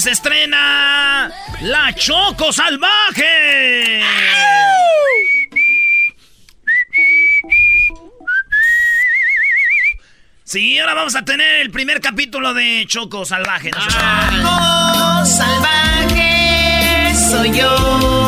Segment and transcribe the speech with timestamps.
[0.00, 1.30] Se estrena
[1.62, 4.02] La Choco Salvaje.
[10.44, 13.70] Sí, ahora vamos a tener el primer capítulo de Choco Salvaje.
[13.70, 18.25] Choco salvaje soy yo.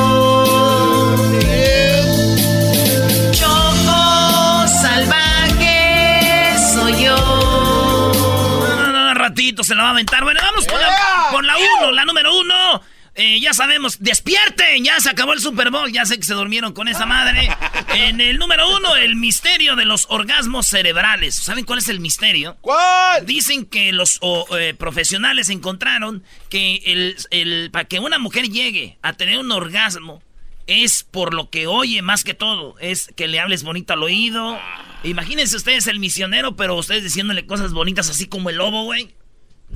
[9.65, 10.23] Se la va a aventar.
[10.25, 10.89] Bueno, vamos con la,
[11.31, 12.83] con la uno, la número uno.
[13.21, 16.73] Eh, ya sabemos, despierten, ya se acabó el Super Bowl, ya sé que se durmieron
[16.73, 17.49] con esa madre.
[17.95, 21.35] En el número uno, el misterio de los orgasmos cerebrales.
[21.35, 22.57] ¿Saben cuál es el misterio?
[22.61, 23.27] ¿Cuál?
[23.27, 28.99] Dicen que los o, eh, profesionales encontraron que el, el- para que una mujer llegue
[29.03, 30.23] a tener un orgasmo
[30.69, 32.77] es por lo que oye más que todo.
[32.79, 34.61] Es que le hables bonito al oído.
[35.03, 39.15] Imagínense ustedes el misionero, pero ustedes diciéndole cosas bonitas así como el lobo, güey.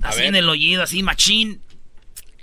[0.03, 0.27] Así ver.
[0.29, 1.61] en el oído, así machín.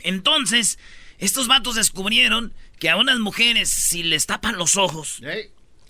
[0.01, 0.79] Entonces,
[1.17, 5.19] estos vatos descubrieron que a unas mujeres, si les tapan los ojos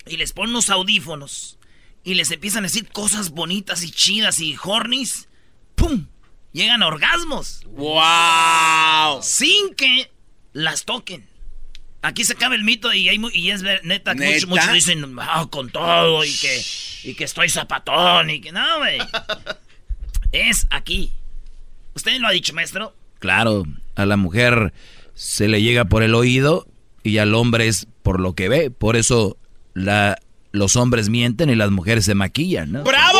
[0.06, 1.58] y les ponen unos audífonos
[2.02, 5.28] y les empiezan a decir cosas bonitas y chidas y hornies,
[5.76, 6.06] ¡pum!
[6.52, 7.62] Llegan a orgasmos.
[7.66, 9.22] ¡Wow!
[9.22, 10.10] Sin que
[10.52, 11.28] las toquen.
[12.02, 14.32] Aquí se acaba el mito y, hay mu- y es ver- neta, que ¿Neta?
[14.32, 16.64] muchos, muchos dicen, "Ah, con todo y que,
[17.04, 18.98] y que estoy zapatón y que no, güey.
[20.32, 21.12] es aquí.
[21.94, 22.94] ¿Usted lo ha dicho, maestro?
[23.18, 23.64] Claro,
[23.96, 24.72] a la mujer
[25.14, 26.66] se le llega por el oído
[27.02, 28.70] y al hombre es por lo que ve.
[28.70, 29.36] Por eso
[29.74, 30.18] la,
[30.52, 32.82] los hombres mienten y las mujeres se maquillan, ¿no?
[32.84, 33.18] ¡Bravo!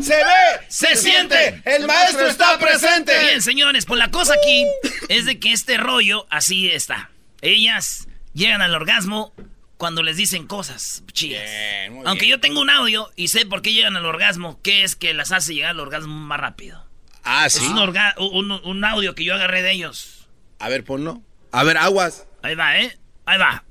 [0.00, 1.62] Se ve, Se siente.
[1.64, 3.12] el maestro está presente.
[3.20, 4.64] Bien, señores, pues la cosa aquí
[5.08, 7.10] es de que este rollo así está.
[7.40, 9.32] Ellas llegan al orgasmo
[9.76, 11.42] cuando les dicen cosas chidas.
[11.42, 12.36] Bien, Aunque bien.
[12.36, 15.32] yo tengo un audio y sé por qué llegan al orgasmo, que es que las
[15.32, 16.86] hace llegar al orgasmo más rápido.
[17.24, 17.66] Ah, Es sí.
[17.66, 20.28] un, orga- un, un audio que yo agarré de ellos.
[20.58, 21.20] A ver, ponlo.
[21.52, 22.26] A ver, aguas.
[22.42, 22.96] Ahí va, ¿eh?
[23.26, 23.64] Ahí va.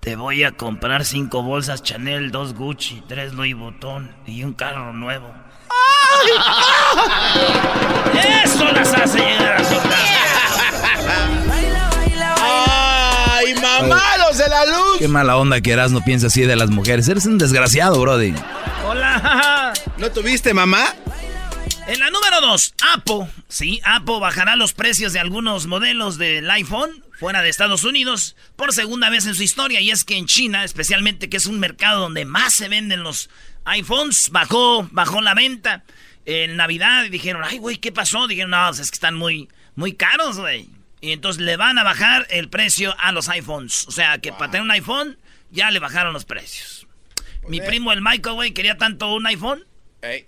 [0.00, 4.92] Te voy a comprar cinco bolsas Chanel, dos Gucci, tres Louis Vuitton y un carro
[4.92, 5.34] nuevo.
[8.44, 11.44] Eso las hace llegar a su ¡Ay,
[13.82, 14.98] mamá, los de la luz!
[14.98, 17.08] Qué mala onda que eras no piensa así de las mujeres.
[17.08, 18.34] Eres un desgraciado, brody.
[18.86, 19.72] Hola.
[19.98, 20.94] ¿No tuviste, mamá?
[21.86, 23.28] En la número dos, Apple.
[23.48, 28.72] Sí, Apple bajará los precios de algunos modelos del iPhone fuera de Estados Unidos por
[28.72, 29.80] segunda vez en su historia.
[29.80, 33.30] Y es que en China, especialmente, que es un mercado donde más se venden los
[33.64, 35.84] iPhones, bajó, bajó la venta.
[36.26, 38.26] En Navidad y dijeron, ay, güey, ¿qué pasó?
[38.26, 40.68] Dijeron, no, pues es que están muy, muy caros, güey.
[41.00, 43.86] Y entonces le van a bajar el precio a los iPhones.
[43.88, 45.16] O sea, que para tener un iPhone
[45.50, 46.86] ya le bajaron los precios.
[47.46, 49.64] Mi primo, el Michael, güey, quería tanto un iPhone
[50.02, 50.26] Ey.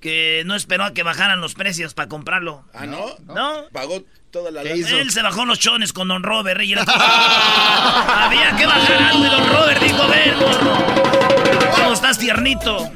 [0.00, 2.64] que no esperó a que bajaran los precios para comprarlo.
[2.74, 3.06] ¿Ah, no?
[3.26, 3.64] No.
[3.72, 6.82] Pagó toda la Él se bajó los chones con Don Robert y era-
[8.26, 11.72] Había que bajar algo y Don Robert dijo, ven, morro.
[11.74, 12.90] ¿Cómo estás, tiernito?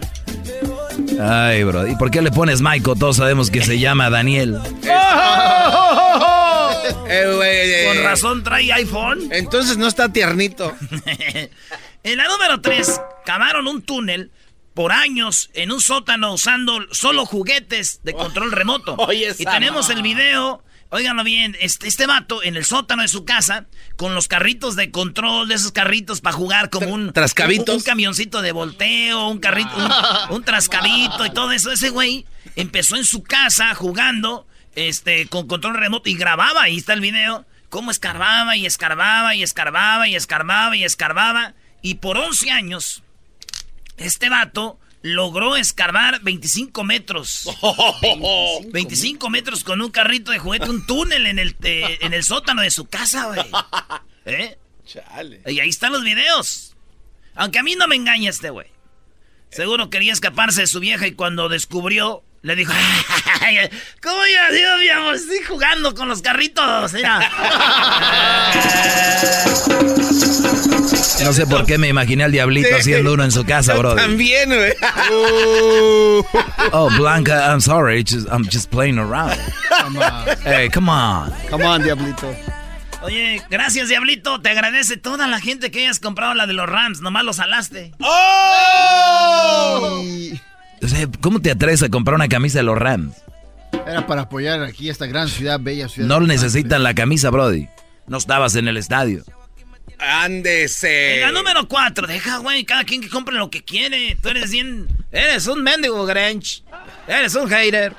[1.20, 1.86] Ay, bro.
[1.86, 2.98] ¿Y por qué le pones Michael?
[2.98, 4.58] Todos sabemos que se llama Daniel.
[7.08, 9.28] Eh, güey, Con eh, razón trae iPhone.
[9.32, 10.74] Entonces no está tiernito.
[12.02, 14.30] en la número 3, cavaron un túnel
[14.74, 18.94] por años en un sótano usando solo juguetes de control remoto.
[18.96, 23.24] Oye, y tenemos el video, óiganlo bien, este, este vato en el sótano de su
[23.24, 23.66] casa
[23.96, 27.12] con los carritos de control, de esos carritos para jugar como un...
[27.72, 31.70] Un, un camioncito de volteo, un carrito, un, un trascabito y todo eso.
[31.70, 32.24] Ese güey
[32.56, 37.46] empezó en su casa jugando este, con control remoto y grababa, ahí está el video,
[37.68, 41.54] cómo escarbaba y escarbaba y escarbaba y escarbaba y escarbaba.
[41.80, 43.02] Y por 11 años,
[43.96, 47.48] este vato logró escarbar 25 metros.
[48.72, 52.62] 25 metros con un carrito de juguete, un túnel en el, eh, en el sótano
[52.62, 53.40] de su casa, güey.
[54.24, 54.58] ¿Eh?
[54.86, 55.42] Chale.
[55.46, 56.76] Y ahí están los videos.
[57.34, 58.68] Aunque a mí no me engaña este güey.
[59.50, 62.72] Seguro quería escaparse de su vieja y cuando descubrió, le dijo,
[63.40, 63.56] "Ay,
[64.02, 65.12] ¿cómo ya, Dios mío?
[65.14, 67.20] Estoy jugando con los carritos, mira.
[71.24, 72.74] No sé por qué me imaginé al diablito Sí.
[72.74, 73.94] haciendo uno en su casa, bro.
[73.94, 74.72] También, güey.
[76.72, 78.02] Oh, Blanca, I'm sorry.
[78.04, 79.38] just- I'm just playing around.
[80.44, 81.32] Hey, come on.
[81.50, 82.34] Come on, diablito.
[83.02, 84.40] Oye, gracias, Diablito.
[84.40, 87.00] Te agradece toda la gente que hayas comprado la de los Rams.
[87.00, 87.92] Nomás los alaste.
[88.00, 90.02] ¡Oh!
[90.82, 93.14] O sea, ¿cómo te atreves a comprar una camisa de los Rams?
[93.86, 96.08] era para apoyar aquí esta gran ciudad, bella ciudad.
[96.08, 97.68] No necesitan la camisa, Brody.
[98.06, 99.24] No estabas en el estadio.
[99.98, 101.16] Ándese.
[101.16, 104.16] En la número 4, deja, güey, cada quien que compre lo que quiere.
[104.20, 104.88] Tú eres bien.
[105.10, 106.64] Eres un mendigo, Grinch.
[107.06, 107.94] Eres un hater.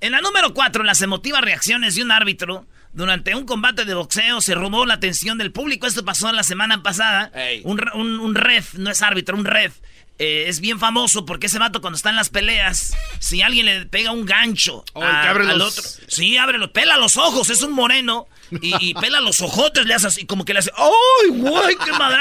[0.00, 2.66] En la número 4, las emotivas reacciones de un árbitro.
[2.92, 5.86] Durante un combate de boxeo se robó la atención del público.
[5.86, 7.30] Esto pasó la semana pasada.
[7.64, 9.78] Un ref, no es árbitro, un ref.
[10.22, 13.86] Eh, es bien famoso porque ese vato cuando está en las peleas, si alguien le
[13.86, 18.28] pega un gancho Oh, al otro, sí, abre los, pela los ojos, es un moreno
[18.50, 21.92] y, y pela los ojotes, le hace así, como que le hace, ¡ay, güey, qué
[21.92, 22.18] madre!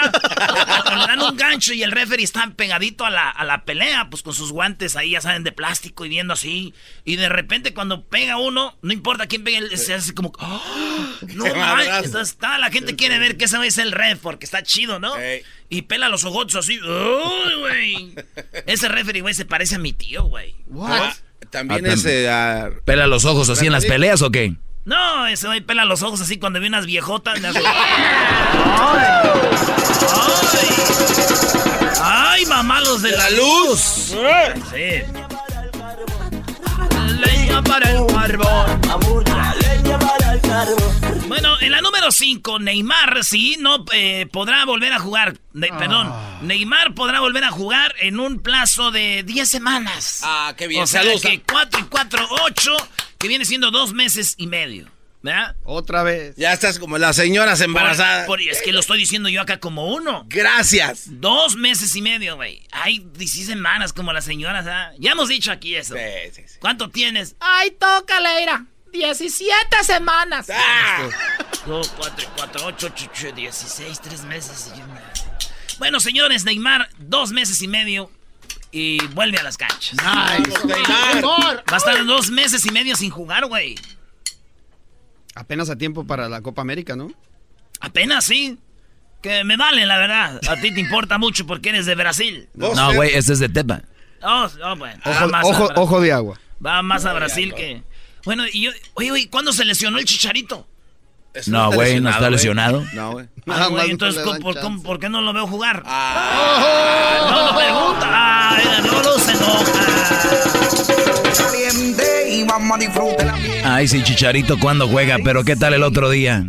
[0.96, 4.24] le dan un gancho y el referee está pegadito a la, a la pelea, pues
[4.24, 6.74] con sus guantes ahí, ya saben, de plástico y viendo así.
[7.06, 10.62] Y de repente cuando pega uno, no importa quién él se hace como, ¡ah!
[11.34, 12.06] ¡No madrazo.
[12.06, 15.14] Entonces, está, la gente quiere ver que ese es el ref porque está chido, ¿no?
[15.70, 18.16] Y pela los ojotes así, ¡ay, güey!
[18.66, 20.56] Ese referee, güey, se parece a mi tío, güey.
[20.68, 21.14] What?
[21.50, 22.30] También Ah, ese.
[22.30, 24.56] ah, ¿Pela los ojos así en las peleas o qué?
[24.83, 27.39] No, ese güey pela los ojos así cuando ve unas viejotas.
[27.39, 29.06] le hace- ¡Ay!
[30.12, 30.68] ¡Ay!
[32.04, 33.80] ¡Ay, mamá, los de la luz!
[34.72, 35.04] Sí.
[37.19, 38.81] Leña para el carbón.
[41.27, 45.38] Bueno, en la número 5, Neymar, sí, no eh, podrá volver a jugar.
[45.53, 46.12] Ne- Perdón,
[46.42, 50.21] Neymar podrá volver a jugar en un plazo de 10 semanas.
[50.24, 50.83] Ah, qué bien.
[50.83, 51.21] O sea Saludos.
[51.21, 52.77] que 4 y 4, 8,
[53.18, 54.89] que viene siendo dos meses y medio.
[55.24, 55.56] ¿Verdad?
[55.63, 56.36] Otra vez.
[56.36, 58.25] Ya estás como las señoras embarazadas.
[58.25, 60.25] Por- por- es que lo estoy diciendo yo acá como uno.
[60.27, 61.03] Gracias.
[61.21, 62.62] Dos meses y medio, güey.
[62.71, 64.92] Hay 16 semanas como las señoras, ¿ah?
[64.98, 65.94] Ya hemos dicho aquí eso.
[65.94, 66.01] Sí,
[66.36, 66.56] sí, sí.
[66.59, 67.36] ¿Cuánto tienes?
[67.39, 68.65] Ay, tócale, ira.
[68.92, 70.48] 17 semanas.
[70.54, 71.08] Ah,
[71.66, 74.72] 2, 4, 4, 8, 8, 16, 3 meses.
[74.76, 75.02] y una-
[75.80, 78.12] Bueno, señores, Neymar, dos meses y medio
[78.72, 79.98] y vuelve a las canchas.
[80.04, 81.64] vamos, Neymar.
[81.72, 83.76] Va a estar dos meses y medio sin jugar, güey.
[85.36, 87.12] Apenas a tiempo para la Copa América, ¿no?
[87.80, 88.58] Apenas sí.
[89.22, 90.42] Que me vale, la verdad.
[90.50, 92.50] A ti te importa mucho porque eres de Brasil.
[92.56, 93.84] No, güey, este es de Tepa.
[94.24, 95.00] Oh, oh, bueno.
[95.06, 96.39] Ojo, más a ojo, ojo de agua.
[96.63, 97.84] Va más a Brasil que.
[98.25, 98.72] Bueno, y yo.
[98.96, 100.68] Oye, oye, ¿cuándo se lesionó el chicharito?
[101.34, 102.84] eso No, güey, no está lesionado.
[102.94, 103.28] No, güey.
[103.48, 104.68] Ah, entonces, no le ¿cómo- dan por, chance.
[104.68, 105.82] cómo- por qué no lo veo jugar?
[105.86, 108.50] Ah, No, no pregunta.
[108.58, 109.72] Ay, no, no se enoja.
[113.63, 115.18] Ay, sí, Chicharito, ¿cuándo juega?
[115.24, 116.44] Pero ¿qué tal el otro día?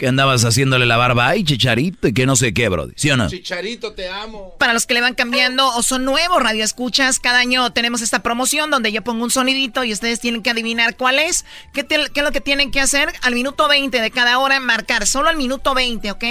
[0.00, 1.28] Que andabas haciéndole la barba.
[1.28, 2.94] Ay, Chicharito, y que no sé qué, Brody.
[2.96, 3.28] ¿Sí o no?
[3.28, 4.54] Chicharito, te amo.
[4.58, 8.70] Para los que le van cambiando o son nuevos radioescuchas, cada año tenemos esta promoción
[8.70, 11.44] donde yo pongo un sonidito y ustedes tienen que adivinar cuál es.
[11.74, 13.12] ¿Qué, te- qué es lo que tienen que hacer?
[13.20, 15.06] Al minuto 20 de cada hora, marcar.
[15.06, 16.24] Solo al minuto 20, ¿ok?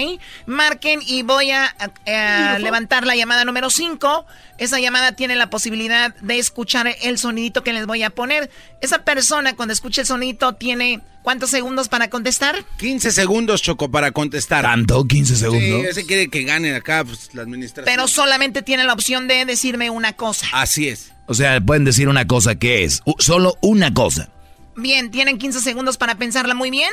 [0.47, 1.65] Marquen y voy a,
[2.07, 4.25] a- a levantar la llamada número 5.
[4.59, 8.51] Esa llamada tiene la posibilidad de escuchar el sonidito que les voy a poner.
[8.81, 12.63] Esa persona cuando escuche el sonidito tiene ¿cuántos segundos para contestar?
[12.77, 14.63] 15 segundos, Choco, para contestar.
[14.63, 15.03] ¿Tanto?
[15.05, 15.85] ¿15 Sí, segundos?
[15.85, 17.85] ese quiere que gane acá pues, la administración.
[17.85, 20.45] Pero solamente tiene la opción de decirme una cosa.
[20.51, 21.11] Así es.
[21.27, 23.01] O sea, pueden decir una cosa que es.
[23.19, 24.29] solo una cosa.
[24.75, 26.89] Bien, tienen 15 segundos para pensarla muy bien.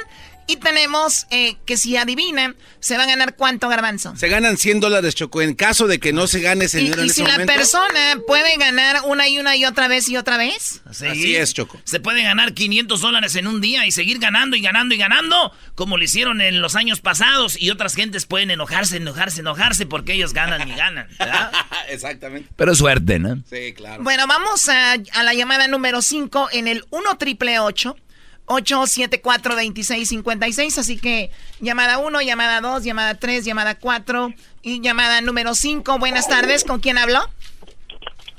[0.48, 4.14] Y tenemos eh, que si adivinan, se va a ganar cuánto, Garbanzo.
[4.16, 5.42] Se ganan 100 dólares, Choco.
[5.42, 7.38] En caso de que no se gane ese Y, dinero y en si ese la
[7.38, 7.52] momento.
[7.54, 10.82] persona puede ganar una y una y otra vez y otra vez.
[10.92, 11.06] Sí.
[11.06, 11.80] Así es, Choco.
[11.84, 15.52] Se puede ganar 500 dólares en un día y seguir ganando y ganando y ganando,
[15.74, 17.60] como lo hicieron en los años pasados.
[17.60, 21.08] Y otras gentes pueden enojarse, enojarse, enojarse porque ellos ganan y ganan.
[21.18, 21.50] ¿verdad?
[21.88, 22.48] Exactamente.
[22.56, 23.42] Pero es suerte, ¿no?
[23.50, 24.02] Sí, claro.
[24.04, 28.05] Bueno, vamos a, a la llamada número 5 en el 1 triple 874
[28.46, 35.98] 2656 Así que llamada 1, llamada 2, llamada 3, llamada 4 y llamada número 5.
[35.98, 37.20] Buenas tardes, ¿con quién habló?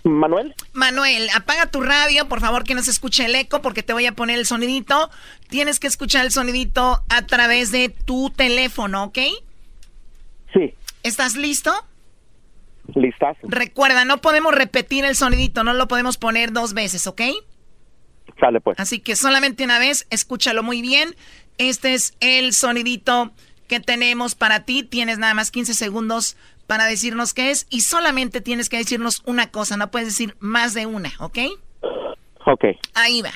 [0.03, 0.55] Manuel.
[0.73, 4.05] Manuel, apaga tu radio, por favor, que no se escuche el eco porque te voy
[4.05, 5.09] a poner el sonidito.
[5.49, 9.19] Tienes que escuchar el sonidito a través de tu teléfono, ¿ok?
[10.53, 10.73] Sí,
[11.03, 11.73] ¿Estás listo?
[12.95, 13.39] listazo.
[13.43, 17.21] Recuerda, no podemos repetir el sonidito, no lo podemos poner dos veces, ¿ok?
[18.39, 18.79] Sale pues.
[18.79, 21.15] Así que solamente una vez, escúchalo muy bien.
[21.57, 23.31] Este es el sonidito
[23.67, 24.83] que tenemos para ti.
[24.83, 29.49] Tienes nada más 15 segundos para decirnos qué es y solamente tienes que decirnos una
[29.49, 31.39] cosa, no puedes decir más de una, ¿ok?
[32.45, 32.65] Ok.
[32.93, 33.31] Ahí va.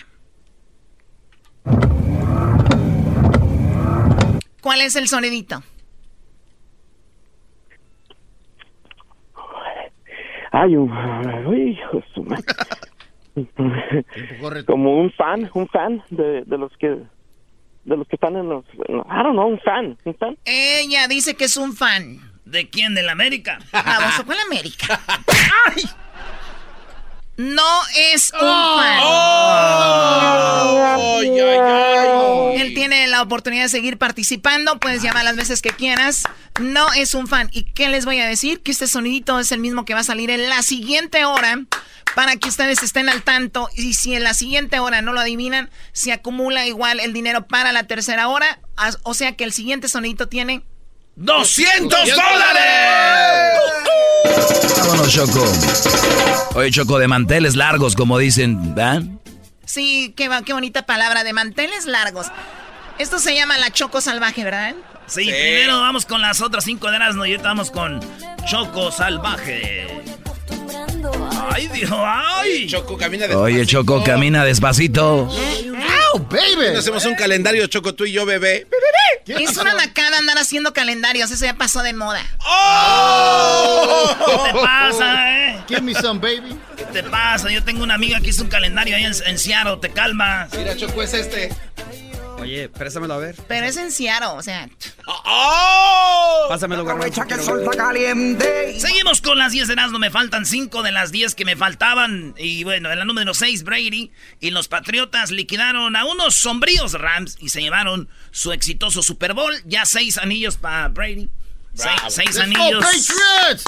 [4.61, 5.63] ¿Cuál es el sonidito?
[10.51, 10.91] Ay, un...
[11.47, 12.43] Uy, hijo de su madre.
[14.65, 16.97] Como un fan, un fan de, de los que
[17.83, 20.37] de los que están en los I don't know, un fan, un fan.
[20.45, 22.19] Ella dice que es un fan.
[22.45, 22.93] ¿De quién?
[22.95, 23.59] ¿De la América?
[23.71, 24.99] Vamos, ¿cuál América?
[25.67, 25.83] ¡Ay!
[27.41, 27.81] No
[28.13, 28.99] es un fan.
[31.01, 32.61] Ay, ay, ay.
[32.61, 34.79] Él tiene la oportunidad de seguir participando.
[34.79, 36.25] Puedes llamar las veces que quieras.
[36.59, 37.49] No es un fan.
[37.51, 38.61] ¿Y qué les voy a decir?
[38.61, 41.61] Que este sonidito es el mismo que va a salir en la siguiente hora.
[42.13, 43.69] Para que ustedes estén al tanto.
[43.75, 47.71] Y si en la siguiente hora no lo adivinan, se acumula igual el dinero para
[47.71, 48.59] la tercera hora.
[49.01, 50.61] O sea que el siguiente sonidito tiene.
[51.17, 53.59] ¡200 dólares!
[54.79, 55.43] Vámonos, Choco.
[56.55, 59.03] Oye, Choco, de manteles largos, como dicen, ¿verdad?
[59.65, 62.27] Sí, qué, qué bonita palabra de manteles largos.
[62.97, 64.75] Esto se llama la choco salvaje, ¿verdad?
[65.07, 67.99] Sí, primero vamos con las otras cinco de Erasmo y ahorita vamos con
[68.45, 70.20] Choco Salvaje.
[71.51, 72.67] Ay, Dios, ay.
[72.67, 75.27] Choco camina de Oye, Choco, camina despacito.
[76.29, 76.75] baby!
[76.77, 78.67] Hacemos un calendario, Choco, tú y yo, bebé.
[79.25, 82.21] Es una nacada andar haciendo calendarios, eso ya pasó de moda.
[84.25, 85.63] ¿Qué te pasa, eh?
[85.67, 86.57] Give me some, baby.
[86.75, 87.49] ¿Qué te pasa?
[87.49, 90.51] Yo tengo una amiga que hizo un calendario ahí en, en Seattle, te calmas.
[90.57, 91.49] Mira, Choco, es este.
[92.41, 93.35] Oye, préstamelo a ver.
[93.47, 94.69] Pero es en Seattle, o sea.
[96.49, 97.23] Pásamelo, Garbanzo.
[98.77, 99.99] Seguimos con las 10 de Erasmo.
[99.99, 102.33] Me faltan 5 de las 10 que me faltaban.
[102.37, 107.37] Y bueno, en la número 6, Brady y los Patriotas liquidaron a unos sombríos Rams
[107.39, 109.53] y se llevaron su exitoso Super Bowl.
[109.65, 111.29] Ya 6 anillos para Brady.
[111.73, 112.83] 6 Let's go, anillos.
[112.83, 113.63] Patriots!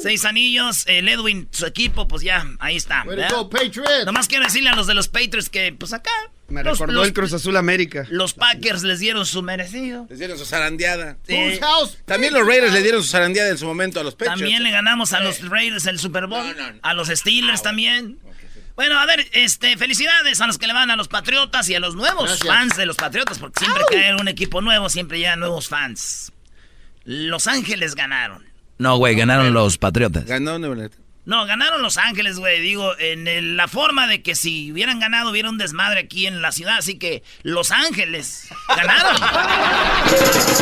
[0.00, 0.84] Seis anillos.
[0.86, 3.04] El Edwin, su equipo, pues ya, ahí está.
[3.30, 4.06] Go, Patriots!
[4.06, 6.10] Nomás quiero decirle a los de los Patriots que, pues acá.
[6.50, 8.06] Me los- recordó los- el Cruz Azul América.
[8.10, 10.06] Los Packers les dieron su merecido.
[10.10, 11.16] Les dieron su zarandeada.
[11.28, 11.60] Eh?
[12.04, 14.40] También los Raiders le dieron su zarandeada en su momento a los Patriots.
[14.40, 16.46] También le ganamos a los Raiders el Super Bowl.
[16.46, 16.78] No, no, no.
[16.82, 18.18] A los Steelers también.
[18.76, 21.80] Bueno, a ver, este, felicidades a los que le van a los Patriotas y a
[21.80, 22.48] los nuevos Gracias.
[22.48, 26.32] fans de los Patriotas, porque siempre que hay un equipo nuevo, siempre llegan nuevos fans.
[27.04, 28.44] Los Ángeles ganaron.
[28.78, 30.24] No, güey, ganaron los Patriotas.
[30.24, 30.88] Ganó Nueva.
[31.26, 32.60] No, ganaron Los Ángeles, güey.
[32.60, 36.42] Digo, en el- la forma de que si hubieran ganado, hubiera un desmadre aquí en
[36.42, 36.78] la ciudad.
[36.78, 39.16] Así que Los Ángeles ganaron.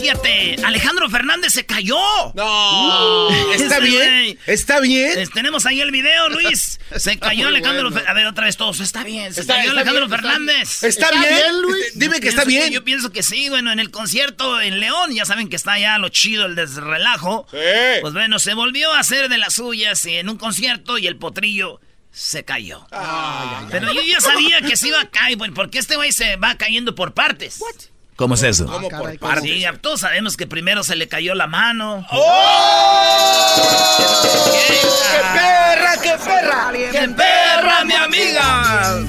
[0.00, 0.56] 7.
[0.64, 1.98] Alejandro Fernández se cayó.
[2.34, 3.28] No.
[3.52, 4.08] ¿Está Ese bien?
[4.08, 4.38] güey.
[4.46, 5.28] ¿Está bien?
[5.34, 6.78] Tenemos ahí el video, Luis.
[6.96, 7.90] Se cayó Alejandro.
[7.90, 8.04] bueno.
[8.06, 8.80] Fer- A ver, otra vez todos.
[8.80, 9.32] Está bien.
[9.34, 10.82] Se Está- cayó está Alejandro bien, está Fernández.
[10.82, 11.34] ¿Está, ¿Está bien?
[11.34, 11.92] bien, Luis?
[11.94, 12.72] Dime que está bien.
[12.72, 15.98] yo pienso que sí, bueno, en el concierto en León, ya saben que está ya
[15.98, 17.46] lo chido, el desrelajo.
[17.50, 17.58] Sí.
[18.00, 21.80] Pues bueno, se volvió a hacer de las suyas en un concierto y el potrillo
[22.10, 22.86] se cayó.
[23.70, 26.56] Pero yo ya sabía que se iba a caer, bueno, porque este güey se va
[26.56, 27.60] cayendo por partes.
[28.20, 28.66] ¿Cómo es eso?
[28.66, 29.50] Por partes.
[29.50, 32.06] Sí, todos sabemos que primero se le cayó la mano.
[32.10, 32.18] ¡Qué
[35.32, 36.70] perra, qué perra!
[36.92, 39.06] ¡Qué perra, mi amiga!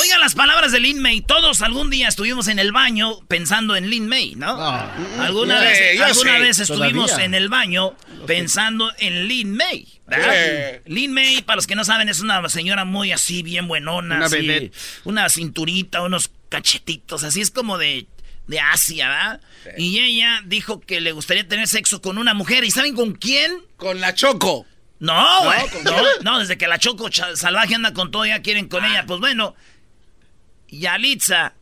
[0.00, 1.20] Oigan las palabras de Lin May.
[1.20, 4.60] Todos algún día estuvimos en el baño pensando en Lin May, ¿no?
[4.60, 4.92] Ah.
[5.20, 7.26] Alguna vez, alguna vez estuvimos Todavía.
[7.26, 7.94] en el baño
[8.26, 9.86] pensando en Lin May.
[10.08, 10.80] ¿verdad?
[10.86, 14.16] Lin May, para los que no saben, es una señora muy así, bien buenona.
[14.16, 14.74] Una así, vedette.
[15.04, 18.06] Una cinturita, unos cachetitos, así es como de,
[18.46, 19.40] de Asia, ¿verdad?
[19.76, 22.62] Y ella dijo que le gustaría tener sexo con una mujer.
[22.62, 23.52] ¿Y saben con quién?
[23.76, 24.64] Con la Choco.
[25.00, 25.82] No, güey.
[25.82, 29.04] No, no, desde que la Choco salvaje anda con todo, ya quieren con ella.
[29.04, 29.56] Pues bueno,
[30.68, 31.54] Yalitza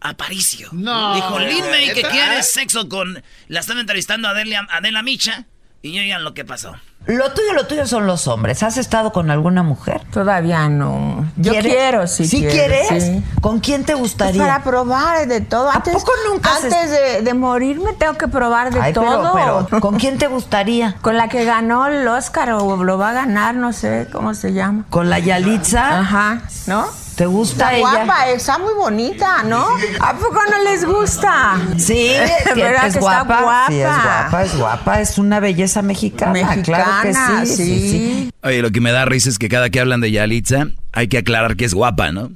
[0.00, 0.70] Aparicio.
[0.72, 1.14] No.
[1.14, 3.22] Dijo, Lin May que quiere sexo con...
[3.48, 5.46] La están entrevistando a Adela, Adela Micha.
[5.80, 6.72] Y oigan lo que pasó.
[7.06, 8.62] Lo tuyo, lo tuyo son los hombres.
[8.64, 10.02] ¿Has estado con alguna mujer?
[10.12, 11.24] Todavía no.
[11.36, 11.72] Yo ¿Quieres?
[11.72, 12.26] quiero, sí.
[12.26, 13.02] ¿Sí quiero, quieres?
[13.04, 13.24] sí.
[13.40, 14.34] ¿Con quién te gustaría?
[14.42, 15.70] Pues para probar de todo.
[15.70, 19.66] Antes, poco nunca Antes de, de morirme tengo que probar de Ay, pero- todo.
[19.70, 20.96] pero, ¿con quién te gustaría?
[21.00, 24.52] Con la que ganó el Oscar o lo va a ganar, no sé cómo se
[24.52, 24.84] llama.
[24.90, 26.00] ¿Con la Yalitza?
[26.00, 26.86] Ajá, ¿no?
[27.18, 28.04] ¿Te gusta Está ella?
[28.04, 29.66] guapa, está muy bonita, ¿no?
[30.00, 31.60] ¿A poco no les gusta?
[31.76, 32.12] Sí,
[32.54, 33.22] que ¿Verdad es que guapa.
[33.22, 33.66] está guapa?
[33.68, 35.00] Sí, es guapa, es guapa.
[35.00, 36.32] Es una belleza mexicana.
[36.32, 37.90] Mexicana, claro que sí, sí, sí.
[37.90, 38.30] sí.
[38.44, 41.18] Oye, lo que me da risa es que cada que hablan de Yalitza, hay que
[41.18, 42.30] aclarar que es guapa, ¿no?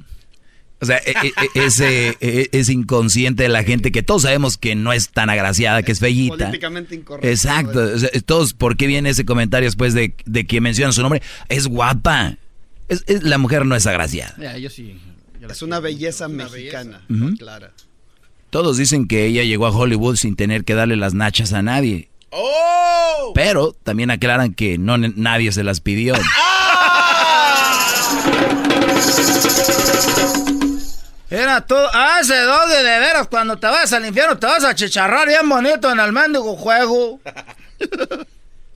[0.81, 4.57] O sea, e- e- e- ese e- es inconsciente de la gente que todos sabemos
[4.57, 6.35] que no es tan agraciada, que es bellita.
[6.47, 7.25] Políticamente incorrecto.
[7.29, 7.79] Exacto.
[7.95, 11.21] o sea, todos, ¿por qué viene ese comentario después de, de que mencionan su nombre?
[11.47, 12.35] Es guapa.
[12.87, 14.35] Es- es- la mujer no es agraciada.
[14.39, 14.99] Ya, yo sí.
[15.49, 17.01] Es una belleza mexicana.
[17.37, 17.71] Clara.
[18.49, 22.09] Todos dicen que ella llegó a Hollywood sin tener que darle las nachas a nadie.
[22.29, 23.31] ¡Oh!
[23.35, 26.13] Pero también aclaran que no nadie se las pidió.
[31.29, 34.75] Era tú, hace dos de de veras, cuando te vas al infierno te vas a
[34.75, 37.19] chicharrar bien bonito en el mendigo juego.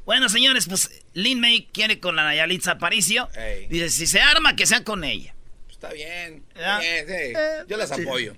[0.08, 3.28] Bueno, señores, pues Lin May quiere con la Yalitza Aparicio.
[3.70, 5.36] Dice, si se arma, que sea con ella.
[5.70, 6.46] Está bien.
[6.58, 6.80] Ya.
[6.80, 7.14] bien, sí.
[7.14, 7.36] Eh,
[7.68, 8.02] Yo las sí.
[8.02, 8.34] apoyo.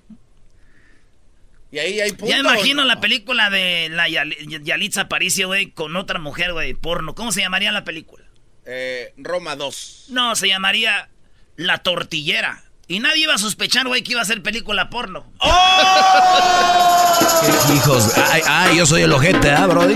[1.72, 2.30] Y ahí hay puntos.
[2.30, 7.14] Ya imagino la película de la Yal- Yalitza Aparicio, güey, con otra mujer, güey, porno.
[7.14, 8.26] ¿Cómo se llamaría la película?
[8.66, 10.06] Eh, Roma 2.
[10.10, 11.10] No, se llamaría
[11.56, 12.64] La Tortillera.
[12.88, 15.32] Y nadie iba a sospechar, güey, que iba a ser película porno.
[17.76, 19.94] Hijos, ay, ay, yo soy el ojete, ¿ah, Brody?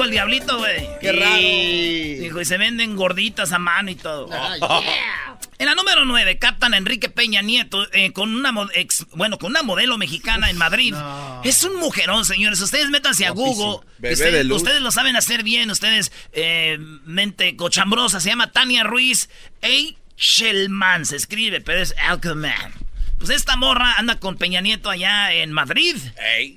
[0.00, 0.88] Dijo el diablito, güey.
[0.98, 2.22] Qué Y- raro.
[2.24, 4.30] Dijo, y se venden gorditas a mano y todo.
[5.58, 9.50] En la número 9, captan a Enrique Peña Nieto eh, con una ex- bueno, con
[9.50, 10.94] una modelo mexicana en Madrid.
[11.44, 12.62] Es un mujerón, señores.
[12.62, 13.30] Ustedes métanse a.
[13.32, 13.86] Google.
[13.98, 14.62] Bebé ustedes, de luz.
[14.62, 15.70] ustedes lo saben hacer bien.
[15.70, 18.20] Ustedes, eh, mente cochambrosa.
[18.20, 19.28] Se llama Tania Ruiz
[19.60, 21.04] Eichelman.
[21.04, 22.72] Se escribe, pero es Alcalman.
[23.20, 25.94] Pues esta morra anda con Peña Nieto allá en Madrid.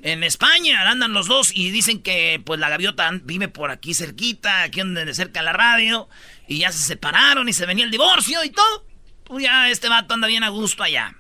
[0.02, 4.64] En España andan los dos y dicen que pues la gaviota vive por aquí cerquita,
[4.64, 6.08] aquí donde cerca la radio.
[6.48, 8.86] Y ya se separaron y se venía el divorcio y todo.
[9.26, 11.14] Pues ya este vato anda bien a gusto allá.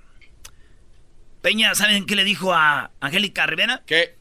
[1.41, 3.83] Peña, ¿saben qué le dijo a Angélica Rivera?
[3.85, 4.15] ¿Qué?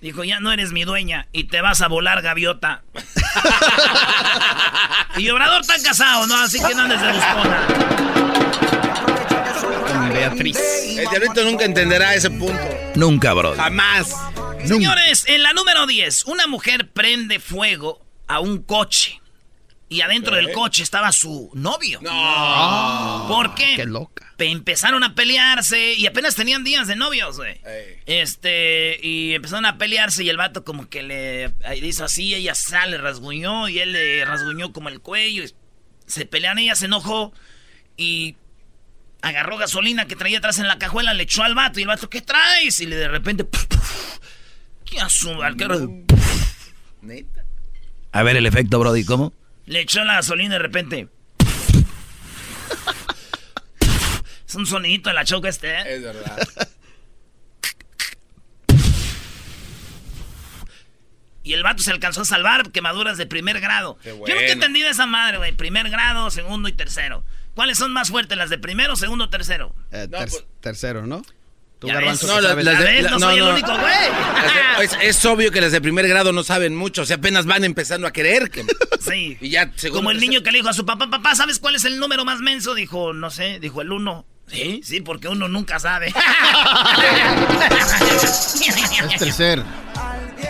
[0.00, 2.84] Dijo, ya no eres mi dueña y te vas a volar, gaviota.
[5.18, 6.36] y Obrador está casado, ¿no?
[6.36, 8.83] Así que no andes de buscona.
[10.28, 10.56] Beatriz.
[10.98, 12.58] El diablito nunca entenderá ese punto.
[12.94, 13.56] Nunca, Brody.
[13.58, 14.14] Jamás.
[14.64, 19.20] Señores, en la número 10, una mujer prende fuego a un coche.
[19.90, 22.00] Y adentro del coche estaba su novio.
[22.02, 23.26] No.
[23.28, 23.74] ¿Por qué?
[23.76, 24.32] Qué loca.
[24.36, 27.60] Pe- empezaron a pelearse y apenas tenían días de novios, güey.
[28.06, 32.54] Este, y empezaron a pelearse y el vato como que le le hizo así, ella
[32.54, 35.44] sale, rasguñó y él le rasguñó como el cuello.
[35.44, 35.52] y
[36.06, 37.32] se pelean, ella se enojó
[37.96, 38.36] y
[39.24, 42.08] agarró gasolina que traía atrás en la cajuela, le echó al vato y el vato,
[42.10, 42.78] ¿qué traes?
[42.80, 43.46] Y le de repente,
[44.84, 45.42] ¿qué asumo?
[45.42, 45.88] Al carro,
[48.12, 49.32] A ver el efecto, Brody, ¿cómo?
[49.66, 51.08] le echó la gasolina y de repente.
[54.46, 55.94] es un sonidito de la choca este, ¿eh?
[55.96, 56.36] Es verdad.
[61.42, 63.98] Y el vato se alcanzó a salvar quemaduras de primer grado.
[64.02, 64.34] Qué Yo bueno.
[64.34, 65.52] nunca he entendido esa madre, güey.
[65.52, 67.22] Primer grado, segundo y tercero.
[67.54, 69.74] ¿Cuáles son más fuertes, las de primero, segundo o tercero?
[69.92, 71.22] Eh, No, ter- pues- tercero, ¿no?
[71.78, 72.64] Tú, Ya Garbanzo, No, sabes.
[72.64, 73.50] las ¿Ya de- la- No no, soy el no.
[73.52, 73.94] único, güey.
[74.82, 77.02] Es, es obvio que las de primer grado no saben mucho.
[77.02, 78.50] O sea, apenas van empezando a querer.
[78.50, 78.64] Que...
[79.00, 79.36] Sí.
[79.40, 80.30] Y ya, segundo, Como el tercero.
[80.32, 82.74] niño que le dijo a su papá, papá, ¿sabes cuál es el número más menso?
[82.74, 84.24] Dijo, no sé, dijo el uno.
[84.46, 86.12] Sí, sí, porque uno nunca sabe.
[89.12, 89.62] Es tercer.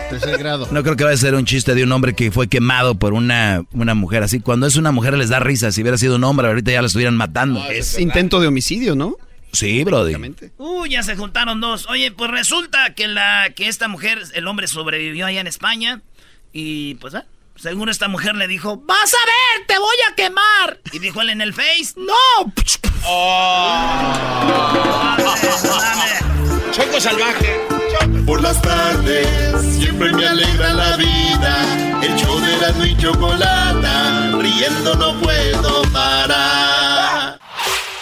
[0.09, 0.67] Tercer grado.
[0.71, 3.13] No creo que vaya a ser un chiste de un hombre que fue quemado por
[3.13, 4.39] una, una mujer así.
[4.39, 5.71] Cuando es una mujer les da risa.
[5.71, 7.63] Si hubiera sido un hombre, ahorita ya lo estuvieran matando.
[7.69, 9.15] Es intento de homicidio, ¿no?
[9.51, 10.15] Sí, Brody.
[10.57, 11.87] Uy, ya se juntaron dos.
[11.87, 16.01] Oye, pues resulta que la que esta mujer, el hombre sobrevivió allá en España
[16.51, 19.67] y pues, ah, según esta mujer le dijo, ¡Vas a ver!
[19.67, 20.79] ¡Te voy a quemar!
[20.91, 22.53] y dijo él en el Face, ¡No!
[26.75, 27.61] Choco Salvaje.
[28.25, 29.25] Por las tardes
[29.77, 32.01] siempre me alegra la vida.
[32.03, 37.39] El show de la y chocolata, riendo no puedo parar.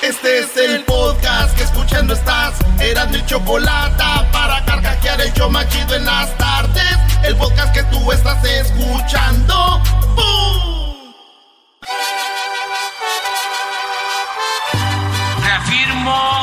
[0.01, 2.55] Este es el podcast que escuchando estás.
[2.79, 6.97] Eran mi chocolata para carcajear el yo machido en las tardes.
[7.23, 9.83] El podcast que tú estás escuchando.
[10.15, 11.13] ¡Bum!
[15.43, 16.42] Reafirmo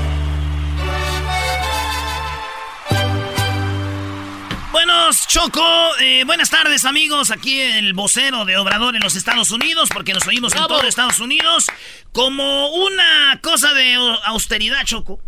[4.71, 5.61] Buenos Choco,
[5.99, 10.25] eh, buenas tardes amigos, aquí el vocero de Obrador en los Estados Unidos, porque nos
[10.27, 11.67] oímos en todo Estados Unidos,
[12.13, 15.19] como una cosa de austeridad, Choco.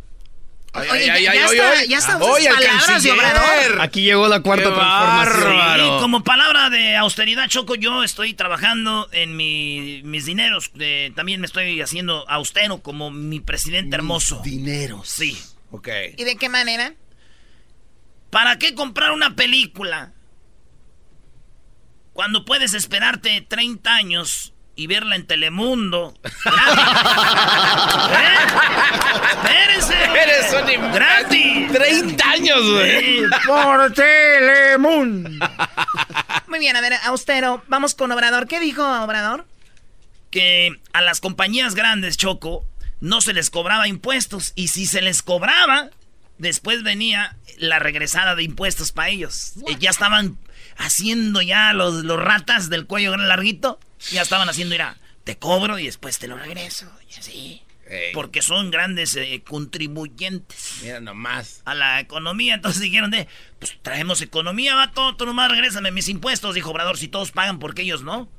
[0.73, 3.82] Oye, ya, ya, está, ya está sus palabras de Obrador.
[3.82, 5.97] Aquí llegó la cuarta transformación.
[5.97, 10.71] Sí, como palabra de austeridad, Choco, yo estoy trabajando en mi, mis dineros.
[10.79, 14.41] eh, también me estoy haciendo austero como mi presidente hermoso.
[14.43, 15.10] Dineros.
[15.10, 15.38] Sí.
[15.69, 15.89] Ok.
[16.17, 16.93] ¿Y de qué manera?
[18.34, 20.12] ¿Para qué comprar una película?
[22.13, 26.15] Cuando puedes esperarte 30 años y verla en Telemundo.
[26.24, 26.32] ¿Eh?
[29.30, 29.93] ¡Espérense!
[29.93, 30.91] Eres un.
[30.91, 31.72] ¡Gratis!
[31.74, 33.19] 30 años, güey.
[33.19, 33.26] Sí.
[33.46, 35.30] Por Telemundo.
[36.48, 37.63] Muy bien, a ver, austero.
[37.67, 38.48] Vamos con Obrador.
[38.48, 39.46] ¿Qué dijo Obrador?
[40.32, 42.65] Que a las compañías grandes, Choco,
[43.00, 44.54] no se les cobraba impuestos.
[44.56, 45.91] Y si se les cobraba,
[46.39, 49.54] después venía la regresada de impuestos para ellos.
[49.67, 50.38] Eh, ya estaban
[50.78, 53.80] haciendo ya los, los ratas del cuello larguito.
[54.12, 56.91] Ya estaban haciendo, mira, te cobro y después te lo regreso.
[57.10, 57.62] Y así.
[58.13, 61.62] Porque son grandes eh, contribuyentes Mira nomás.
[61.65, 62.56] a la economía.
[62.56, 63.28] Entonces dijeron de,
[63.60, 67.60] pues traemos economía, va todo, tú nomás regrésame mis impuestos, dijo Obrador, si todos pagan,
[67.60, 68.30] porque ellos no?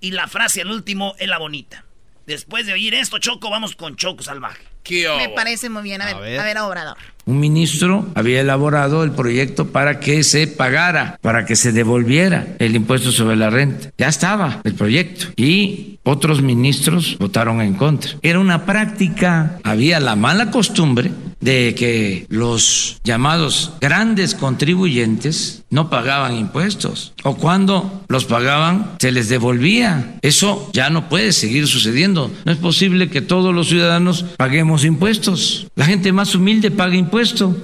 [0.00, 1.84] Y la frase al último es la bonita.
[2.26, 4.64] Después de oír esto, Choco, vamos con Choco Salvaje.
[4.82, 6.00] ¿Qué Me parece muy bien.
[6.00, 6.96] A ver, a ver, Obrador.
[7.26, 12.76] Un ministro había elaborado el proyecto para que se pagara, para que se devolviera el
[12.76, 13.90] impuesto sobre la renta.
[13.96, 18.12] Ya estaba el proyecto y otros ministros votaron en contra.
[18.22, 26.36] Era una práctica, había la mala costumbre de que los llamados grandes contribuyentes no pagaban
[26.36, 30.16] impuestos o cuando los pagaban se les devolvía.
[30.22, 32.30] Eso ya no puede seguir sucediendo.
[32.44, 35.66] No es posible que todos los ciudadanos paguemos impuestos.
[35.74, 37.13] La gente más humilde paga impuestos.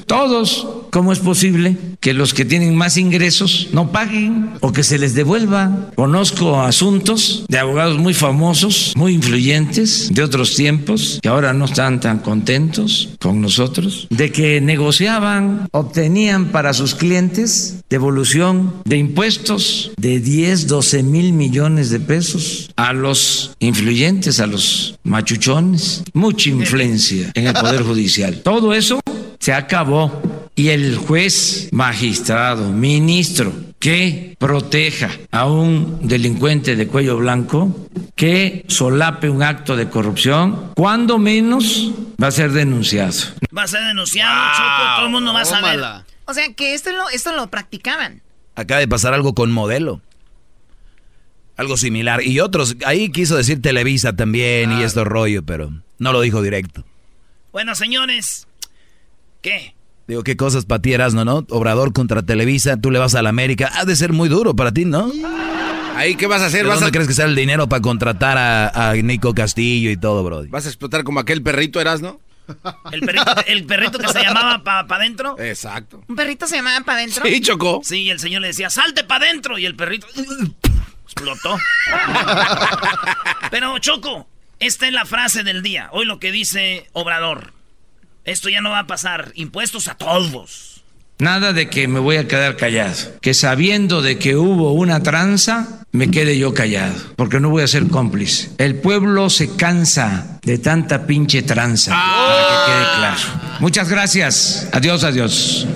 [0.07, 0.69] Todos.
[0.93, 5.15] ¿Cómo es posible que los que tienen más ingresos no paguen o que se les
[5.15, 5.91] devuelva?
[5.97, 11.99] Conozco asuntos de abogados muy famosos, muy influyentes de otros tiempos, que ahora no están
[11.99, 20.21] tan contentos con nosotros, de que negociaban, obtenían para sus clientes devolución de impuestos de
[20.21, 26.05] 10, 12 mil millones de pesos a los influyentes, a los machuchones.
[26.15, 28.43] Mucha influencia en el Poder Judicial.
[28.45, 29.01] Todo eso
[29.41, 30.23] se acabó
[30.55, 39.31] y el juez, magistrado, ministro que proteja a un delincuente de cuello blanco, que solape
[39.31, 41.91] un acto de corrupción, cuando menos
[42.23, 43.15] va a ser denunciado.
[43.57, 45.81] Va a ser denunciado, Choco, todo el mundo va a saber.
[46.27, 48.21] O sea, que esto lo, esto lo practicaban.
[48.55, 50.03] Acaba de pasar algo con modelo.
[51.57, 52.23] Algo similar.
[52.23, 56.85] Y otros, ahí quiso decir Televisa también y esto rollo, pero no lo dijo directo.
[57.53, 58.47] Bueno, señores,
[59.43, 59.75] ¿qué?
[60.07, 61.47] Digo, qué cosas para ti, Erasmo, ¿no?
[61.51, 63.71] Obrador contra Televisa, tú le vas a la América.
[63.75, 65.11] Ha de ser muy duro para ti, ¿no?
[65.95, 66.63] Ahí, ¿qué vas a hacer?
[66.63, 69.91] ¿De ¿Vas dónde a, crees que sea el dinero para contratar a, a Nico Castillo
[69.91, 70.45] y todo, bro?
[70.49, 72.21] ¿Vas a explotar como aquel perrito, Erasno?
[72.91, 75.37] ¿El perrito, el perrito que se llamaba para pa adentro?
[75.39, 76.03] Exacto.
[76.09, 77.25] ¿Un perrito se llamaba para adentro?
[77.25, 77.81] Sí, Chocó.
[77.85, 79.59] Sí, y el señor le decía, salte para adentro.
[79.59, 80.07] Y el perrito
[81.05, 81.57] explotó.
[83.51, 85.89] Pero, Choco, esta es la frase del día.
[85.93, 87.53] Hoy lo que dice Obrador.
[88.31, 89.33] Esto ya no va a pasar.
[89.35, 90.83] Impuestos a todos.
[91.19, 92.97] Nada de que me voy a quedar callado.
[93.21, 96.95] Que sabiendo de que hubo una tranza, me quede yo callado.
[97.17, 98.51] Porque no voy a ser cómplice.
[98.59, 101.91] El pueblo se cansa de tanta pinche tranza.
[101.91, 103.59] Para que quede claro.
[103.59, 104.69] Muchas gracias.
[104.73, 105.67] Adiós, adiós.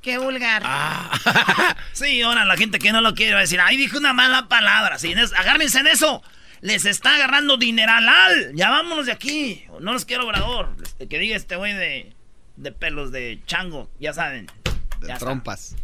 [0.00, 0.62] Qué vulgar.
[1.92, 4.48] Sí, ahora la gente que no lo quiere va a decir, ay, dijo una mala
[4.48, 4.98] palabra.
[4.98, 6.24] Sí, agárrense en eso.
[6.64, 8.52] Les está agarrando dineralal.
[8.54, 9.64] Ya vámonos de aquí.
[9.82, 10.70] No los quiero, Obrador.
[10.82, 12.14] Este, Que diga este güey de,
[12.56, 13.90] de pelos de chango.
[14.00, 14.46] Ya saben.
[15.02, 15.26] De Ya está.
[15.26, 15.76] trompas.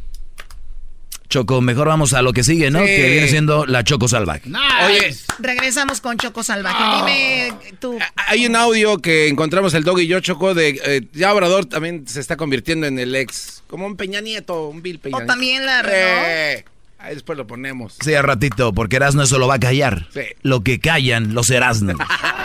[1.28, 2.80] Choco, mejor vamos a lo que sigue, ¿no?
[2.80, 2.86] Sí.
[2.86, 4.50] Que viene siendo la Choco Salvaje.
[4.86, 6.82] Oye, Regresamos con Choco Salvaje.
[6.96, 7.98] Dime tú.
[8.16, 12.08] hay un audio que encontramos el dog y yo, Choco, de eh, ya Obrador también
[12.08, 13.62] se está convirtiendo en el ex.
[13.68, 16.20] Como un Peña Nieto, un Bill Peña ¿O también la regó?
[16.24, 16.64] Eh,
[17.00, 17.96] ahí después lo ponemos.
[18.00, 20.06] Sí, a ratito, porque Erasmo eso lo va a callar.
[20.12, 20.22] Sí.
[20.42, 21.92] Lo que callan los Erasmo.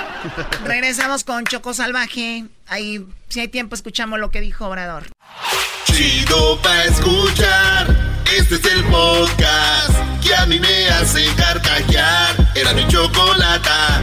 [0.65, 2.45] Regresamos con Choco Salvaje.
[2.67, 5.03] Ahí, si hay tiempo, escuchamos lo que dijo Obrador.
[5.85, 8.23] Chido pa' escuchar.
[8.35, 12.35] Este es el podcast que a mí me hace carcajear.
[12.55, 14.01] Era mi chocolata.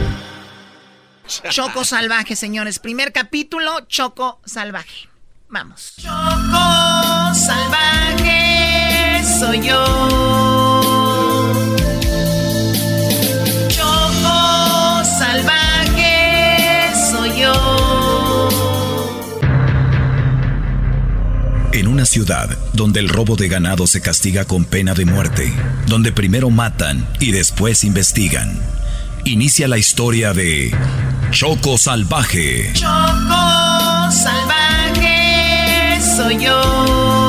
[1.49, 2.79] Choco salvaje, señores.
[2.79, 5.09] Primer capítulo, Choco salvaje.
[5.49, 5.93] Vamos.
[5.97, 8.53] Choco salvaje
[9.43, 10.42] soy yo.
[21.73, 25.51] En una ciudad donde el robo de ganado se castiga con pena de muerte,
[25.87, 28.59] donde primero matan y después investigan,
[29.25, 30.71] inicia la historia de
[31.31, 32.71] Choco Salvaje.
[32.73, 37.22] Choco salvaje soy yo.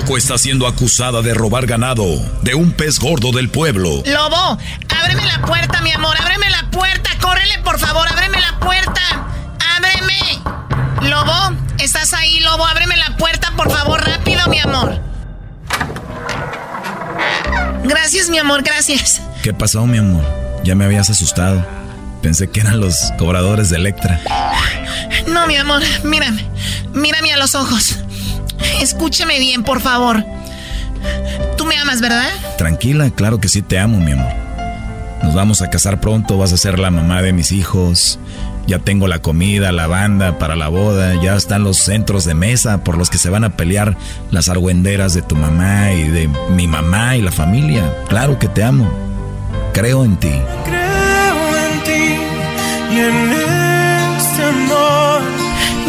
[0.00, 2.06] Choco está siendo acusada de robar ganado
[2.40, 4.02] de un pez gordo del pueblo.
[4.06, 4.58] Lobo,
[4.88, 9.02] ábreme la puerta, mi amor, ábreme la puerta, córrele, por favor, ábreme la puerta.
[9.76, 11.10] Ábreme.
[11.10, 12.64] Lobo, ¿estás ahí, Lobo?
[12.64, 14.98] Ábreme la puerta, por favor, rápido, mi amor.
[17.84, 19.20] Gracias, mi amor, gracias.
[19.42, 20.24] ¿Qué pasó, mi amor?
[20.64, 21.62] Ya me habías asustado.
[22.22, 24.18] Pensé que eran los cobradores de Electra.
[25.26, 26.46] No, mi amor, mírame.
[26.94, 27.98] Mírame a los ojos.
[28.80, 30.24] Escúcheme bien, por favor.
[31.56, 32.28] Tú me amas, ¿verdad?
[32.58, 34.32] Tranquila, claro que sí te amo, mi amor.
[35.22, 38.18] Nos vamos a casar pronto, vas a ser la mamá de mis hijos.
[38.66, 42.84] Ya tengo la comida, la banda para la boda, ya están los centros de mesa
[42.84, 43.96] por los que se van a pelear
[44.30, 47.82] las argüenderas de tu mamá y de mi mamá y la familia.
[48.08, 48.90] Claro que te amo.
[49.72, 50.32] Creo en ti.
[50.64, 52.14] Creo en ti
[52.92, 53.32] y en
[54.16, 55.22] este amor.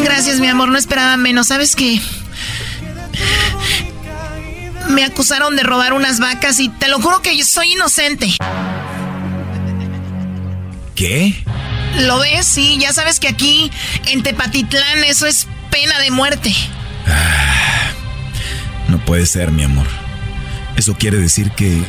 [0.03, 1.47] Gracias, mi amor, no esperaba menos.
[1.47, 2.01] ¿Sabes qué?
[4.89, 8.35] Me acusaron de robar unas vacas y te lo juro que yo soy inocente.
[10.95, 11.43] ¿Qué?
[11.99, 12.45] ¿Lo ves?
[12.45, 13.71] Sí, ya sabes que aquí
[14.07, 16.53] en Tepatitlán eso es pena de muerte.
[18.87, 19.87] No puede ser, mi amor.
[20.75, 21.81] Eso quiere decir que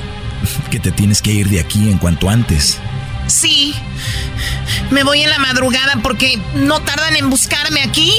[0.70, 2.78] que te tienes que ir de aquí en cuanto antes.
[3.26, 3.74] Sí.
[4.90, 8.12] Me voy en la madrugada porque no tardan en buscarme aquí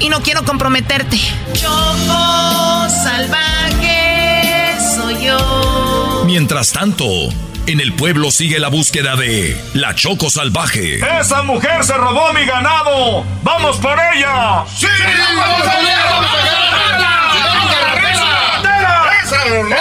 [0.00, 1.18] y no quiero comprometerte.
[1.52, 6.22] Choco salvaje soy yo.
[6.26, 7.04] Mientras tanto,
[7.66, 11.00] en el pueblo sigue la búsqueda de la Choco Salvaje.
[11.20, 13.24] ¡Esa mujer se robó mi ganado!
[13.42, 14.64] ¡Vamos por ella!
[14.74, 14.86] ¡Sí!
[15.36, 15.98] ¡Vamos por ella!
[16.10, 16.68] ¡Vamos ella!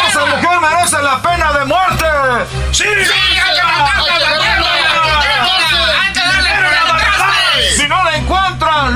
[0.09, 2.05] ¡Esa mujer merece la pena de muerte!
[2.71, 2.83] ¡Sí!
[2.83, 3.37] Si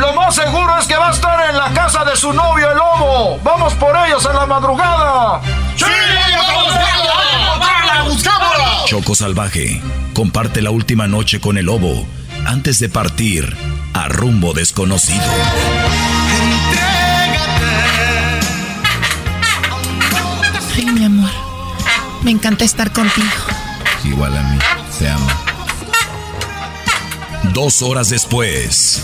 [0.02, 2.78] lo más seguro es que va a estar en la casa de su novio el
[2.78, 3.40] lobo.
[3.44, 5.42] ¡Vamos por ellos en la madrugada!
[5.78, 5.86] ¡Sí!
[7.60, 8.86] ¡Vamos a buscarla!
[8.86, 9.82] Choco Salvaje
[10.14, 12.06] comparte la última noche con el lobo
[12.46, 13.56] antes de partir
[13.94, 15.24] a rumbo desconocido.
[20.76, 21.30] Ay, mi amor.
[22.24, 23.28] Me encanta estar contigo.
[24.04, 24.58] Igual a mí,
[24.98, 25.28] te amo.
[27.54, 29.04] Dos horas después.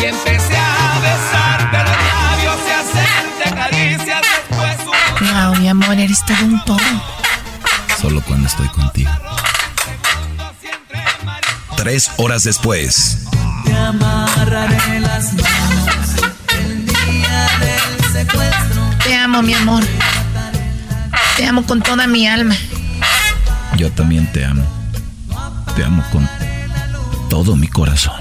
[0.00, 4.76] Y empecé a besarte los labios y a hacerte caricias después
[5.20, 6.78] Wow, mi amor, eres todo un todo.
[8.00, 9.10] Solo cuando estoy contigo.
[11.76, 13.24] Tres horas después.
[13.64, 16.08] Te amarraré las manos
[16.52, 18.82] el día del secuestro.
[19.04, 19.84] Te amo, mi amor.
[21.36, 22.54] Te amo con toda mi alma.
[23.76, 24.64] Yo también te amo.
[25.74, 26.28] Te amo con
[27.28, 28.14] todo mi corazón.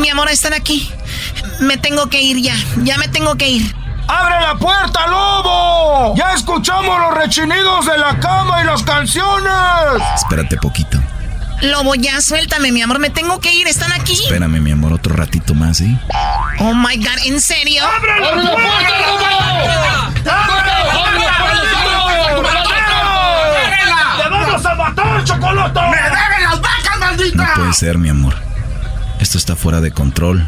[0.00, 0.90] Mi amor, están aquí.
[1.60, 2.54] Me tengo que ir ya.
[2.78, 3.76] Ya me tengo que ir.
[4.08, 6.16] ¡Abre la puerta, lobo!
[6.16, 9.52] ¡Ya escuchamos los rechinidos de la cama y las canciones!
[10.16, 10.98] Espérate poquito.
[11.60, 12.98] Lobo, ya suéltame, mi amor.
[12.98, 13.68] Me tengo que ir.
[13.68, 14.14] Están aquí.
[14.14, 15.96] Espérame, mi amor, otro ratito más, ¿sí?
[16.60, 17.84] Oh my god, ¿en serio?
[17.86, 18.88] ¡Abre la puerta,
[24.22, 25.80] ¡Te vamos a matar, chocolate!
[25.80, 27.44] ¡Me deben las vacas, maldita!
[27.44, 28.49] No puede ser, mi amor.
[29.20, 30.46] Esto está fuera de control.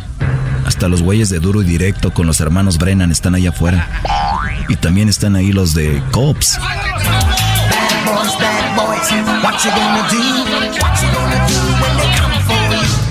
[0.67, 3.89] Hasta los güeyes de duro y directo con los hermanos Brennan están allá afuera.
[4.69, 6.59] Y también están ahí los de Cops.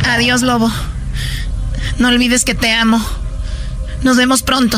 [0.10, 0.72] Adiós, Lobo.
[2.00, 3.04] No olvides que te amo.
[4.02, 4.78] Nos vemos pronto.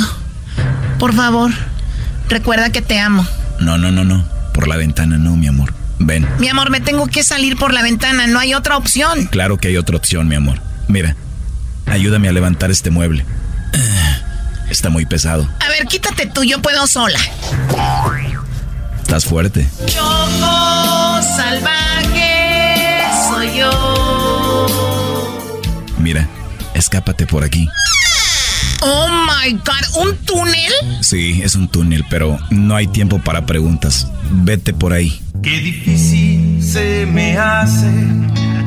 [0.99, 1.51] Por favor,
[2.27, 3.25] recuerda que te amo.
[3.59, 4.25] No, no, no, no.
[4.53, 5.73] Por la ventana no, mi amor.
[5.99, 6.27] Ven.
[6.39, 8.27] Mi amor, me tengo que salir por la ventana.
[8.27, 9.27] No hay otra opción.
[9.27, 10.59] Claro que hay otra opción, mi amor.
[10.93, 11.15] Mira,
[11.87, 13.25] ayúdame a levantar este mueble.
[14.69, 15.49] Está muy pesado.
[15.59, 17.17] A ver, quítate tú, yo puedo sola.
[19.01, 19.67] Estás fuerte.
[19.87, 24.67] Choco salvaje soy yo.
[25.97, 26.29] Mira,
[26.75, 27.67] escápate por aquí.
[28.81, 30.73] Oh my god, ¿un túnel?
[31.01, 34.09] Sí, es un túnel, pero no hay tiempo para preguntas.
[34.29, 35.19] Vete por ahí.
[35.41, 37.87] Qué difícil se me hace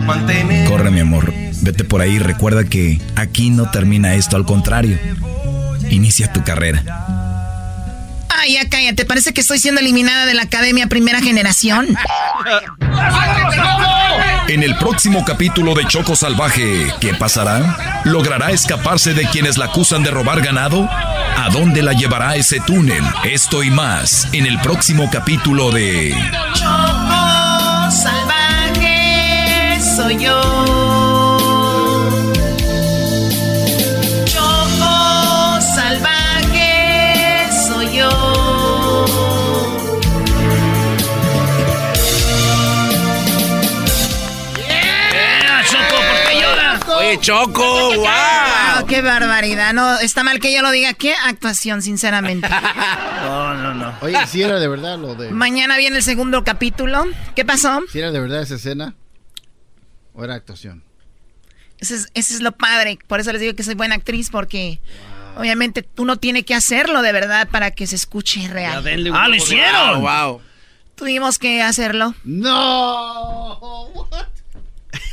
[0.04, 0.68] mantener.
[0.68, 1.45] Corre, mi amor.
[1.62, 2.18] Vete por ahí.
[2.18, 4.98] Recuerda que aquí no termina esto, al contrario.
[5.90, 6.82] Inicia tu carrera.
[8.28, 9.04] Ay, ya cállate.
[9.04, 11.96] Parece que estoy siendo eliminada de la Academia Primera Generación.
[14.48, 18.02] En el próximo capítulo de Choco Salvaje, ¿qué pasará?
[18.04, 20.88] ¿Logrará escaparse de quienes la acusan de robar ganado?
[20.88, 23.02] ¿A dónde la llevará ese túnel?
[23.24, 26.14] Esto y más en el próximo capítulo de
[26.54, 28.56] Choco Salvaje
[29.96, 30.75] soy yo.
[47.16, 48.04] Oye, Choco, wow.
[48.04, 49.72] Wow, qué barbaridad.
[49.72, 50.92] No, está mal que yo lo diga.
[50.94, 52.48] Qué actuación, sinceramente.
[53.26, 53.92] No, no, no.
[54.02, 55.30] Oye, si era de verdad lo de.
[55.30, 57.04] Mañana viene el segundo capítulo.
[57.34, 57.80] ¿Qué pasó?
[57.90, 58.94] Si era de verdad esa escena.
[60.14, 60.84] ¿O era actuación?
[61.78, 63.00] Ese es, ese es lo padre.
[63.08, 64.80] Por eso les digo que soy buena actriz, porque
[65.36, 68.84] obviamente uno tiene que hacerlo de verdad para que se escuche real.
[69.12, 70.02] ¡Ah, lo hicieron!
[70.02, 70.40] Wow.
[70.94, 72.14] Tuvimos que hacerlo.
[72.22, 73.88] ¡No!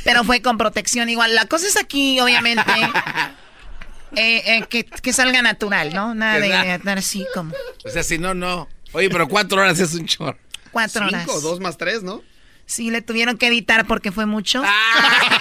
[0.04, 1.34] Pero fue con protección igual.
[1.34, 2.72] La cosa es aquí, obviamente,
[4.16, 6.14] eh, eh, que, que salga natural, ¿no?
[6.14, 8.68] Nada de andar así como O sea, si no, no.
[8.92, 10.38] Oye, pero cuatro horas es un chorro.
[10.70, 11.24] cuatro horas.
[11.24, 12.22] Cinco, dos más tres, ¿no?
[12.66, 14.62] Sí, le tuvieron que editar porque fue mucho.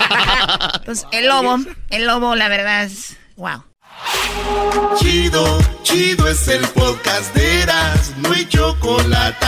[0.76, 1.58] Entonces, el lobo,
[1.90, 3.18] el lobo, la verdad es...
[3.38, 3.64] Wow.
[4.98, 9.46] Chido, chido es el podcast de Eras, no hay chocolate.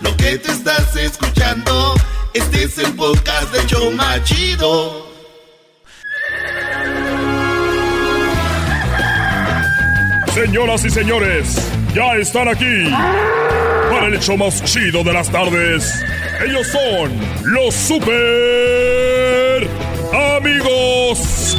[0.00, 1.94] Lo que te estás escuchando,
[2.34, 5.06] este es el podcast de Choma Chido.
[10.32, 12.90] Señoras y señores, ya están aquí
[13.90, 16.02] para el hecho más chido de las tardes.
[16.44, 17.12] Ellos son
[17.44, 19.68] los super
[20.36, 21.58] amigos.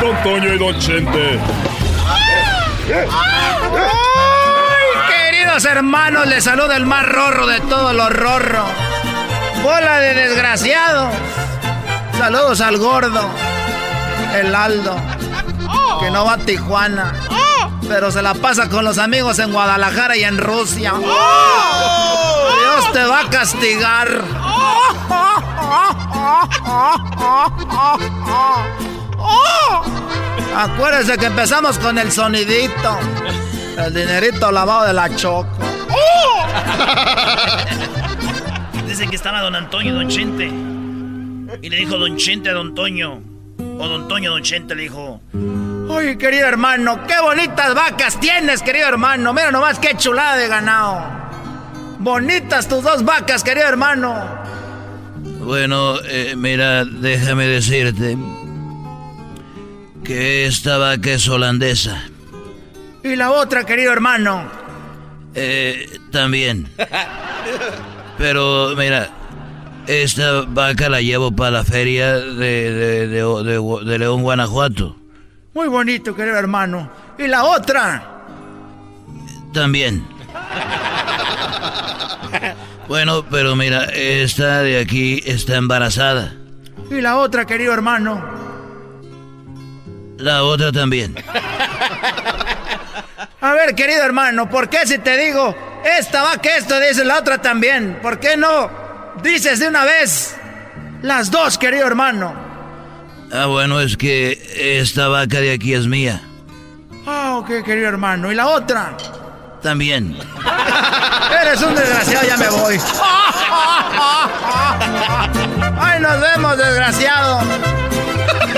[0.00, 1.38] Don Toño y Don Chente.
[2.90, 3.08] ¡Ay,
[5.08, 6.26] queridos hermanos!
[6.26, 8.87] Les saluda el más rorro de todos los rorros.
[9.62, 11.14] Bola de desgraciados.
[12.16, 13.20] Saludos al gordo,
[14.34, 14.96] el Aldo,
[16.00, 17.14] que no va a Tijuana,
[17.88, 20.94] pero se la pasa con los amigos en Guadalajara y en Rusia.
[20.94, 24.08] Dios te va a castigar.
[30.56, 32.98] Acuérdense que empezamos con el sonidito.
[33.76, 35.46] El dinerito lavado de la choco.
[38.98, 40.50] Dicen que estaba don Antonio y don Chente.
[41.62, 43.22] Y le dijo don Chente a don Toño.
[43.78, 45.20] O don Toño a don Chente le dijo...
[45.88, 49.32] Oye, querido hermano, qué bonitas vacas tienes, querido hermano.
[49.32, 51.00] Mira nomás qué chulada de ganado.
[52.00, 54.42] Bonitas tus dos vacas, querido hermano.
[55.44, 58.18] Bueno, eh, mira, déjame decirte
[60.02, 62.02] que esta vaca es holandesa.
[63.04, 64.50] Y la otra, querido hermano.
[65.36, 66.68] Eh, también.
[68.18, 69.08] Pero mira,
[69.86, 74.96] esta vaca la llevo para la feria de, de- de- León, Guanajuato.
[75.54, 76.90] Muy bonito, querido hermano.
[77.16, 78.24] Y la otra.
[79.52, 80.04] También.
[82.88, 86.34] Bueno, pero mira, esta de aquí está embarazada.
[86.90, 88.24] Y la otra, querido hermano.
[90.16, 91.14] La otra también.
[93.40, 97.18] A ver, querido hermano, ¿por qué si te digo esta va que esto dice la
[97.18, 97.98] otra también?
[98.02, 98.70] ¿Por qué no
[99.22, 100.36] dices de una vez
[101.02, 102.34] las dos, querido hermano?
[103.32, 106.22] Ah, bueno, es que esta vaca de aquí es mía.
[107.06, 108.32] Ah, ok, querido hermano.
[108.32, 108.96] ¿Y la otra?
[109.62, 110.16] También.
[111.42, 112.78] Eres un desgraciado, ya me voy.
[115.80, 117.40] Ay, nos vemos, desgraciado.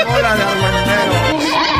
[0.09, 1.80] Hola de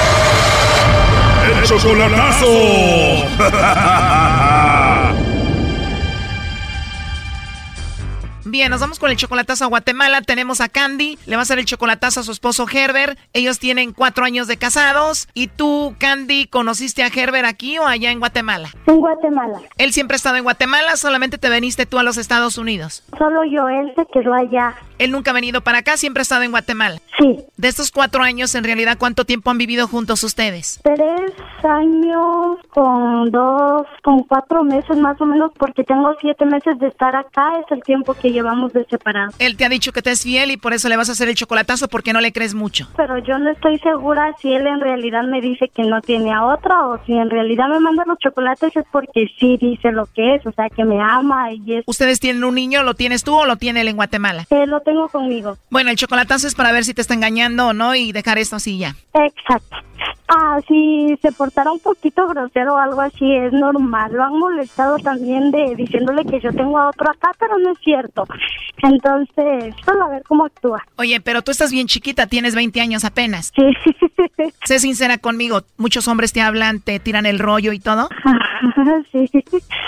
[1.71, 3.31] Chocolatazo.
[8.51, 10.21] Bien, nos vamos con el chocolatazo a Guatemala.
[10.21, 13.17] Tenemos a Candy, le va a hacer el chocolatazo a su esposo Herbert.
[13.31, 15.29] Ellos tienen cuatro años de casados.
[15.33, 18.67] ¿Y tú, Candy, conociste a Herbert aquí o allá en Guatemala?
[18.87, 19.61] En Guatemala.
[19.77, 23.05] Él siempre ha estado en Guatemala, solamente te veniste tú a los Estados Unidos.
[23.17, 24.75] Solo yo, él se quedó allá.
[24.97, 26.99] Él nunca ha venido para acá, siempre ha estado en Guatemala.
[27.17, 27.39] Sí.
[27.55, 30.81] De estos cuatro años, en realidad, ¿cuánto tiempo han vivido juntos ustedes?
[30.83, 31.31] Tres
[31.63, 37.15] años con dos, con cuatro meses más o menos, porque tengo siete meses de estar
[37.15, 39.31] acá, es el tiempo que llevamos de separado.
[39.39, 41.29] Él te ha dicho que te es fiel y por eso le vas a hacer
[41.29, 42.87] el chocolatazo porque no le crees mucho.
[42.97, 46.45] Pero yo no estoy segura si él en realidad me dice que no tiene a
[46.45, 50.35] otra o si en realidad me manda los chocolates es porque sí dice lo que
[50.35, 51.83] es, o sea, que me ama y es...
[51.85, 52.83] ¿Ustedes tienen un niño?
[52.83, 54.47] ¿Lo tienes tú o lo tiene él en Guatemala?
[54.49, 55.57] Eh, lo tengo conmigo.
[55.69, 58.55] Bueno, el chocolatazo es para ver si te está engañando o no y dejar esto
[58.55, 58.95] así ya.
[59.13, 59.77] Exacto.
[60.27, 64.13] Ah, si se portara un poquito grosero o algo así, es normal.
[64.13, 67.79] Lo han molestado también de diciéndole que yo tengo a otro acá, pero no es
[67.79, 68.25] cierto.
[68.83, 70.83] Entonces, solo a ver cómo actúa.
[70.97, 73.51] Oye, pero tú estás bien chiquita, tienes 20 años apenas.
[73.55, 73.63] Sí.
[74.63, 78.09] sé sincera conmigo, muchos hombres te hablan, te tiran el rollo y todo.
[79.11, 79.29] sí.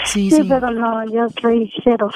[0.06, 0.44] Sí, sí.
[0.48, 2.10] pero no, yo soy cero.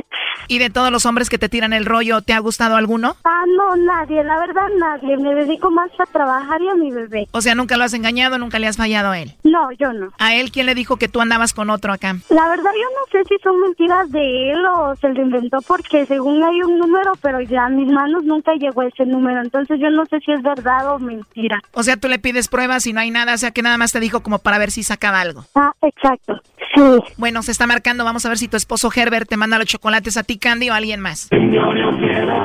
[0.48, 3.16] ¿Y de todos los hombres que te tiran el rollo, te ha gustado alguno?
[3.24, 5.16] Ah, no, nadie, la verdad nadie.
[5.18, 7.28] Me dedico más a trabajar y a mi bebé.
[7.32, 9.34] O sea, nunca lo has engañado, nunca le has fallado a él.
[9.44, 10.08] No, yo no.
[10.18, 12.16] ¿A él quién le dijo que tú andabas con otro acá?
[12.30, 16.06] La verdad yo no sé si son mentiras de él o se lo inventó porque
[16.06, 19.40] según hay un número, pero ya a mis manos nunca llegó ese número.
[19.40, 21.60] Entonces yo no sé si es verdad o mentira.
[21.72, 23.92] O sea, tú le pides pruebas y no hay nada, o sea que nada más
[23.92, 25.44] te dijo como para ver si sacaba algo.
[25.54, 26.40] Ah, exacto.
[26.74, 26.82] Sí.
[27.16, 30.16] Bueno, se está marcando, vamos a ver si tu esposo Herbert te manda los chocolates
[30.16, 31.28] a ti, Candy, o a alguien más.
[31.30, 31.96] porque él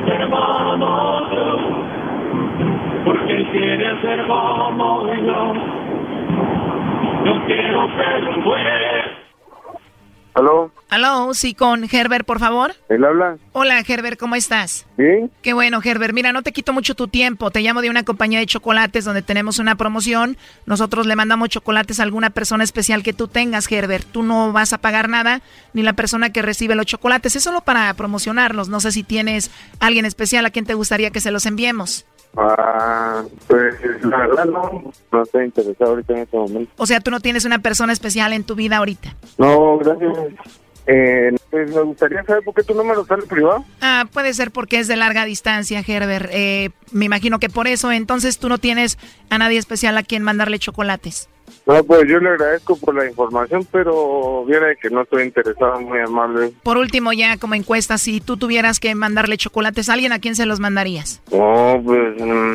[0.04, 0.26] quiere
[4.00, 5.54] ser como yo.
[7.24, 9.20] Yo quiero ser un juez.
[10.32, 10.70] ¿Aló?
[10.88, 12.72] Aló, sí, con Herbert, por favor.
[12.88, 13.36] ¿Él habla?
[13.52, 14.86] Hola, Herbert, ¿cómo estás?
[14.96, 15.30] Bien.
[15.42, 16.14] Qué bueno, Herbert.
[16.14, 17.50] Mira, no te quito mucho tu tiempo.
[17.50, 20.36] Te llamo de una compañía de chocolates donde tenemos una promoción.
[20.66, 24.06] Nosotros le mandamos chocolates a alguna persona especial que tú tengas, Herbert.
[24.10, 25.42] Tú no vas a pagar nada,
[25.74, 27.34] ni la persona que recibe los chocolates.
[27.34, 28.68] Es solo para promocionarlos.
[28.68, 32.06] No sé si tienes alguien especial a quien te gustaría que se los enviemos.
[32.36, 36.72] Ah, pues la verdad no, no estoy interesado ahorita en este momento.
[36.76, 39.16] O sea, tú no tienes una persona especial en tu vida ahorita.
[39.38, 40.16] No, gracias.
[40.86, 43.64] Eh, pues me gustaría saber por qué tu número sale privado.
[43.80, 46.30] Ah, puede ser porque es de larga distancia, Herbert.
[46.32, 50.22] Eh, me imagino que por eso, entonces tú no tienes a nadie especial a quien
[50.22, 51.28] mandarle chocolates.
[51.70, 56.00] No, pues yo le agradezco por la información, pero viera que no estoy interesado, muy
[56.00, 56.52] amable.
[56.64, 60.34] Por último, ya como encuesta, si tú tuvieras que mandarle chocolates a alguien, ¿a quién
[60.34, 61.22] se los mandarías?
[61.30, 62.54] No, pues mm,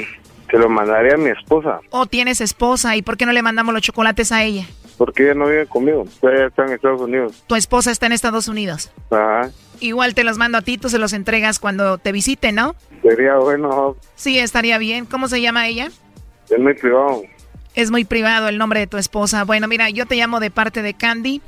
[0.51, 3.73] se lo mandaría a mi esposa, O tienes esposa, ¿y por qué no le mandamos
[3.73, 4.65] los chocolates a ella?
[4.97, 7.43] porque ella no vive conmigo, ella está en Estados Unidos.
[7.47, 8.91] Tu esposa está en Estados Unidos.
[9.11, 9.49] Ajá,
[9.81, 12.75] Igual te los mando a ti, tú se los entregas cuando te visite, ¿no?
[13.01, 15.05] sería bueno, Sí, estaría bien.
[15.05, 15.87] ¿Cómo se llama ella?
[16.49, 17.23] es muy privado.
[17.75, 19.43] Es muy privado el nombre de tu esposa.
[19.43, 21.41] Bueno, mira, yo te llamo de parte de Candy.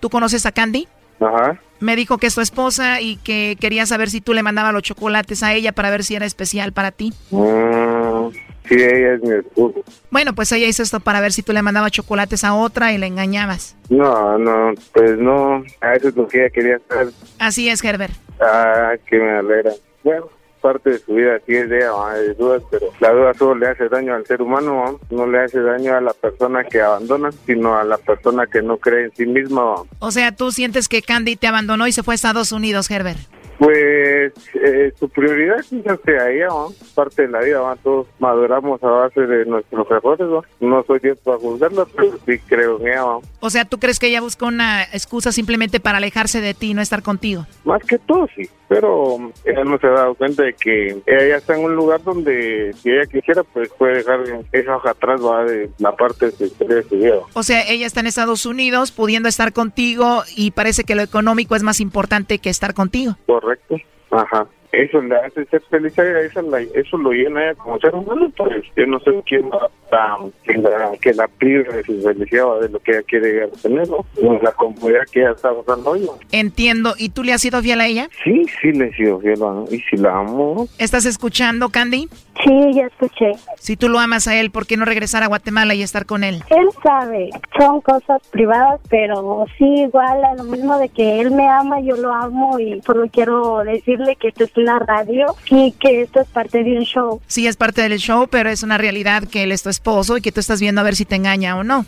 [0.00, 0.88] ¿Tú conoces a Candy?
[1.20, 4.72] Ajá, Me dijo que es tu esposa y que quería saber si tú le mandabas
[4.72, 7.12] los chocolates a ella para ver si era especial para ti.
[7.30, 8.28] Mm,
[8.68, 9.80] sí, ella es mi esposa.
[10.10, 12.98] Bueno, pues ella hizo esto para ver si tú le mandabas chocolates a otra y
[12.98, 13.76] le engañabas.
[13.90, 17.08] No, no, pues no, a eso es lo que ella quería saber.
[17.38, 18.14] Así es, Herbert.
[18.40, 19.72] Ah, que me alegra.
[20.02, 20.28] Bueno,
[20.64, 22.14] parte de su vida sí es de ¿va?
[22.14, 25.60] de dudas, pero la duda solo le hace daño al ser humano, no le hace
[25.60, 29.26] daño a la persona que abandona, sino a la persona que no cree en sí
[29.26, 29.74] misma.
[29.98, 33.18] O sea, tú sientes que Candy te abandonó y se fue a Estados Unidos, Herbert.
[33.58, 36.66] Pues eh, su prioridad es irse a ella, ¿va?
[36.94, 40.42] parte de la vida, todos maduramos a base de nuestros errores, ¿va?
[40.60, 43.04] no soy yo para juzgarla, pero sí creo en ella.
[43.40, 46.74] O sea, ¿tú crees que ella buscó una excusa simplemente para alejarse de ti y
[46.74, 47.46] no estar contigo?
[47.64, 48.48] Más que todo, sí.
[48.74, 52.02] Pero ella no se ha dado cuenta de que ella ya está en un lugar
[52.02, 54.20] donde, si ella quisiera, pues puede dejar
[54.52, 57.20] esa hoja atrás, va de la parte de su vida.
[57.34, 61.54] O sea, ella está en Estados Unidos pudiendo estar contigo y parece que lo económico
[61.56, 63.16] es más importante que estar contigo.
[63.26, 63.76] Correcto.
[64.10, 64.46] Ajá.
[64.82, 67.78] Eso le hace ser feliz a ella, eso, la- eso lo llena a ella como
[67.78, 71.84] ser humano, pues yo no sé quién va a que la, que la prive de
[71.84, 73.98] su felicidad o de lo que ella quiere llegar a tener, ¿no?
[74.22, 76.12] O la comodidad que ella está usando hoy, ¿no?
[76.32, 76.94] Entiendo.
[76.98, 78.08] ¿Y tú le has sido fiel a ella?
[78.24, 79.64] Sí, sí le he sido fiel, ¿no?
[79.70, 82.08] y si la amo, ¿Estás escuchando, Candy?
[82.44, 83.32] Sí, ya escuché.
[83.58, 86.24] Si tú lo amas a él, ¿por qué no regresar a Guatemala y estar con
[86.24, 86.42] él?
[86.50, 91.46] Él sabe, son cosas privadas, pero sí igual a lo mismo de que él me
[91.48, 96.02] ama, yo lo amo y solo quiero decirle que esto es una radio y que
[96.02, 97.20] esto es parte de un show.
[97.26, 100.20] Sí, es parte del show, pero es una realidad que él es tu esposo y
[100.20, 101.86] que tú estás viendo a ver si te engaña o no.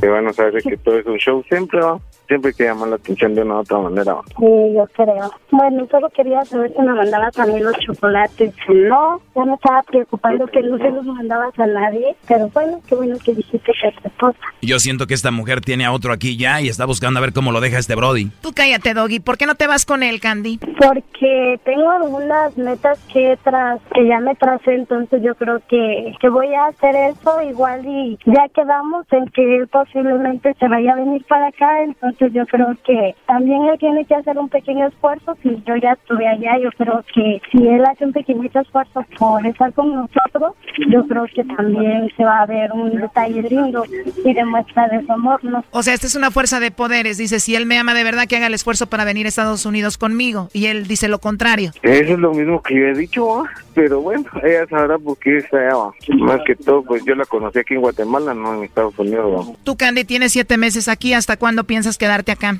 [0.00, 2.00] que van a saber que todo es un show siempre, ¿va?
[2.30, 4.14] Siempre que llamar la atención de una u otra manera.
[4.38, 5.32] Sí, yo creo.
[5.50, 8.54] Bueno, solo quería saber si me mandabas a mí los chocolates.
[8.64, 12.14] Si no, ya me estaba preocupando que no se los mandabas a nadie.
[12.28, 14.38] Pero bueno, qué bueno que dijiste que es tu esposa.
[14.62, 17.32] Yo siento que esta mujer tiene a otro aquí ya y está buscando a ver
[17.32, 18.30] cómo lo deja este Brody.
[18.42, 19.18] Tú cállate, Doggy.
[19.18, 20.58] ¿Por qué no te vas con él, Candy?
[20.58, 26.28] Porque tengo algunas metas que tras que ya me tracé, entonces yo creo que, que
[26.28, 30.96] voy a hacer eso igual y ya quedamos en que él posiblemente se vaya a
[30.96, 35.36] venir para acá, entonces yo creo que también él tiene que hacer un pequeño esfuerzo,
[35.42, 39.44] si yo ya estuve allá, yo creo que si él hace un pequeñito esfuerzo por
[39.46, 40.54] estar con nosotros,
[40.88, 43.84] yo creo que también se va a ver un detalle lindo
[44.24, 45.64] y demuestra de su amor, ¿no?
[45.70, 47.18] O sea, esta es una fuerza de poderes.
[47.18, 49.66] Dice, si él me ama de verdad, que haga el esfuerzo para venir a Estados
[49.66, 50.48] Unidos conmigo.
[50.52, 51.72] Y él dice lo contrario.
[51.82, 53.50] Eso es lo mismo que yo he dicho, ¿va?
[53.74, 55.74] pero bueno, ella sabrá por qué está allá.
[55.74, 55.92] ¿va?
[56.18, 59.48] Más que todo, pues yo la conocí aquí en Guatemala, no en Estados Unidos.
[59.48, 59.52] ¿va?
[59.64, 61.14] Tú, Candy, tienes siete meses aquí.
[61.14, 62.56] ¿Hasta cuándo piensas quedarte acá?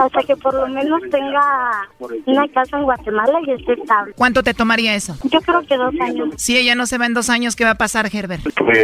[0.00, 1.88] Hasta que por lo menos tenga
[2.26, 4.12] una casa en Guatemala y esté estable.
[4.16, 5.16] ¿Cuánto te tomaría eso?
[5.24, 6.28] Yo creo que dos años.
[6.36, 8.42] Si ella no se va en dos años, ¿qué va a pasar, Herbert?
[8.56, 8.78] Pues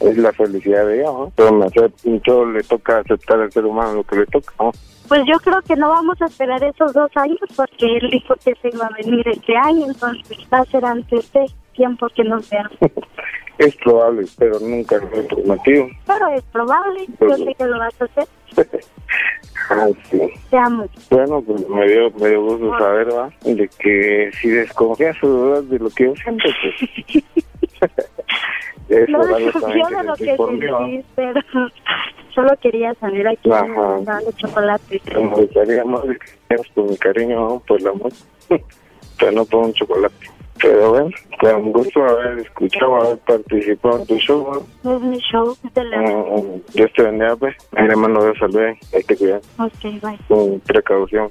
[0.00, 1.32] es la felicidad de ella, ¿no?
[1.34, 4.72] Pero me acepta- todo le toca aceptar al ser humano lo que le toca, ¿no?
[5.08, 8.54] Pues yo creo que no vamos a esperar esos dos años porque él dijo que
[8.60, 11.46] se iba a venir este año, entonces va a ser antes de
[11.80, 12.78] tiempo que nos veamos.
[13.56, 15.88] Es probable, pero nunca lo he prometido.
[16.06, 18.28] Pero es probable, yo sé que lo vas a hacer.
[19.72, 20.20] Ah, sí.
[20.50, 20.84] Te amo.
[21.10, 23.30] Bueno, pues me dio, me dio gusto saber, ¿va?
[23.44, 27.24] De que si desconfías de lo que yo siento, pues...
[28.88, 31.40] Eso No desconfío de lo que sentís, pero
[32.34, 33.64] solo quería saber a quién Ajá.
[33.64, 35.02] me mandaban los chocolates.
[35.14, 38.12] Me gustaría más que por mi cariño, por el amor,
[39.20, 40.39] pero no por un chocolate.
[40.62, 44.96] Pero bueno, con gusto haber escuchado, haber participado en tu show, ¿no?
[44.96, 46.00] Es mi show, es de la...
[46.00, 47.56] Mm, Dios te bendiga, pues.
[47.72, 50.18] Le mando de salud, hay que cuidar, Ok, bye.
[50.28, 51.30] con precaución.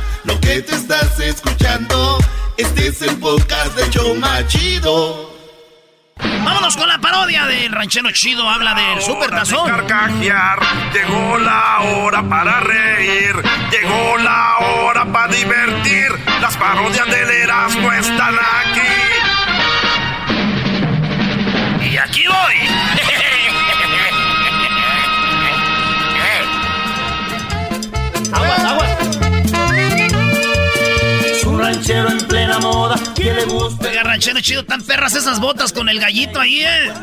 [0.23, 2.17] Lo que te estás escuchando,
[2.57, 5.31] este es el podcast de Choma Chido.
[6.43, 8.47] Vámonos con la parodia del ranchero chido.
[8.47, 9.67] Habla del super tazón.
[9.67, 10.59] carcajear,
[10.93, 13.35] llegó la hora para reír,
[13.71, 16.11] llegó la hora para divertir.
[16.39, 18.81] Las parodias del Erasmo están aquí.
[21.89, 23.00] Y aquí voy.
[31.81, 33.87] Ranchero en plena moda que le gusta.
[33.87, 36.93] Oiga, ranchero chido, tan perras esas botas con el gallito ahí, ¿eh?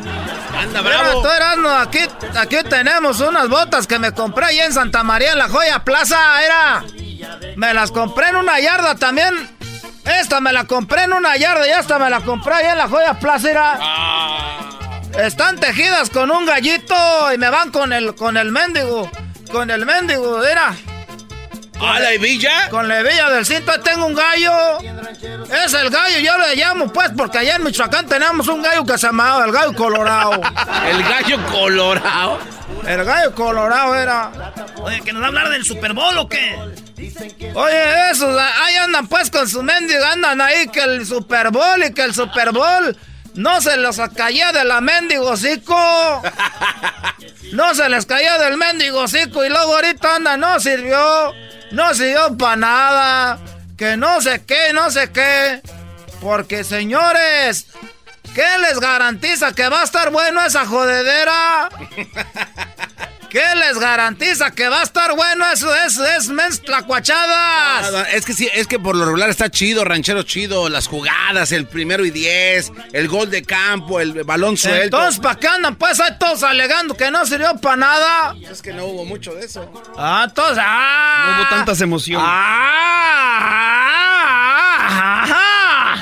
[0.57, 1.99] Anda Mira, tú, Erasmo, aquí,
[2.37, 6.17] aquí tenemos unas botas que me compré ahí en Santa María, en la Joya Plaza,
[6.43, 6.83] era.
[7.57, 9.49] Me las compré en una yarda también.
[10.05, 12.87] Esta me la compré en una yarda y esta me la compré ahí en la
[12.87, 13.79] Joya Plaza, era.
[15.17, 16.95] Están tejidas con un gallito
[17.33, 19.11] y me van con el, con el mendigo.
[19.51, 20.73] Con el mendigo, era.
[21.81, 22.69] ¿Ah, la hebilla?
[22.69, 24.79] Con la hebilla del cinto, ahí tengo un gallo.
[25.65, 28.97] Es el gallo, yo le llamo pues, porque allá en Michoacán tenemos un gallo que
[28.97, 30.33] se llamaba el gallo colorado.
[30.87, 32.39] ¿El gallo colorado?
[32.85, 34.31] El gallo colorado era.
[34.81, 36.57] Oye, ¿que nos va a hablar del Super Bowl o qué?
[37.53, 41.93] Oye, esos, ahí andan pues con su mendigo, andan ahí que el Super Bowl y
[41.93, 42.97] que el Super Bowl
[43.35, 46.21] no se los caía de la mendigo hocico.
[47.51, 51.33] No se les caía del mendigo hocico y luego ahorita anda, no sirvió,
[51.71, 53.39] no sirvió para nada,
[53.77, 55.61] que no sé qué, no sé qué.
[56.21, 57.67] Porque señores,
[58.35, 61.69] ¿qué les garantiza que va a estar bueno esa jodedera?
[63.29, 65.71] ¿Qué les garantiza que va a estar bueno eso?
[65.85, 67.83] Es, es mens tlacuachadas.
[67.83, 71.51] Nada, Es que sí, es que por lo regular está chido, ranchero chido, las jugadas,
[71.51, 74.97] el primero y diez, el gol de campo, el balón suelto.
[74.97, 75.75] Entonces, ¿para qué andan?
[75.75, 78.35] Pues ahí todos alegando que no sirvió para nada.
[78.49, 79.71] Es que no hubo mucho de eso.
[79.95, 81.25] Ah, entonces, ah.
[81.27, 82.27] No hubo tantas emociones.
[82.27, 83.59] Ah,
[85.23, 85.95] ajá.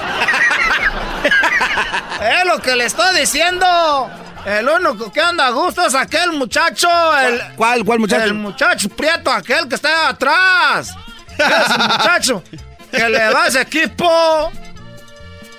[2.40, 4.10] es lo que le estoy diciendo.
[4.48, 6.88] El único que anda a gusto es aquel muchacho.
[7.18, 8.24] El, ¿Cuál, cuál muchacho?
[8.24, 10.96] El muchacho prieto, aquel que está atrás.
[11.38, 12.44] Ese muchacho
[12.90, 14.50] que le va a ese equipo.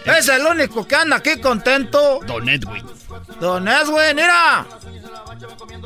[0.07, 2.21] Es el único que anda aquí contento.
[2.27, 2.98] Don Edwin.
[3.41, 4.67] Don Edwin, mira.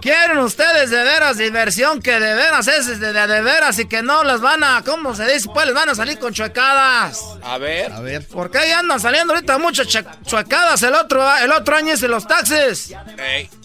[0.01, 4.25] Quieren ustedes de veras diversión que de veras es de, de, veras y que no
[4.25, 5.49] les van a, ¿cómo se dice?
[5.53, 7.21] Pues les van a salir con chuecadas.
[7.43, 7.93] A ver.
[7.93, 8.27] A ver.
[8.27, 9.87] Porque ahí andan saliendo ahorita muchas
[10.25, 12.95] chuecadas el otro, el otro año hice los taxes.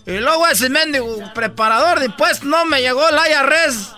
[0.06, 3.94] Y luego ese mendigo preparador de impuestos no me llegó el IRS.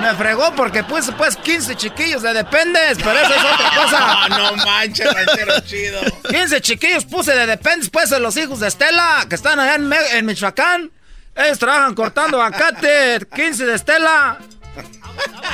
[0.00, 4.28] Me fregó porque puse pues 15 chiquillos de dependes, pero eso es otra cosa.
[4.28, 6.00] no manches, ranchero chido.
[6.28, 9.92] 15 chiquillos puse de dependes pues de los hijos de Estela, que están allá en,
[9.92, 10.90] en Michoacán.
[11.34, 14.38] Ellos trabajan cortando acate, 15 de Estela.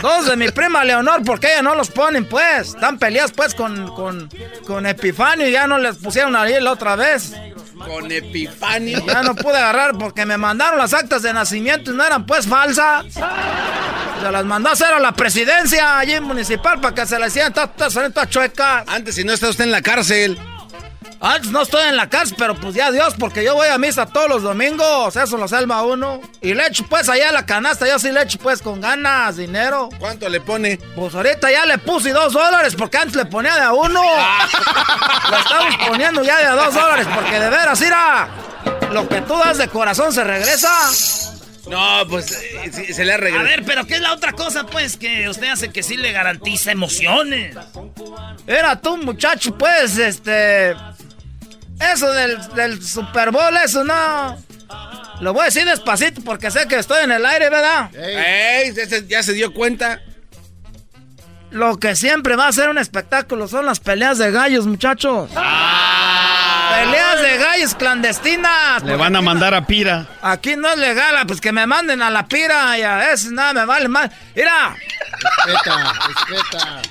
[0.00, 2.68] Dos de mi prima Leonor, porque ella no los ponen, pues.
[2.68, 4.28] Están peleadas, pues, con, con,
[4.66, 7.32] con Epifanio y ya no les pusieron ahí la otra vez.
[7.86, 9.04] Con Epifanio.
[9.06, 12.46] Ya no pude agarrar porque me mandaron las actas de nacimiento y no eran, pues,
[12.46, 13.06] falsas.
[13.14, 17.52] Se las mandó a hacer a la presidencia allí municipal para que se las hicieran
[17.52, 18.84] todas, todas chuecas.
[18.86, 20.38] Antes, si no está usted en la cárcel.
[21.24, 24.06] Antes no estoy en la cárcel, pero pues ya Dios, porque yo voy a misa
[24.06, 26.20] todos los domingos, eso lo salva uno.
[26.40, 29.88] Y le echo pues allá la canasta, yo sí le echo pues con ganas, dinero.
[30.00, 30.80] ¿Cuánto le pone?
[30.96, 34.02] Pues ahorita ya le puse dos dólares, porque antes le ponía de a uno.
[35.30, 38.28] lo estamos poniendo ya de a dos dólares, porque de veras, mira,
[38.90, 40.72] lo que tú das de corazón se regresa.
[41.68, 43.46] No, pues eh, se le ha regresado.
[43.46, 46.10] A ver, pero ¿qué es la otra cosa, pues, que usted hace que sí le
[46.10, 47.56] garantiza emociones?
[48.48, 50.74] Era tú, muchacho, pues, este...
[51.92, 54.38] Eso del, Super Bowl, eso no.
[55.20, 57.94] Lo voy a decir despacito porque sé que estoy en el aire, ¿verdad?
[57.94, 58.72] Ey,
[59.08, 60.00] ya se dio cuenta.
[61.52, 65.30] Lo que siempre va a ser un espectáculo son las peleas de gallos, muchachos.
[65.36, 66.78] Ah.
[66.80, 68.82] Peleas de gallos clandestinas.
[68.82, 70.06] Le van a mandar a Pira.
[70.22, 73.52] Aquí no es legal, pues que me manden a la Pira y a eso nada
[73.52, 74.10] me vale más.
[74.34, 74.74] Mira.
[75.44, 76.82] Respeta, respeta.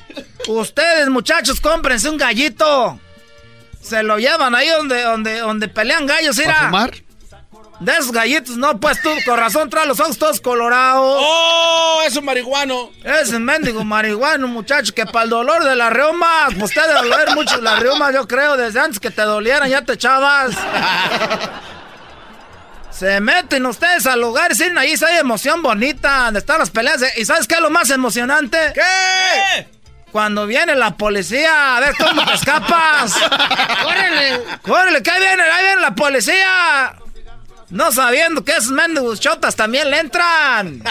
[0.47, 2.99] Ustedes, muchachos, cómprense un gallito.
[3.81, 6.65] Se lo llevan ahí donde, donde, donde pelean gallos, mira.
[6.65, 6.91] fumar?
[7.79, 11.17] De esos gallitos, no, pues tú, con razón, trae los ojos todos colorados.
[11.19, 12.01] ¡Oh!
[12.05, 12.91] Es un marihuano.
[13.03, 17.09] Es un mendigo marihuano, muchacho, que para el dolor de la reuma, pues te debe
[17.09, 20.51] doler mucho la reuma, yo creo, desde antes que te dolieran, ya te echabas.
[22.91, 27.03] Se meten ustedes al lugar sí, ahí hay emoción bonita, donde están las peleas.
[27.17, 28.59] ¿Y sabes qué es lo más emocionante?
[28.75, 29.80] ¿Qué?
[30.11, 33.13] Cuando viene la policía, a ver cómo te escapas.
[33.83, 34.41] ¡Córrele!
[34.61, 35.01] ¡Córrele!
[35.01, 36.95] Que ahí viene, ahí viene la policía.
[37.69, 40.83] No sabiendo que esos mendigos chotas también le entran.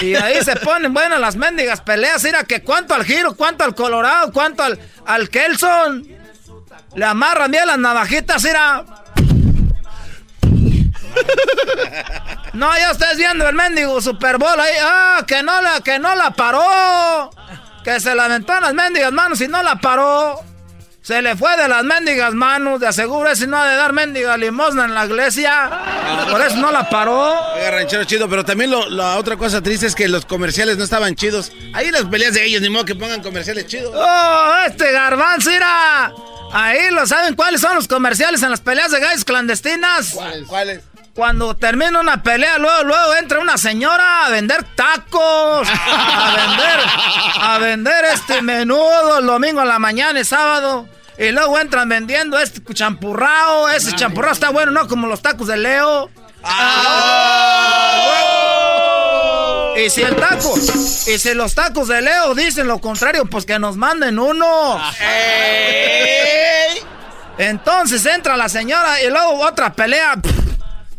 [0.00, 2.22] Y ahí se ponen buenas las mendigas peleas.
[2.22, 6.06] Mira que cuánto al giro, cuánto al colorado, cuánto al, al Kelson.
[6.94, 8.84] Le amarran bien las navajitas, mira.
[12.52, 14.74] No, ya estás viendo el mendigo Super Bowl ahí.
[14.80, 17.30] Ah, que no la, que no la paró.
[17.84, 20.40] Que se la aventó en las mendigas manos y no la paró.
[21.02, 24.38] Se le fue de las mendigas manos, de aseguro si no ha de dar mendiga
[24.38, 25.70] limosna en la iglesia.
[26.30, 27.38] Por eso no la paró.
[27.52, 31.14] Oiga, ranchero chido, pero también la otra cosa triste es que los comerciales no estaban
[31.14, 31.52] chidos.
[31.74, 33.92] Ahí las peleas de ellos, ni modo que pongan comerciales chidos.
[33.94, 36.10] ¡Oh, este garbanzo, mira!
[36.54, 40.12] Ahí lo saben cuáles son los comerciales en las peleas de gallos clandestinas.
[40.14, 40.46] ¿Cuáles?
[40.46, 40.80] ¿Cuáles?
[41.14, 46.80] Cuando termina una pelea, luego, luego entra una señora a vender tacos, a vender,
[47.40, 50.88] a vender este menudo el domingo a la mañana y sábado.
[51.16, 53.68] Y luego entran vendiendo este champurrao.
[53.68, 54.88] Ese champurrao está bueno, ¿no?
[54.88, 56.10] Como los tacos de Leo.
[56.42, 57.04] Ah.
[59.76, 63.60] Y si el taco, y si los tacos de Leo dicen lo contrario, pues que
[63.60, 64.80] nos manden uno.
[67.38, 70.16] Entonces entra la señora y luego otra pelea.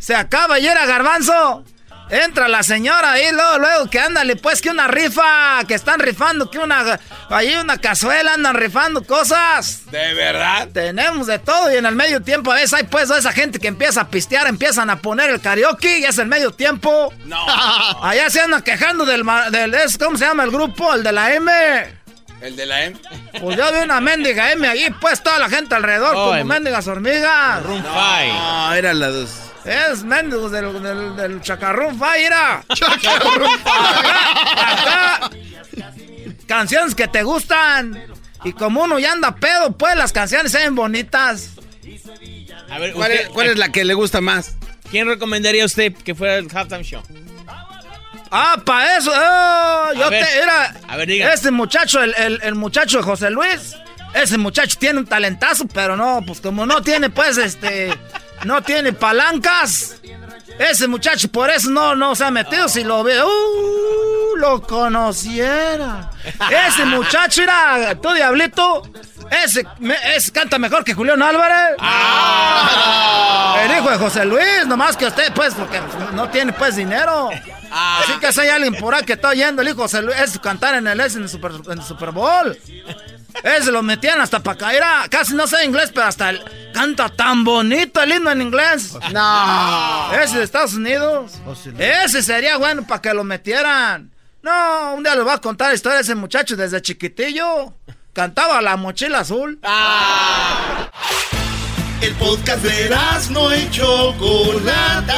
[0.06, 1.64] Se acaba y era garbanzo.
[2.12, 6.52] Entra la señora y luego, luego que ándale, pues que una rifa, que están rifando,
[6.52, 7.00] que una,
[7.32, 9.90] ahí una cazuela, andan rifando cosas.
[9.90, 10.68] ¿De verdad?
[10.72, 13.68] Tenemos de todo y en el medio tiempo a veces hay pues esa gente que
[13.68, 17.12] empieza a pistear, empiezan a poner el karaoke y es el medio tiempo.
[17.26, 17.44] No.
[18.04, 20.94] Allá se andan quejando del, del, ¿cómo se llama el grupo?
[20.94, 21.52] El de la M.
[22.42, 22.96] ¿El de la M?
[23.42, 27.64] Pues yo vi una mendiga M allí, pues toda la gente alrededor, como mendigas hormigas.
[27.64, 29.45] No, eran las dos.
[29.66, 32.64] Es mendigos del, del, del chacarrón Faira.
[32.74, 33.50] Chacarrón
[34.56, 35.32] Acá,
[36.48, 38.16] canciones que te gustan.
[38.44, 41.52] Y como uno ya anda pedo, pues las canciones se ven bonitas.
[42.70, 44.56] A ver, ¿cuál, es, ¿cuál es la que le gusta más?
[44.92, 47.02] ¿Quién recomendaría usted que fuera el halftime show?
[48.30, 49.12] Ah, para eso.
[49.12, 50.76] Oh, yo te era.
[50.88, 51.34] A ver, diga.
[51.34, 53.76] Este muchacho, el, el, el, muchacho de José Luis.
[54.14, 57.92] Ese muchacho tiene un talentazo, pero no, pues como no tiene, pues, este
[58.46, 59.96] no tiene palancas.
[60.58, 62.70] Ese muchacho por eso no, no se ha metido.
[62.70, 66.12] Si lo veo, uh, lo conociera.
[66.68, 68.84] Ese muchacho era, tu diablito,
[69.44, 71.76] Ese, me- ese canta mejor que Julián Álvarez.
[71.80, 73.58] Ah.
[73.64, 75.80] El hijo de José Luis, nomás que usted, pues, porque
[76.14, 77.30] no tiene, pues, dinero.
[77.72, 78.02] Ah.
[78.04, 80.18] Así que si hay alguien por ahí que está oyendo el hijo de José Luis,
[80.20, 82.58] es cantar en el, en el, Super, en el Super Bowl.
[83.44, 84.84] Ese lo metían hasta para caer.
[84.84, 88.98] a- Casi no sé inglés, pero hasta el, canta tan bonito el himno en inglés.
[89.14, 90.12] No.
[90.14, 91.34] Ese de Estados Unidos.
[91.78, 94.12] Ese sería bueno para que lo metieran.
[94.42, 97.74] No, un día les voy a contar la historia de ese muchacho desde chiquitillo.
[98.14, 99.60] Cantaba la mochila azul.
[102.02, 102.96] El podcast de
[103.32, 105.16] no y Chocolata.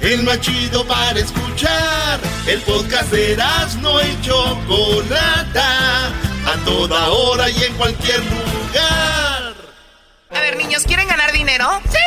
[0.00, 2.20] El más chido para escuchar.
[2.46, 3.36] El podcast de
[3.80, 6.10] no y Chocolata.
[6.46, 9.54] A toda hora y en cualquier lugar.
[10.30, 11.80] A ver, niños, ¿quieren ganar dinero?
[11.84, 11.98] ¡Sí!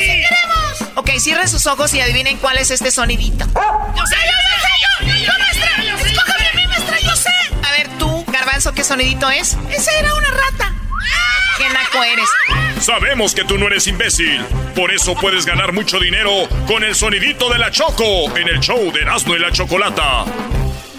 [0.00, 0.96] ¡Sí queremos!
[0.96, 3.44] Ok, cierren sus ojos y adivinen cuál es este sonidito.
[3.46, 5.14] ¡Yo sé, yo sé, yo!
[5.14, 5.70] ¡Yo, maestra!
[6.10, 7.30] ¡Escógeme a mí, maestra, yo sé!
[7.62, 9.56] A ver, tú, Garbanzo, ¿qué sonidito es?
[9.70, 10.74] ¡Esa era una rata!
[11.58, 12.28] ¿Qué naco eres?
[12.80, 14.44] Sabemos que tú no eres imbécil.
[14.74, 18.90] Por eso puedes ganar mucho dinero con el sonidito de la Choco en el show
[18.92, 20.24] de Erasmo y la Chocolata.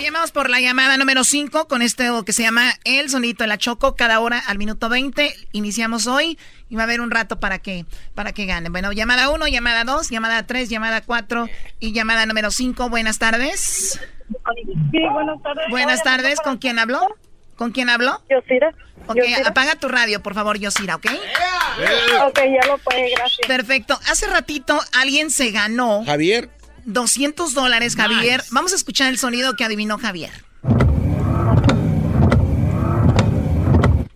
[0.03, 3.47] Bien, vamos por la llamada número 5 con este que se llama El Sonidito de
[3.47, 5.33] la Choco, cada hora al minuto 20.
[5.53, 6.37] Iniciamos hoy
[6.67, 8.73] y va a haber un rato para que, para que ganen.
[8.73, 11.47] Bueno, llamada 1, llamada 2, llamada 3, llamada 4
[11.79, 12.89] y llamada número 5.
[12.89, 13.97] Buenas tardes.
[14.91, 15.69] Sí, buenas tardes.
[15.69, 16.99] Buenas tardes, ¿con quién habló?
[17.55, 18.21] ¿Con quién habló?
[18.29, 18.73] Yosira.
[19.07, 19.47] Ok, Yosira.
[19.47, 21.05] apaga tu radio, por favor, Yosira, ¿ok?
[22.27, 23.47] Ok, ya lo puede, gracias.
[23.47, 23.97] Perfecto.
[24.11, 26.49] Hace ratito alguien se ganó Javier.
[26.85, 28.43] 200 dólares, Javier.
[28.51, 30.31] Vamos a escuchar el sonido que adivinó Javier.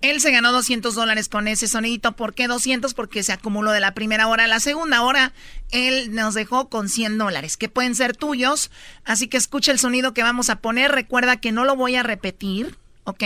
[0.02, 2.14] Él se ganó 200 dólares con ese sonidito.
[2.14, 2.94] ¿Por qué 200?
[2.94, 5.34] Porque se acumuló de la primera hora a la segunda hora.
[5.72, 8.72] Él nos dejó con 100 dólares, que pueden ser tuyos.
[9.04, 10.92] Así que escucha el sonido que vamos a poner.
[10.92, 13.24] Recuerda que no lo voy a repetir, ¿ok?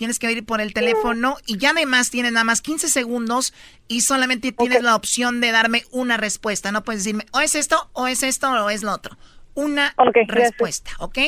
[0.00, 3.52] Tienes que ir por el teléfono y ya además tienes nada más 15 segundos
[3.86, 6.72] y solamente tienes la opción de darme una respuesta.
[6.72, 9.18] No puedes decirme o es esto, o es esto, o es lo otro.
[9.52, 9.94] Una
[10.26, 11.18] respuesta, ¿ok?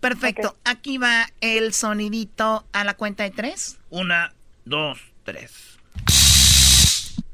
[0.00, 0.56] Perfecto.
[0.64, 3.78] Aquí va el sonidito a la cuenta de tres.
[3.90, 4.32] Una,
[4.64, 5.78] dos, tres.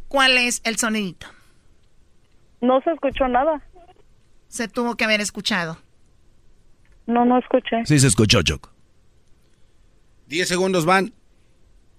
[0.09, 1.29] ¿Cuál es el sonidito?
[2.61, 3.63] No se escuchó nada.
[4.49, 5.79] Se tuvo que haber escuchado.
[7.07, 7.87] No, no escuché.
[7.87, 8.73] Sí se escuchó, Choco.
[10.31, 11.13] 10 segundos van.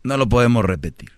[0.04, 1.12] No lo podemos repetir.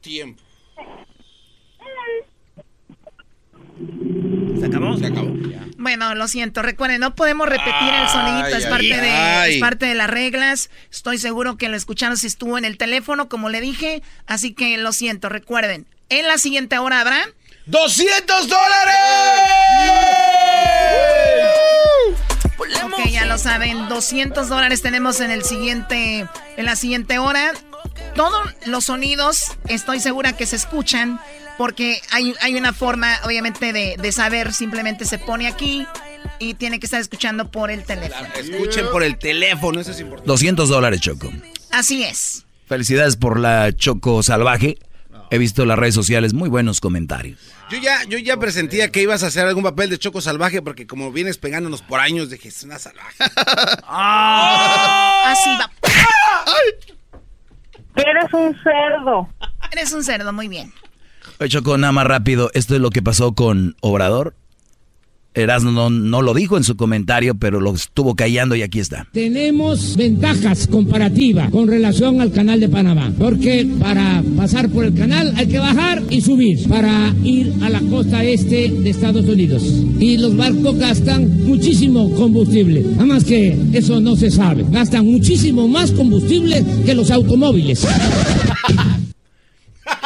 [0.00, 0.42] Tiempo.
[4.58, 4.96] ¿Se acabó?
[4.96, 5.34] Se acabó.
[5.76, 6.62] Bueno, lo siento.
[6.62, 8.56] Recuerden, no podemos repetir el sonidito.
[8.56, 10.70] Es Ay, parte, ay, de, es parte de las reglas.
[10.90, 14.02] Estoy seguro que lo escucharon si estuvo en el teléfono, como le dije.
[14.26, 15.28] Así que lo siento.
[15.28, 17.28] Recuerden, en la siguiente hora habrá...
[17.66, 19.90] ¡200 dólares!
[22.84, 27.52] Ok, ya lo saben, 200 dólares tenemos en el siguiente, en la siguiente hora.
[28.14, 31.20] Todos los sonidos, estoy segura que se escuchan,
[31.56, 35.86] porque hay, hay una forma, obviamente, de, de saber, simplemente se pone aquí
[36.38, 38.28] y tiene que estar escuchando por el teléfono.
[38.38, 40.28] Escuchen por el teléfono, eso es importante.
[40.28, 41.32] 200 dólares, Choco.
[41.70, 42.44] Así es.
[42.66, 44.78] Felicidades por la Choco Salvaje.
[45.30, 47.38] He visto en las redes sociales muy buenos comentarios.
[47.70, 50.88] Yo ya, yo ya presentía que ibas a hacer algún papel de choco salvaje porque
[50.88, 53.22] como vienes pegándonos por años, dije, es una salvaje.
[53.86, 55.70] Así va.
[57.94, 59.28] Eres un cerdo.
[59.70, 60.72] Eres un cerdo, muy bien.
[61.38, 62.50] Oye, Choco, nada más rápido.
[62.54, 64.34] Esto es lo que pasó con Obrador.
[65.34, 69.06] Erasmo no, no lo dijo en su comentario, pero lo estuvo callando y aquí está.
[69.12, 75.32] Tenemos ventajas comparativas con relación al canal de Panamá, porque para pasar por el canal
[75.36, 79.62] hay que bajar y subir para ir a la costa este de Estados Unidos.
[80.00, 84.64] Y los barcos gastan muchísimo combustible, nada más que eso no se sabe.
[84.70, 87.86] Gastan muchísimo más combustible que los automóviles.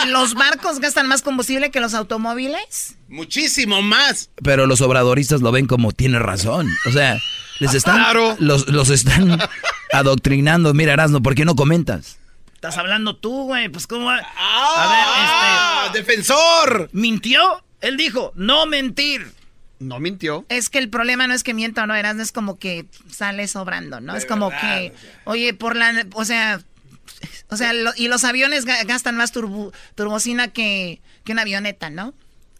[0.06, 2.96] ¿Los barcos gastan más combustible que los automóviles?
[3.08, 4.30] Muchísimo más.
[4.42, 6.68] Pero los obradoristas lo ven como tiene razón.
[6.86, 7.18] O sea,
[7.60, 8.02] les están,
[8.38, 9.38] los, los están
[9.92, 10.74] adoctrinando.
[10.74, 12.18] Mira, Erasmo, ¿por qué no comentas?
[12.54, 13.68] Estás hablando tú, güey.
[13.68, 14.20] Pues, ¿cómo va?
[14.36, 15.84] ¡Ah!
[15.84, 15.98] A ver, este.
[15.98, 16.88] ¡Defensor!
[16.92, 17.62] ¿Mintió?
[17.80, 19.32] Él dijo, no mentir.
[19.78, 20.46] No mintió.
[20.48, 23.46] Es que el problema no es que mienta o no, Erasmo, es como que sale
[23.48, 24.16] sobrando, ¿no?
[24.16, 24.94] es como que,
[25.24, 26.62] oye, por la, o sea,
[27.50, 31.90] o sea, lo- y los aviones ga- gastan más turbo, turbocina que, que una avioneta,
[31.90, 32.14] ¿no?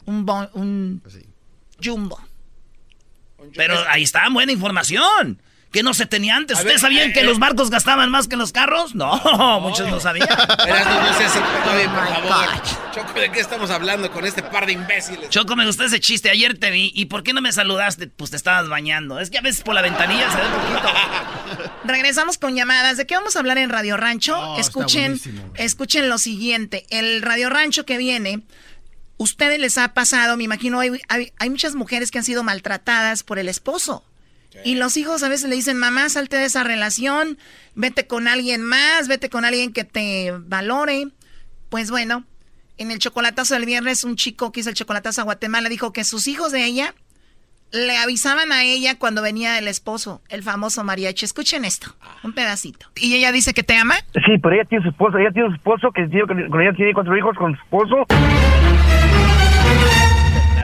[0.07, 1.03] Un, bo- un
[1.83, 2.21] jumbo.
[3.55, 5.41] Pero ahí está, buena información.
[5.75, 6.57] Que no se tenía antes.
[6.57, 8.95] ¿Ustedes sabían que los barcos gastaban más que los carros?
[8.95, 10.29] No, muchos no sabían.
[10.67, 12.63] Erasmo, no seas el por favor.
[12.95, 15.31] Choco, ¿de qué estamos hablando con este par de imbéciles?
[15.31, 16.31] Choco, me gustó ese chiste.
[16.31, 16.93] Ayer te vi.
[16.95, 18.07] ¿Y por qué no me saludaste?
[18.07, 19.19] Pues te estabas bañando.
[19.19, 20.95] Es que a veces por la ventanilla se ve poquito.
[21.83, 22.97] Regresamos con llamadas.
[22.97, 24.57] ¿De qué vamos a hablar en Radio Rancho?
[24.59, 25.21] escuchen,
[25.57, 26.87] escuchen lo siguiente.
[26.91, 28.43] El Radio Rancho que viene
[29.17, 33.39] ustedes les ha pasado, me imagino, hay, hay, muchas mujeres que han sido maltratadas por
[33.39, 34.05] el esposo.
[34.63, 37.39] Y los hijos a veces le dicen, mamá, salte de esa relación,
[37.75, 41.09] vete con alguien más, vete con alguien que te valore.
[41.69, 42.25] Pues bueno,
[42.79, 46.05] en el chocolatazo del viernes, un chico que hizo el chocolatazo a Guatemala dijo que
[46.05, 46.95] sus hijos de ella
[47.73, 51.25] le avisaban a ella cuando venía el esposo, el famoso mariachi.
[51.25, 52.87] Escuchen esto, un pedacito.
[52.95, 53.97] ¿Y ella dice que te ama?
[54.15, 56.09] Sí, pero ella tiene su esposo, ella tiene su esposo, que
[56.49, 58.07] con ella tiene cuatro hijos con su esposo.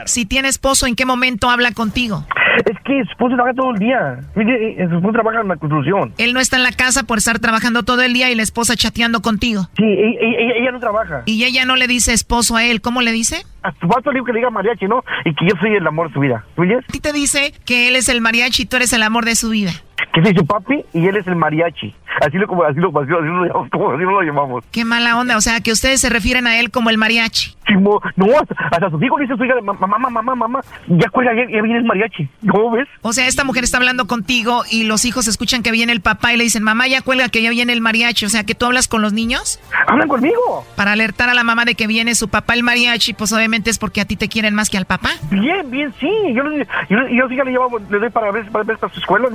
[0.05, 2.25] Si tiene esposo, ¿en qué momento habla contigo?
[2.57, 4.19] Es que su esposo trabaja todo el día.
[4.33, 6.13] Su esposo trabaja en la construcción.
[6.17, 8.75] Él no está en la casa por estar trabajando todo el día y la esposa
[8.75, 9.69] chateando contigo.
[9.77, 11.23] Sí, ella, no trabaja.
[11.25, 12.81] Y ella no le dice esposo a él.
[12.81, 13.43] ¿Cómo le dice?
[13.63, 15.03] A su vato le digo que le diga mariachi, ¿no?
[15.25, 16.45] Y que yo soy el amor de su vida.
[16.57, 16.79] ¿Oyes?
[16.87, 19.35] A ti te dice que él es el mariachi y tú eres el amor de
[19.35, 19.71] su vida
[20.13, 21.93] que soy su papi y él es el mariachi.
[22.21, 24.63] Así lo, como, así lo, así lo, llamamos, como, así lo llamamos.
[24.71, 27.55] Qué mala onda, o sea, que ustedes se refieren a él como el mariachi.
[27.79, 27.99] no,
[28.39, 31.77] hasta, hasta sus hijos dice su hija, mamá, mamá, mamá, mamá, ya cuelga, ya, viene
[31.77, 32.27] el mariachi.
[32.49, 32.87] ¿Cómo ves?
[33.01, 36.33] O sea, esta mujer está hablando contigo y los hijos escuchan que viene el papá
[36.33, 38.25] y le dicen, mamá, ya cuelga, que ya viene el mariachi.
[38.25, 39.59] O sea, que tú hablas con los niños.
[39.87, 40.65] Hablan conmigo.
[40.75, 43.79] Para alertar a la mamá de que viene su papá el mariachi, pues obviamente es
[43.79, 45.11] porque a ti te quieren más que al papá.
[45.29, 46.11] Bien, bien, sí.
[46.33, 46.43] Yo,
[46.89, 49.29] yo, yo, sí le llevo, le doy para ver, para ver para su escuela,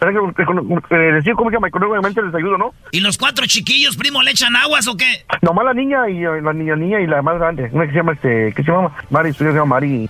[0.00, 2.74] decir cómo se llama, económicamente les ayudo, ¿no?
[2.92, 5.24] ¿Y los cuatro chiquillos, primo, le echan aguas o qué?
[5.42, 7.68] Nomás la niña y la niña, niña y la más grande.
[7.72, 8.92] Una que se llama, este, ¿qué se llama?
[9.10, 10.08] Mari, se llama Mari.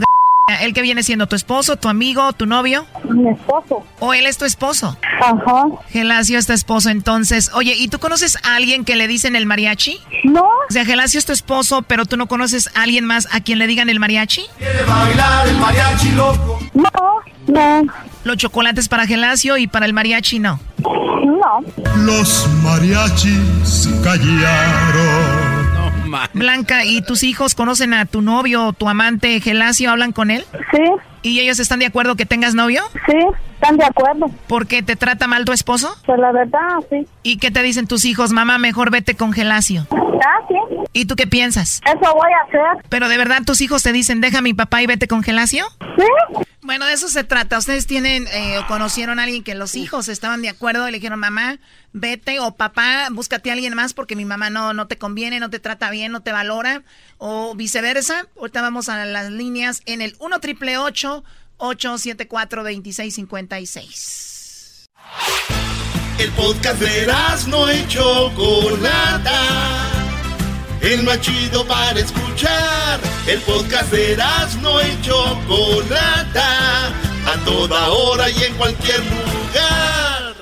[0.49, 2.87] ¿El que viene siendo tu esposo, tu amigo, tu novio?
[3.11, 3.85] Mi esposo.
[3.99, 4.97] ¿O él es tu esposo?
[5.21, 5.65] Ajá.
[5.91, 7.51] Gelacio es tu esposo, entonces.
[7.53, 9.99] Oye, ¿y tú conoces a alguien que le dicen el mariachi?
[10.23, 10.45] No.
[10.45, 13.59] O sea, Gelacio es tu esposo, pero tú no conoces a alguien más a quien
[13.59, 14.45] le digan el mariachi?
[14.57, 16.61] ¿Quiere bailar el mariachi loco?
[16.75, 16.91] No,
[17.49, 17.93] no.
[18.23, 20.61] Los chocolates para Gelacio y para el mariachi no.
[20.79, 21.61] No.
[22.05, 25.46] Los mariachis callaron.
[26.33, 29.91] Blanca, ¿y tus hijos conocen a tu novio o tu amante Gelacio?
[29.91, 30.45] ¿Hablan con él?
[30.71, 30.83] Sí.
[31.23, 32.83] ¿Y ellos están de acuerdo que tengas novio?
[33.07, 33.19] Sí,
[33.55, 34.27] están de acuerdo.
[34.47, 35.97] ¿Por qué te trata mal tu esposo?
[36.07, 37.07] Pues la verdad, sí.
[37.23, 38.33] ¿Y qué te dicen tus hijos?
[38.33, 39.87] Mamá, mejor vete con Gelacio.
[39.91, 40.55] Ah, sí.
[40.97, 41.83] ¿Y tú qué piensas?
[41.85, 42.83] Eso voy a hacer.
[42.89, 45.67] ¿Pero de verdad tus hijos te dicen, deja a mi papá y vete con Gelacio?
[45.79, 46.07] Sí.
[46.63, 47.59] Bueno, de eso se trata.
[47.59, 50.97] Ustedes tienen eh, o conocieron a alguien que los hijos estaban de acuerdo y le
[50.97, 51.59] dijeron, mamá,
[51.93, 55.51] vete o papá, búscate a alguien más porque mi mamá no, no te conviene, no
[55.51, 56.81] te trata bien, no te valora
[57.19, 58.27] o viceversa.
[58.39, 64.87] Ahorita vamos a las líneas en el 1 triple 874 2656.
[66.19, 67.07] El podcast de
[67.49, 70.16] no hecho Chocolata
[70.83, 73.01] el más chido para escuchar.
[73.27, 74.17] El podcast de
[74.63, 80.35] no y Chocolata, a toda hora y en cualquier lugar.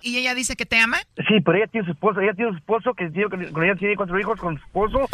[0.00, 0.98] ¿Y ella dice que te ama?
[1.16, 3.10] Sí, pero ella tiene su esposo, ella tiene su esposo, que
[3.52, 5.06] con ella tiene cuatro hijos con su esposo.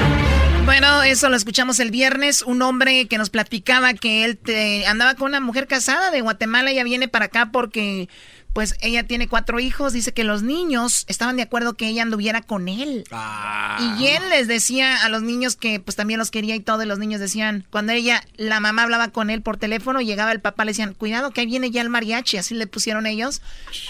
[0.64, 5.14] Bueno, eso lo escuchamos el viernes, un hombre que nos platicaba que él te, andaba
[5.14, 8.08] con una mujer casada de Guatemala, ella viene para acá porque
[8.54, 12.40] pues ella tiene cuatro hijos, dice que los niños estaban de acuerdo que ella anduviera
[12.40, 13.04] con él.
[13.10, 13.96] Ah.
[13.98, 16.86] Y él les decía a los niños que pues también los quería y todo, y
[16.86, 20.64] los niños decían, cuando ella, la mamá hablaba con él por teléfono, llegaba el papá,
[20.64, 23.42] le decían, cuidado que ahí viene ya el mariachi, así le pusieron ellos.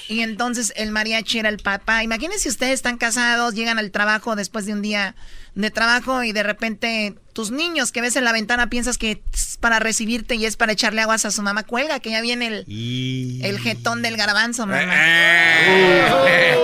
[0.09, 2.03] Y entonces el mariachi era el papá.
[2.03, 5.15] Imagínense si ustedes están casados, llegan al trabajo después de un día
[5.55, 9.57] de trabajo y de repente tus niños que ves en la ventana piensas que es
[9.61, 13.41] para recibirte y es para echarle aguas a su mamá, cuelga, que ya viene el,
[13.43, 14.83] el jetón del garbanzo, mamá.
[14.83, 16.57] Eh.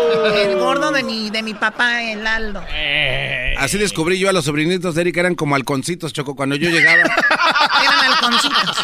[0.45, 2.64] el gordo de mi, de mi papá, el Aldo.
[2.68, 3.55] Eh.
[3.59, 7.03] Así descubrí yo a los sobrinitos de Eric, eran como halconcitos, Choco, cuando yo llegaba.
[7.82, 8.76] eran halconcitos.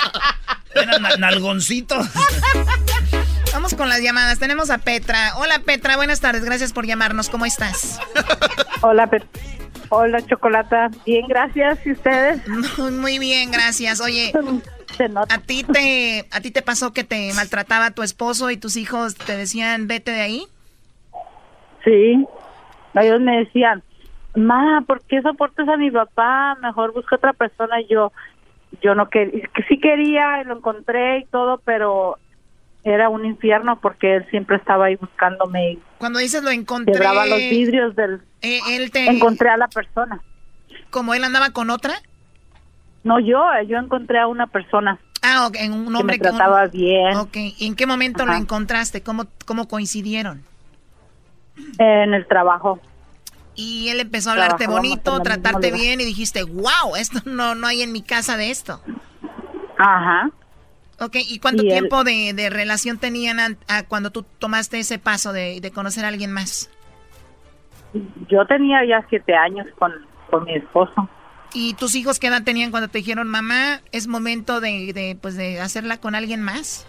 [0.75, 2.07] Eran nalgoncitos.
[3.53, 4.39] Vamos con las llamadas.
[4.39, 5.35] Tenemos a Petra.
[5.37, 6.45] Hola Petra, buenas tardes.
[6.45, 7.31] Gracias por llamarnos.
[7.31, 7.99] ¿Cómo estás?
[8.89, 9.11] Hola.
[9.89, 10.91] Hola, Chocolata.
[11.05, 11.85] Bien, gracias.
[11.85, 12.41] ¿Y ustedes?
[12.79, 14.01] Muy bien, gracias.
[14.01, 14.33] Oye,
[15.29, 19.17] ¿a ti, te, ¿a ti te pasó que te maltrataba tu esposo y tus hijos
[19.17, 20.47] te decían, vete de ahí?
[21.85, 22.25] Sí.
[22.95, 23.83] Ellos me decían,
[24.37, 26.57] ma, ¿por qué soportas a mi papá?
[26.63, 27.81] Mejor busca otra persona.
[27.91, 28.13] yo,
[28.83, 32.19] yo no quería, que sí quería, lo encontré y todo, pero
[32.87, 35.79] era un infierno porque él siempre estaba ahí buscándome.
[35.99, 36.95] Cuando dices lo encontré.
[36.95, 38.23] Quebraba los vidrios del.
[38.43, 39.07] Eh, él te.
[39.07, 40.21] Encontré a la persona.
[40.91, 41.95] ¿Como él andaba con otra?
[43.03, 45.01] No, yo, yo encontré a una persona.
[45.23, 47.17] Ah, ok, en un que hombre me trataba bien.
[47.17, 49.03] Ok, ¿y en qué momento lo encontraste?
[49.03, 50.45] ¿Cómo, ¿Cómo coincidieron?
[51.79, 52.79] En el trabajo.
[53.57, 57.83] Y él empezó a hablarte bonito, tratarte bien y dijiste, wow, esto no, no hay
[57.83, 58.81] en mi casa de esto.
[59.77, 60.31] Ajá.
[60.99, 64.99] Ok, ¿y cuánto Y tiempo de, de relación tenían an- a cuando tú tomaste ese
[64.99, 66.71] paso de, de conocer a alguien más?
[68.29, 69.93] Yo tenía ya siete años con,
[70.31, 71.09] con mi esposo.
[71.55, 75.37] ¿Y tus hijos qué edad tenían cuando te dijeron, mamá, es momento de, de, pues,
[75.37, 76.87] de hacerla con alguien más?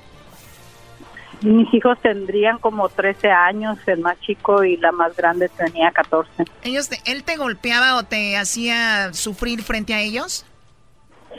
[1.41, 6.45] Mis hijos tendrían como 13 años, el más chico y la más grande tenía 14.
[6.63, 10.45] Ellos te- ¿Él te golpeaba o te hacía sufrir frente a ellos?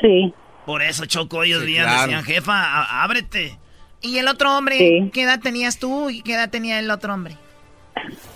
[0.01, 0.33] Sí.
[0.69, 2.03] Por eso, Choco, ellos Sí, decían, claro.
[2.03, 3.59] decían, jefa, ábrete.
[4.03, 5.11] ¿Y el otro hombre, Sí.
[5.15, 7.39] qué edad tenías tú y qué edad tenía el otro hombre?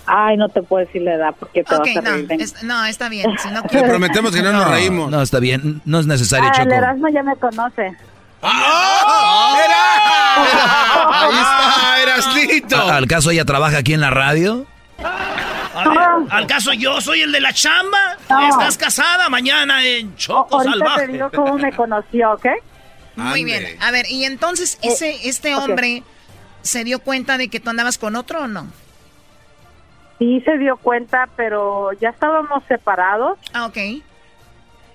[0.07, 2.63] Ay, no te puedo decir la edad porque te Ok, vas a no, reír es-
[2.63, 3.27] no, está bien.
[3.37, 5.11] Si no Le prometemos que no nos reímos.
[5.11, 5.83] No, está bien.
[5.85, 6.75] No es necesario, Ah, el Choco.
[6.75, 7.91] Erasmo ya me conoce.
[11.13, 12.77] Ahí está, Erasnito.
[12.77, 14.65] ¿A- ¿Al caso ella trabaja aquí en la radio?
[15.75, 18.17] Ver, al caso yo soy el de la chamba.
[18.29, 18.49] No.
[18.49, 21.05] Estás casada mañana en Choco Ahorita Salvaje.
[21.07, 22.45] te digo cómo me conoció, ¿ok?
[23.15, 23.65] Muy bien.
[23.81, 26.03] A ver, y entonces ese este hombre
[26.61, 28.67] se dio cuenta de que tú andabas con otro o no?
[30.19, 33.37] Sí se dio cuenta, pero ya estábamos separados.
[33.53, 33.77] Ah, ok.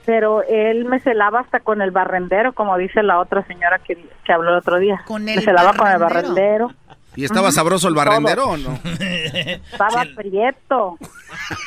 [0.06, 4.32] Pero él me celaba hasta con el barrendero, como dice la otra señora que, que
[4.32, 5.02] habló el otro día.
[5.06, 6.72] Con me el celaba con el barrendero.
[7.16, 8.04] ¿Y estaba sabroso el todo.
[8.04, 8.78] barrendero o no?
[8.84, 10.96] Estaba prieto.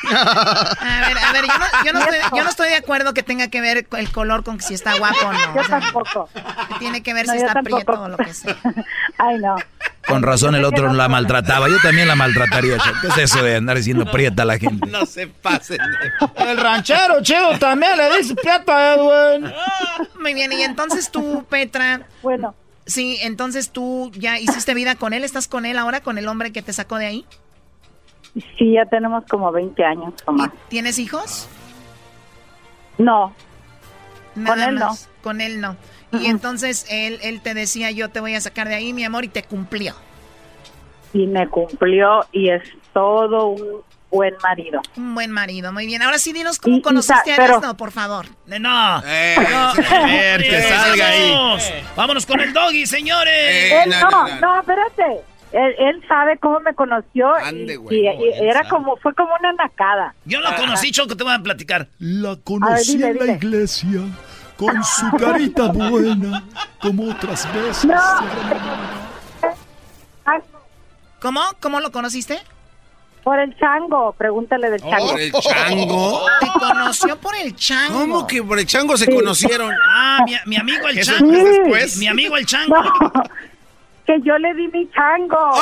[0.10, 3.22] A ver, a ver, yo no, yo no estoy, yo no estoy de acuerdo que
[3.24, 5.56] tenga que ver el color con si está guapo o no.
[5.56, 6.30] Yo O sea, tampoco.
[6.80, 7.76] tiene que ver No, si está tampoco.
[7.78, 8.56] prieto o lo que sea.
[9.18, 9.56] Ay, no.
[10.08, 11.68] Con razón el otro la maltrataba.
[11.68, 12.78] Yo también la maltrataría.
[13.02, 14.88] ¿Qué es eso de andar diciendo prieta a la gente?
[14.92, 15.80] No se pasen.
[16.38, 19.54] El ranchero chido también le dice pieta a Edwin.
[20.20, 22.02] Muy bien, y entonces tú, Petra.
[22.24, 22.56] Bueno.
[22.86, 26.52] Sí, entonces tú ya hiciste vida con él, ¿estás con él ahora, con el hombre
[26.52, 27.26] que te sacó de ahí?
[28.58, 30.50] Sí, ya tenemos como 20 años o más.
[30.70, 31.48] ¿Tienes hijos?
[32.98, 33.34] No.
[34.36, 34.86] Nada Con él no.
[34.88, 35.76] más, Con él no.
[36.14, 39.24] Y entonces él, él te decía, yo te voy a sacar de ahí, mi amor,
[39.24, 39.94] y te cumplió.
[41.14, 42.64] Y me cumplió y es
[42.94, 44.82] todo un buen marido.
[44.98, 46.02] Un buen marido, muy bien.
[46.02, 48.26] Ahora sí, dinos cómo Y- y conociste a pero- Erasmo, por favor.
[48.50, 49.02] Eh, No.
[49.06, 49.70] Eh, No.
[49.70, 51.32] a ver, que Eh, salga ahí.
[51.32, 51.74] vámonos.
[51.96, 53.34] Vámonos con el doggy, señores.
[53.34, 55.22] Eh, Él no, no, espérate.
[55.54, 58.08] Él, él sabe cómo me conoció y- y,
[58.42, 60.14] y era como, fue como una nacada.
[60.26, 61.88] Yo lo conocí, Choco, te voy a platicar.
[62.00, 63.36] La conocí dile, en la dile.
[63.36, 64.00] iglesia
[64.58, 66.44] con su carita buena,
[66.80, 67.88] como otras veces.
[71.20, 71.42] ¿Cómo?
[71.60, 72.40] ¿Cómo lo conociste?
[73.24, 75.12] Por el chango, pregúntale del chango.
[75.12, 76.26] ¿Por el chango?
[76.40, 78.00] Te conoció por el chango.
[78.00, 79.72] ¿Cómo que por el chango se conocieron?
[79.86, 81.32] Ah, mi, mi amigo el chango.
[81.32, 81.98] es después.
[81.98, 82.76] Mi amigo el chango.
[82.82, 83.12] No,
[84.08, 85.38] que yo le di mi chango.
[85.38, 85.58] ¡Oh!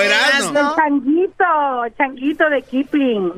[0.00, 0.60] Erasmo.
[0.60, 1.44] El changuito,
[1.98, 3.32] changuito de Kipling.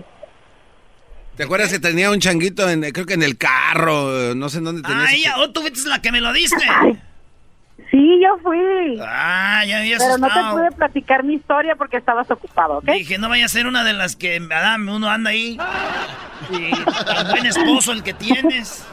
[1.37, 4.35] ¿Te acuerdas que tenía un changuito, en, creo que en el carro?
[4.35, 5.03] No sé en dónde tenía.
[5.03, 6.65] Ah, ese ella, oh, tú fuiste la que me lo diste.
[7.91, 8.99] Sí, yo fui.
[9.01, 12.85] Ah, ya había Pero no te pude platicar mi historia porque estabas ocupado, ¿ok?
[12.87, 15.59] Dije, no vaya a ser una de las que ah, uno anda ahí.
[16.51, 16.71] Y
[17.05, 18.85] tan buen esposo el que tienes.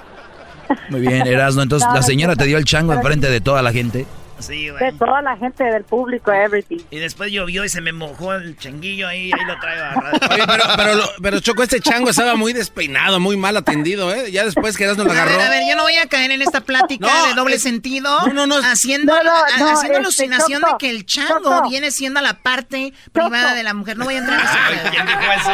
[0.89, 1.61] Muy bien, Erasno.
[1.63, 2.37] Entonces, No, la señora no.
[2.37, 4.05] te dio el chango enfrente de toda la gente.
[4.45, 4.91] Sí, De güey.
[4.97, 6.79] toda la gente del público, everything.
[6.91, 10.17] Y después llovió y se me mojó el changuillo ahí, ahí lo traigo agarrado.
[10.33, 14.31] Oye, pero, pero, lo- pero Choco, este chango estaba muy despeinado, muy mal atendido, ¿eh?
[14.31, 15.37] Ya después que Erasmo lo A agarró.
[15.37, 17.61] ver, a ver, yo no voy a caer en esta plática No, de doble es-
[17.63, 18.19] sentido.
[18.27, 21.05] no, no, no, Haciendo, No, no, a- no, haciendo este, alucinación Choco, de que el
[21.05, 21.69] chango Choco.
[21.69, 23.97] viene siendo la parte privada de la mujer.
[23.97, 24.45] No voy a entrar en
[24.79, 24.91] pedo.
[24.91, 25.51] ¿Quién dijo eso?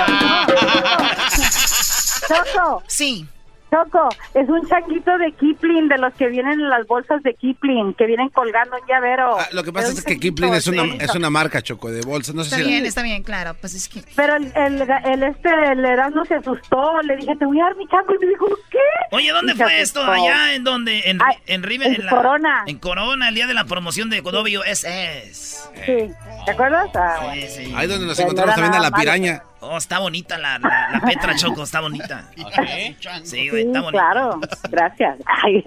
[2.28, 3.28] Choco, Sí.
[3.72, 7.94] Choco, es un changuito de Kipling, de los que vienen en las bolsas de Kipling,
[7.94, 9.38] que vienen colgando un llavero.
[9.40, 12.02] Ah, lo que pasa es un que Kipling es una, es una marca, Choco, de
[12.02, 12.34] bolsa.
[12.34, 13.56] No sé Está si bien, está bien, claro.
[13.62, 14.02] Pues es que.
[14.16, 17.76] Pero el, el, el este, el Erasmo se asustó, le dije, te voy a dar
[17.76, 18.78] mi chango, y me dijo, ¿qué?
[19.12, 20.04] Oye, ¿dónde Y fue esto?
[20.04, 22.64] Allá en donde, en, Ay, en Rive- en en la- Corona.
[22.66, 25.70] En Corona, el día de la promoción de WSS.
[25.86, 26.12] Sí,
[26.46, 26.90] ¿te acuerdas?
[26.96, 27.74] Ah, Sí, sí.
[27.76, 29.44] Ahí donde nos encontramos también a la piraña.
[29.62, 32.26] Oh, está bonita la, la, la Petra Choco, está bonita.
[32.34, 33.92] Sí, güey, Sí, está bonita.
[33.92, 34.40] claro,
[34.70, 35.18] gracias.
[35.44, 35.64] Ay,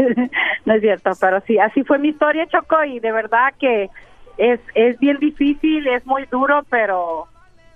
[0.65, 3.91] no es cierto, pero sí, así fue mi historia, Choco, y de verdad que
[4.39, 7.27] es, es bien difícil, es muy duro, pero...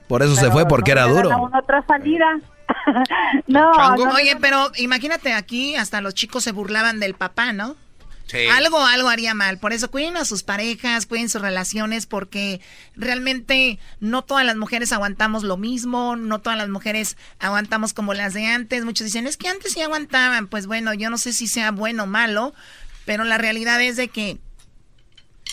[0.09, 1.33] Por eso se fue, porque no era duro.
[1.33, 2.27] a uno otra salida.
[3.49, 7.75] no, no, Oye, pero imagínate aquí, hasta los chicos se burlaban del papá, ¿no?
[8.53, 9.59] Algo, algo haría mal.
[9.59, 12.61] Por eso cuiden a sus parejas, cuiden sus relaciones, porque
[12.97, 18.35] realmente no todas las mujeres aguantamos lo mismo, no todas las mujeres aguantamos como las
[18.35, 18.85] de antes.
[18.85, 20.49] Muchos dicen, es que antes sí aguantaban.
[20.49, 22.53] Pues bueno, yo no sé si sea bueno o malo,
[23.05, 24.39] pero la realidad es de que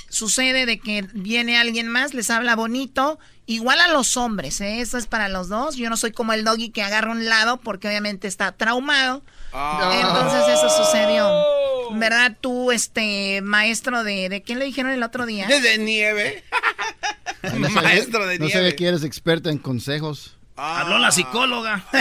[0.10, 4.80] sucede de que viene alguien más, les habla bonito, igual a los hombres, ¿eh?
[4.80, 5.76] eso es para los dos.
[5.76, 9.24] Yo no soy como el doggy que agarra un lado porque obviamente está traumado.
[9.54, 10.02] Ah.
[10.02, 11.30] Entonces eso sucedió.
[11.96, 12.36] ¿Verdad?
[12.42, 14.28] Tú, este, maestro de...
[14.30, 15.48] ¿De quién le dijeron el otro día?
[15.62, 16.44] De nieve.
[17.60, 18.70] No Maestro de No se nieve.
[18.72, 20.38] ve que eres experta en consejos.
[20.56, 21.84] Habló la psicóloga.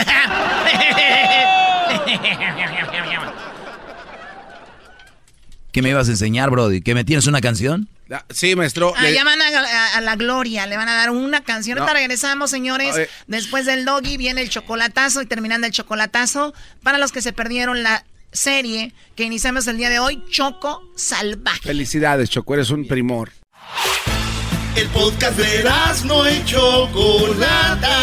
[5.71, 6.81] ¿Qué me ibas a enseñar, Brody?
[6.81, 7.89] ¿Que me tienes una canción?
[8.13, 8.93] Ah, Sí, maestro.
[8.95, 11.77] Ah, le- ya van a, a- a la gloria, le van a dar una canción.
[11.77, 11.83] No.
[11.83, 12.95] Ahorita regresamos, señores.
[13.27, 16.53] Después del doggy viene el chocolatazo y terminando el chocolatazo.
[16.83, 21.61] Para los que se perdieron la serie que iniciamos el día de hoy, Choco Salvaje.
[21.61, 23.31] Felicidades, Choco, eres un primor.
[24.75, 25.63] El podcast de
[26.05, 27.99] no y Chocolata.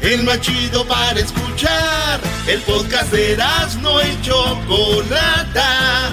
[0.00, 2.20] El más chido para escuchar.
[2.46, 3.36] El podcast de
[3.82, 6.12] no y Chocolata.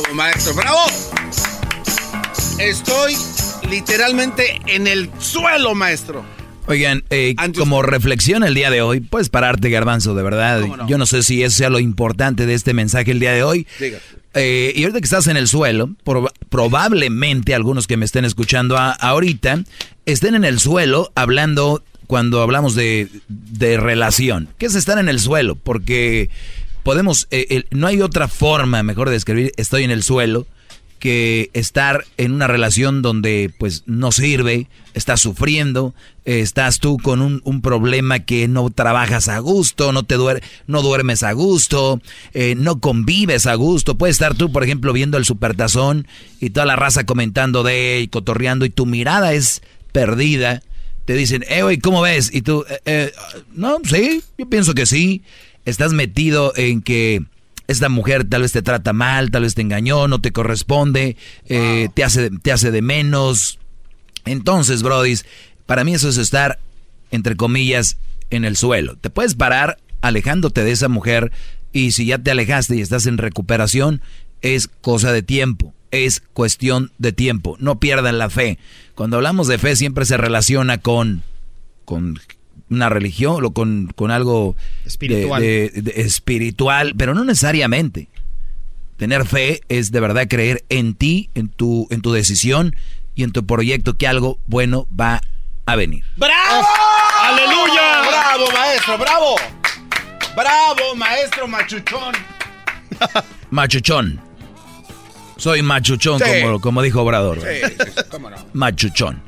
[0.00, 0.78] Bravo, maestro, bravo.
[2.60, 3.14] Estoy
[3.68, 6.24] literalmente en el suelo, maestro.
[6.66, 10.62] Oigan, eh, como reflexión el día de hoy, puedes pararte, Garbanzo, de verdad.
[10.86, 13.66] Yo no sé si eso sea lo importante de este mensaje el día de hoy.
[13.80, 13.98] Diga.
[14.34, 18.76] Eh, y ahorita que estás en el suelo, proba- probablemente algunos que me estén escuchando
[18.76, 19.64] a- ahorita
[20.06, 24.48] estén en el suelo hablando cuando hablamos de, de relación.
[24.58, 25.56] ¿Qué es estar en el suelo?
[25.56, 26.30] Porque
[26.88, 30.46] podemos, eh, no hay otra forma mejor de describir estoy en el suelo
[30.98, 37.60] que estar en una relación donde pues no sirve, estás sufriendo, estás tú con un,
[37.60, 42.00] problema que no trabajas a gusto, no te duer no duermes a gusto,
[42.32, 43.98] eh, no convives a gusto.
[43.98, 46.08] Puedes estar tú, por ejemplo, viendo el supertazón
[46.40, 49.60] y toda la raza comentando de y cotorreando y tu mirada es
[49.92, 50.62] perdida.
[51.04, 52.30] Te dicen, eh, ¿cómo ves?
[52.32, 53.12] Y tú, "Eh, eh,
[53.52, 55.22] no, sí, yo pienso que sí.
[55.68, 57.22] Estás metido en que
[57.66, 61.90] esta mujer tal vez te trata mal, tal vez te engañó, no te corresponde, eh,
[61.92, 63.58] te, hace, te hace de menos.
[64.24, 65.16] Entonces, Brody,
[65.66, 66.58] para mí eso es estar,
[67.10, 67.98] entre comillas,
[68.30, 68.96] en el suelo.
[68.96, 71.32] Te puedes parar alejándote de esa mujer
[71.70, 74.00] y si ya te alejaste y estás en recuperación,
[74.40, 77.58] es cosa de tiempo, es cuestión de tiempo.
[77.60, 78.58] No pierdan la fe.
[78.94, 81.22] Cuando hablamos de fe siempre se relaciona con,
[81.84, 82.18] con
[82.70, 85.42] una religión o con, con algo de- Espiritual.
[85.42, 88.08] de- de- espiritual, pero no necesariamente.
[88.96, 92.74] Tener fe es de verdad creer en ti, en tu, en tu decisión
[93.14, 95.20] y en tu proyecto que algo bueno va
[95.66, 96.04] a venir.
[96.16, 96.66] ¡Bravo!
[97.22, 98.08] ¡Aleluya!
[98.08, 98.98] ¡Bravo, maestro!
[98.98, 99.36] ¡Bravo!
[100.36, 102.14] ¡Bravo, maestro machuchón!
[103.50, 104.20] Machuchón.
[105.36, 106.24] Soy machuchón, Sí.
[106.42, 107.40] como, como dijo Obrador.
[107.40, 108.36] Sí, sí, sí, cómo no.
[108.52, 109.22] Machuchón.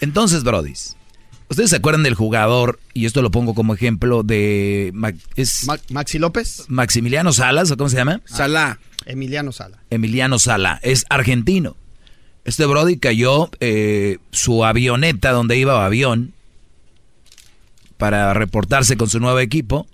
[0.00, 0.96] Entonces, Brodis,
[1.48, 2.78] ¿ustedes se acuerdan del jugador?
[2.94, 4.90] Y esto lo pongo como ejemplo de...
[4.94, 6.64] Ma- es Maxi López.
[6.68, 8.20] Maximiliano Salas, ¿o cómo se llama?
[8.24, 8.78] Salá.
[9.06, 9.78] Emiliano Sala.
[9.90, 11.76] Emiliano Sala, es argentino.
[12.44, 16.32] Este Brody cayó eh, su avioneta donde iba avión
[17.96, 19.86] para reportarse con su nuevo equipo.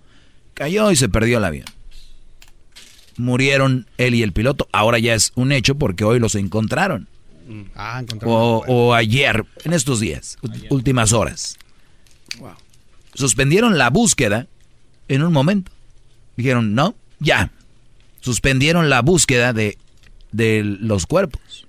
[0.55, 1.67] Cayó y se perdió el avión.
[3.17, 4.69] Murieron él y el piloto.
[4.73, 7.09] Ahora ya es un hecho porque hoy los encontraron.
[7.75, 8.03] Ah.
[8.25, 10.39] O, o ayer, en estos días,
[10.71, 11.59] últimas horas.
[13.15, 14.49] Suspendieron la búsqueda
[15.09, 15.71] en un momento.
[16.37, 17.53] Dijeron, no, ya.
[18.21, 19.79] Suspendieron la búsqueda de,
[20.33, 21.67] de los cuerpos.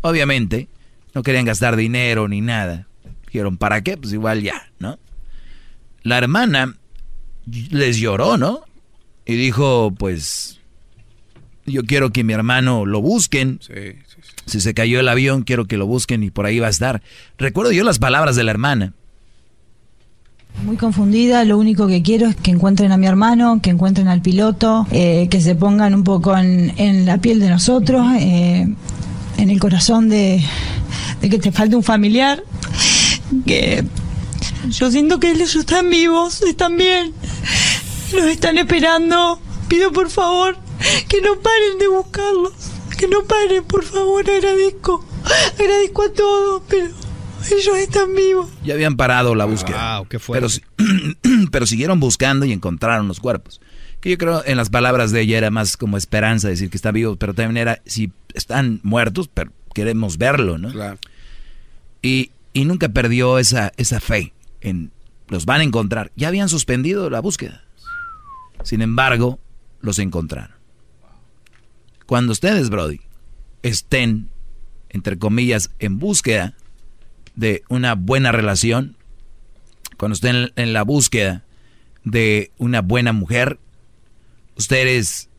[0.00, 0.68] Obviamente,
[1.14, 2.86] no querían gastar dinero ni nada.
[3.26, 3.96] Dijeron, ¿para qué?
[3.96, 4.98] Pues igual ya, ¿no?
[6.02, 6.76] La hermana
[7.46, 8.64] les lloró, ¿no?
[9.24, 10.60] Y dijo, pues,
[11.64, 13.60] yo quiero que mi hermano lo busquen.
[14.46, 17.02] Si se cayó el avión, quiero que lo busquen y por ahí va a estar.
[17.38, 18.92] Recuerdo yo las palabras de la hermana.
[20.64, 24.20] Muy confundida, lo único que quiero es que encuentren a mi hermano, que encuentren al
[24.20, 28.68] piloto, eh, que se pongan un poco en, la piel de nosotros, eh,
[29.38, 30.44] en el corazón de,
[31.20, 32.44] de que te falte un familiar,
[33.46, 33.84] que
[34.68, 37.12] yo siento que ellos están vivos, están bien,
[38.12, 40.56] los están esperando, pido por favor
[41.08, 42.71] que no paren de buscarlos.
[43.02, 45.04] Que no paren, por favor, agradezco.
[45.58, 48.48] Agradezco a todos, pero ellos están vivos.
[48.62, 49.98] Ya habían parado la búsqueda.
[49.98, 50.46] Wow, qué pero,
[51.50, 53.60] pero siguieron buscando y encontraron los cuerpos.
[54.00, 56.92] Que yo creo en las palabras de ella era más como esperanza, decir que está
[56.92, 60.70] vivo, pero también era, si están muertos, pero queremos verlo, ¿no?
[60.70, 60.98] Claro.
[62.02, 64.92] Y, y nunca perdió esa, esa fe en
[65.26, 66.12] los van a encontrar.
[66.14, 67.64] Ya habían suspendido la búsqueda.
[68.62, 69.40] Sin embargo,
[69.80, 70.61] los encontraron.
[72.12, 73.00] Cuando ustedes, Brody,
[73.62, 74.28] estén,
[74.90, 76.52] entre comillas, en búsqueda
[77.36, 78.98] de una buena relación,
[79.96, 81.42] cuando estén en la búsqueda
[82.04, 83.58] de una buena mujer,
[84.56, 85.30] ustedes,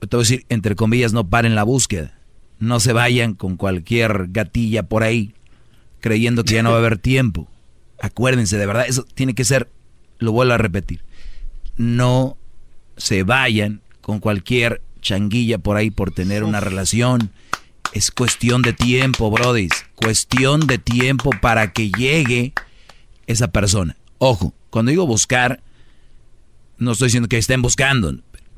[0.00, 2.18] te voy a decir, entre comillas, no paren la búsqueda.
[2.58, 5.32] No se vayan con cualquier gatilla por ahí,
[6.00, 7.46] creyendo que ya no va a haber tiempo.
[8.02, 9.70] Acuérdense, de verdad, eso tiene que ser,
[10.18, 11.04] lo vuelvo a repetir,
[11.76, 12.36] no
[12.96, 17.30] se vayan con cualquier changuilla por ahí por tener una relación.
[17.92, 19.70] Es cuestión de tiempo, brodis.
[19.94, 22.52] Cuestión de tiempo para que llegue
[23.28, 23.96] esa persona.
[24.18, 25.62] Ojo, cuando digo buscar,
[26.78, 28.12] no estoy diciendo que estén buscando.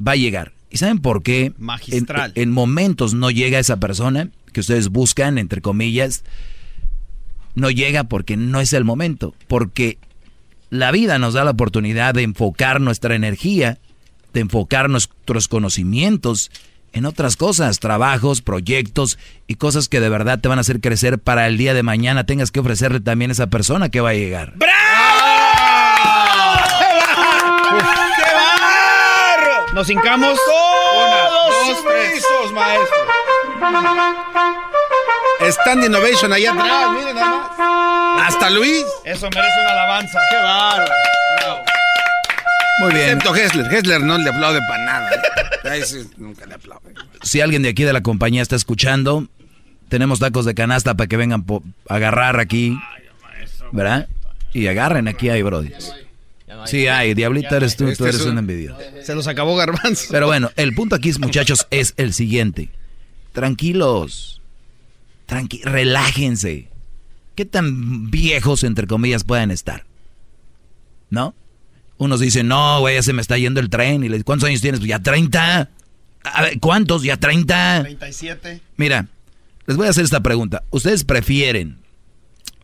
[0.04, 0.52] Va a llegar.
[0.70, 1.52] ¿Y saben por qué?
[1.58, 2.32] Magistral.
[2.34, 6.24] En, en momentos no llega esa persona que ustedes buscan, entre comillas.
[7.54, 9.34] No llega porque no es el momento.
[9.48, 9.98] Porque
[10.70, 13.78] la vida nos da la oportunidad de enfocar nuestra energía
[14.36, 16.50] de enfocar nuestros conocimientos
[16.92, 21.18] en otras cosas, trabajos, proyectos y cosas que de verdad te van a hacer crecer
[21.18, 24.14] para el día de mañana tengas que ofrecerle también a esa persona que va a
[24.14, 24.52] llegar.
[24.58, 24.66] ¡Qué
[28.34, 29.72] barro!
[29.72, 30.38] Nos hincamos.
[30.38, 32.22] Una, dos, tres.
[32.52, 32.96] maestro.
[35.50, 38.28] Stand Innovation allá atrás, miren nada más.
[38.28, 38.84] Hasta Luis.
[39.04, 40.20] Eso merece una alabanza.
[40.30, 40.92] ¡Qué bárbaro!
[42.80, 43.18] Muy bien.
[43.18, 43.72] Excepto Hessler.
[43.72, 45.10] Hessler no le aplaude para nada.
[45.74, 46.94] Ese nunca le aplaude.
[47.22, 49.26] Si alguien de aquí de la compañía está escuchando,
[49.88, 51.44] tenemos tacos de canasta para que vengan
[51.88, 52.78] a agarrar aquí.
[53.72, 54.08] ¿Verdad?
[54.52, 55.72] Y agarren aquí hay brody.
[56.66, 57.14] Sí, hay.
[57.14, 58.78] Diablita eres tú, tú eres un envidioso.
[59.02, 60.06] Se los acabó Garbanzo.
[60.10, 62.70] Pero bueno, el punto aquí, muchachos, es el siguiente.
[63.32, 64.40] Tranquilos.
[65.26, 66.68] Tranqui relájense.
[67.34, 69.84] ¿Qué tan viejos, entre comillas, pueden estar?
[71.10, 71.34] ¿No?
[71.98, 74.04] Unos dicen, no, güey, ya se me está yendo el tren.
[74.04, 74.80] Y le ¿cuántos años tienes?
[74.80, 75.70] Pues ya 30.
[76.24, 77.02] A ver, ¿cuántos?
[77.02, 77.82] Ya 30.
[77.82, 78.60] 37.
[78.76, 79.06] Mira,
[79.66, 80.62] les voy a hacer esta pregunta.
[80.70, 81.78] ¿Ustedes prefieren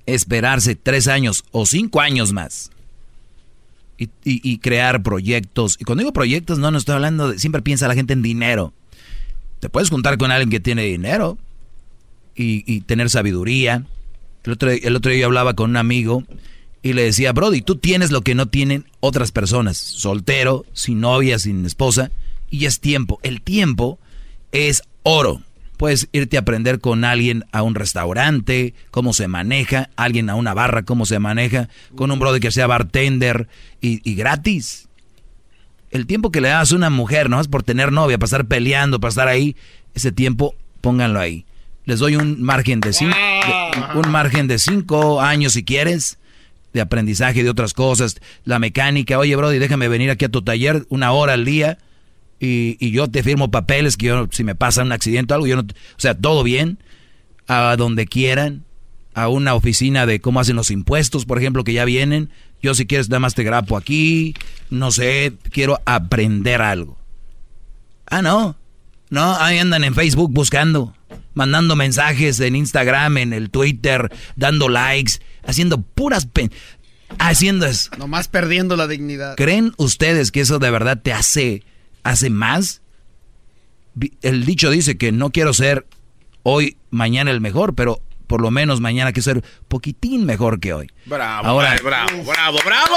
[0.06, 2.70] esperarse tres años o cinco años más?
[3.96, 5.76] Y, y, y, crear proyectos.
[5.78, 7.38] Y cuando digo proyectos, no, no estoy hablando de...
[7.38, 8.72] Siempre piensa la gente en dinero.
[9.60, 11.38] Te puedes juntar con alguien que tiene dinero
[12.34, 13.86] y, y tener sabiduría.
[14.42, 16.24] El otro, el otro día yo hablaba con un amigo
[16.82, 19.76] y le decía, Brody, tú tienes lo que no tienen otras personas.
[19.76, 22.10] Soltero, sin novia, sin esposa.
[22.50, 23.20] Y es tiempo.
[23.22, 23.98] El tiempo
[24.50, 25.42] es oro.
[25.76, 30.54] Puedes irte a aprender con alguien a un restaurante, cómo se maneja, alguien a una
[30.54, 33.48] barra, cómo se maneja, con un brody que sea bartender
[33.80, 34.88] y, y gratis.
[35.90, 38.46] El tiempo que le das a una mujer, no es por tener novia, para estar
[38.46, 39.56] peleando, para estar ahí,
[39.94, 41.46] ese tiempo pónganlo ahí.
[41.84, 43.16] Les doy un margen de cinco,
[43.94, 46.18] un margen de cinco años si quieres
[46.72, 50.86] de aprendizaje de otras cosas, la mecánica, oye Brody, déjame venir aquí a tu taller
[50.88, 51.78] una hora al día
[52.40, 55.46] y, y yo te firmo papeles que yo, si me pasa un accidente o algo,
[55.46, 56.78] yo no, o sea, todo bien,
[57.46, 58.64] a donde quieran,
[59.14, 62.30] a una oficina de cómo hacen los impuestos, por ejemplo, que ya vienen,
[62.62, 64.34] yo si quieres nada más te grapo aquí,
[64.70, 66.96] no sé, quiero aprender algo.
[68.06, 68.56] Ah, no,
[69.10, 70.94] no, ahí andan en Facebook buscando,
[71.34, 75.14] mandando mensajes en Instagram, en el Twitter, dando likes,
[75.44, 76.28] haciendo puras...
[77.18, 77.90] haciendo eso.
[77.98, 79.36] Nomás perdiendo la dignidad.
[79.36, 81.62] ¿Creen ustedes que eso de verdad te hace,
[82.02, 82.82] hace más?
[84.22, 85.86] El dicho dice que no quiero ser
[86.42, 90.90] hoy, mañana el mejor, pero por lo menos mañana quiero ser poquitín mejor que hoy.
[91.06, 92.96] Bravo, Ahora, bravo, bravo, bravo,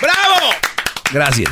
[0.00, 0.54] bravo.
[1.12, 1.50] Gracias.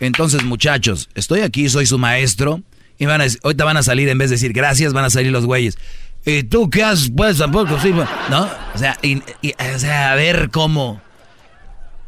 [0.00, 2.62] Entonces, muchachos, estoy aquí, soy su maestro.
[3.00, 5.30] Y van a, ahorita van a salir, en vez de decir gracias, van a salir
[5.30, 5.78] los güeyes.
[6.24, 7.10] ¿Y tú qué haces?
[7.16, 7.90] Pues tampoco, sí,
[8.30, 8.48] ¿no?
[8.74, 9.22] O sea, y,
[9.60, 11.00] a ver cómo.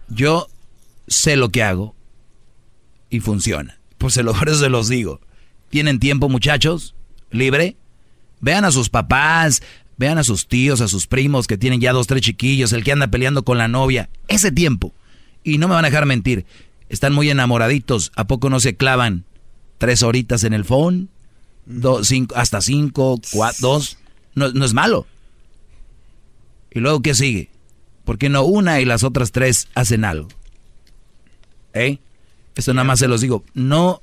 [0.09, 0.49] Yo
[1.07, 1.95] sé lo que hago
[3.09, 3.78] y funciona.
[3.99, 5.20] Pues se lo, por eso se los digo.
[5.69, 6.95] ¿Tienen tiempo, muchachos?
[7.31, 7.77] ¿Libre?
[8.41, 9.62] Vean a sus papás,
[9.97, 12.93] vean a sus tíos, a sus primos que tienen ya dos, tres chiquillos, el que
[12.93, 14.09] anda peleando con la novia.
[14.28, 14.93] Ese tiempo.
[15.45, 16.45] Y no me van a dejar mentir.
[16.89, 18.11] Están muy enamoraditos.
[18.16, 19.24] ¿A poco no se clavan
[19.78, 21.09] tres horitas en el phone?
[21.72, 23.98] Dos, cinco, hasta cinco, cuatro, dos.
[24.34, 25.06] No, no es malo.
[26.72, 27.51] ¿Y luego qué sigue?
[28.05, 30.28] ¿Por qué no una y las otras tres hacen algo?
[31.72, 31.98] ¿Eh?
[32.56, 33.44] Eso nada más se los digo.
[33.55, 34.02] No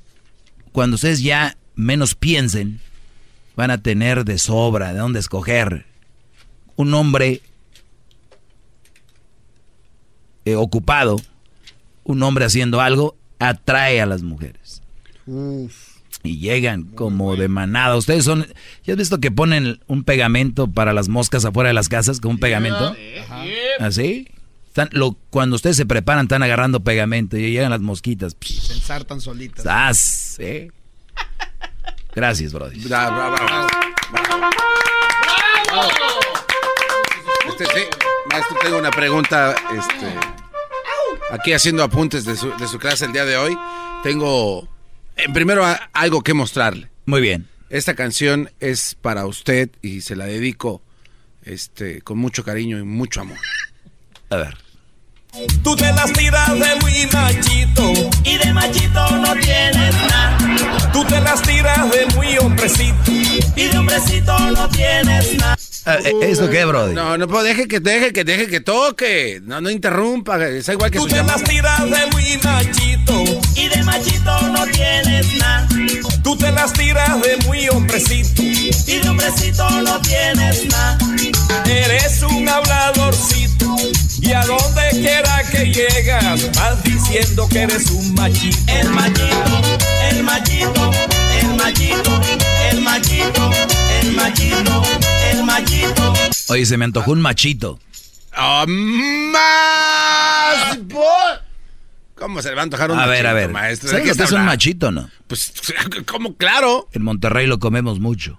[0.72, 2.80] cuando ustedes ya menos piensen,
[3.56, 5.86] van a tener de sobra de dónde escoger.
[6.76, 7.42] Un hombre
[10.44, 11.16] eh, ocupado,
[12.04, 14.82] un hombre haciendo algo, atrae a las mujeres.
[16.22, 17.96] Y llegan como de manada.
[17.96, 18.46] Ustedes son.
[18.84, 22.32] ¿Ya has visto que ponen un pegamento para las moscas afuera de las casas con
[22.32, 22.94] un pegamento?
[23.78, 24.28] ¿Así?
[24.66, 28.36] Están, lo, cuando ustedes se preparan, están agarrando pegamento y llegan las mosquitas.
[28.40, 29.64] Se ensartan solitas.
[29.64, 30.36] ¡Sas!
[30.38, 30.70] ¿eh?
[32.14, 32.80] Gracias, Brody.
[37.48, 37.86] Este, sí,
[38.30, 39.54] maestro, tengo una pregunta.
[39.76, 40.14] Este,
[41.32, 43.58] aquí haciendo apuntes de su, de su clase el día de hoy.
[44.02, 44.68] Tengo, eh,
[45.32, 46.88] primero, a- algo que mostrarle.
[47.06, 47.46] Muy bien.
[47.70, 50.82] Esta canción es para usted y se la dedico
[51.42, 53.38] este, con mucho cariño y mucho amor.
[54.30, 54.56] A ver.
[55.62, 57.92] Tú te las tiras de muy machito
[58.24, 60.38] y de machito no tienes nada.
[60.92, 63.12] Tú te las tiras de muy hombrecito
[63.56, 65.56] y de hombrecito no tienes nada.
[65.84, 66.94] Ah, eh, ¿Esto qué, Brody?
[66.94, 69.40] No, no puedo, deje que deje que deje que toque.
[69.44, 71.38] No, no interrumpa, es igual que Tú su te llamada.
[71.38, 73.24] las tiras de muy machito
[73.54, 75.68] y de machito no tienes nada.
[76.28, 80.98] Tú te las tiras de muy hombrecito y de hombrecito no tienes nada.
[81.64, 83.74] Eres un habladorcito
[84.20, 88.58] y a donde quiera que llegas vas diciendo que eres un machito.
[88.70, 89.62] El machito,
[90.10, 90.90] el machito,
[91.40, 92.20] el machito,
[92.72, 93.50] el machito,
[94.02, 94.82] el machito,
[95.32, 96.12] el machito.
[96.48, 97.78] Oye, se me antojó un machito.
[98.36, 100.76] ¡Ah, ¡Más!
[100.90, 101.47] por-
[102.18, 103.50] ¿Cómo se le va a antojar un A ver, a machito, ver.
[103.50, 103.86] maestro?
[103.88, 105.10] ¿De ¿Sabes lo que es un machito, no?
[105.26, 105.52] Pues,
[106.06, 106.34] ¿cómo?
[106.36, 106.88] Claro.
[106.92, 108.38] En Monterrey lo comemos mucho.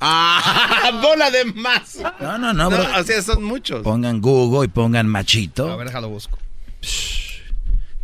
[0.00, 0.90] ¡Ah!
[1.02, 1.98] ¡Bola de más!
[2.20, 2.84] No, no, no, bro.
[2.98, 3.82] o sea, son muchos.
[3.82, 5.70] Pongan Google y pongan machito.
[5.70, 6.38] A ver, déjalo busco.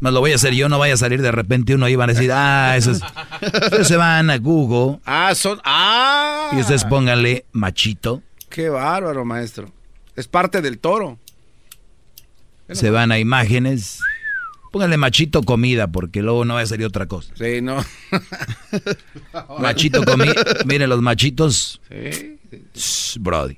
[0.00, 2.10] Más lo voy a hacer yo, no vaya a salir de repente uno y van
[2.10, 3.00] a decir, ah, eso es.
[3.40, 5.60] Ustedes se van a Google Ah, son.
[5.64, 6.50] ¡Ah!
[6.52, 8.22] y ustedes pónganle machito.
[8.50, 9.72] Qué bárbaro, maestro.
[10.16, 11.18] Es parte del toro.
[12.70, 14.00] Se van a imágenes.
[14.74, 17.32] Pónganle machito comida porque luego no va a salir otra cosa.
[17.38, 17.76] Sí, no.
[19.60, 20.34] Machito comida.
[20.66, 21.80] Miren los machitos.
[21.88, 22.38] Sí.
[22.74, 23.56] Shh, Brody.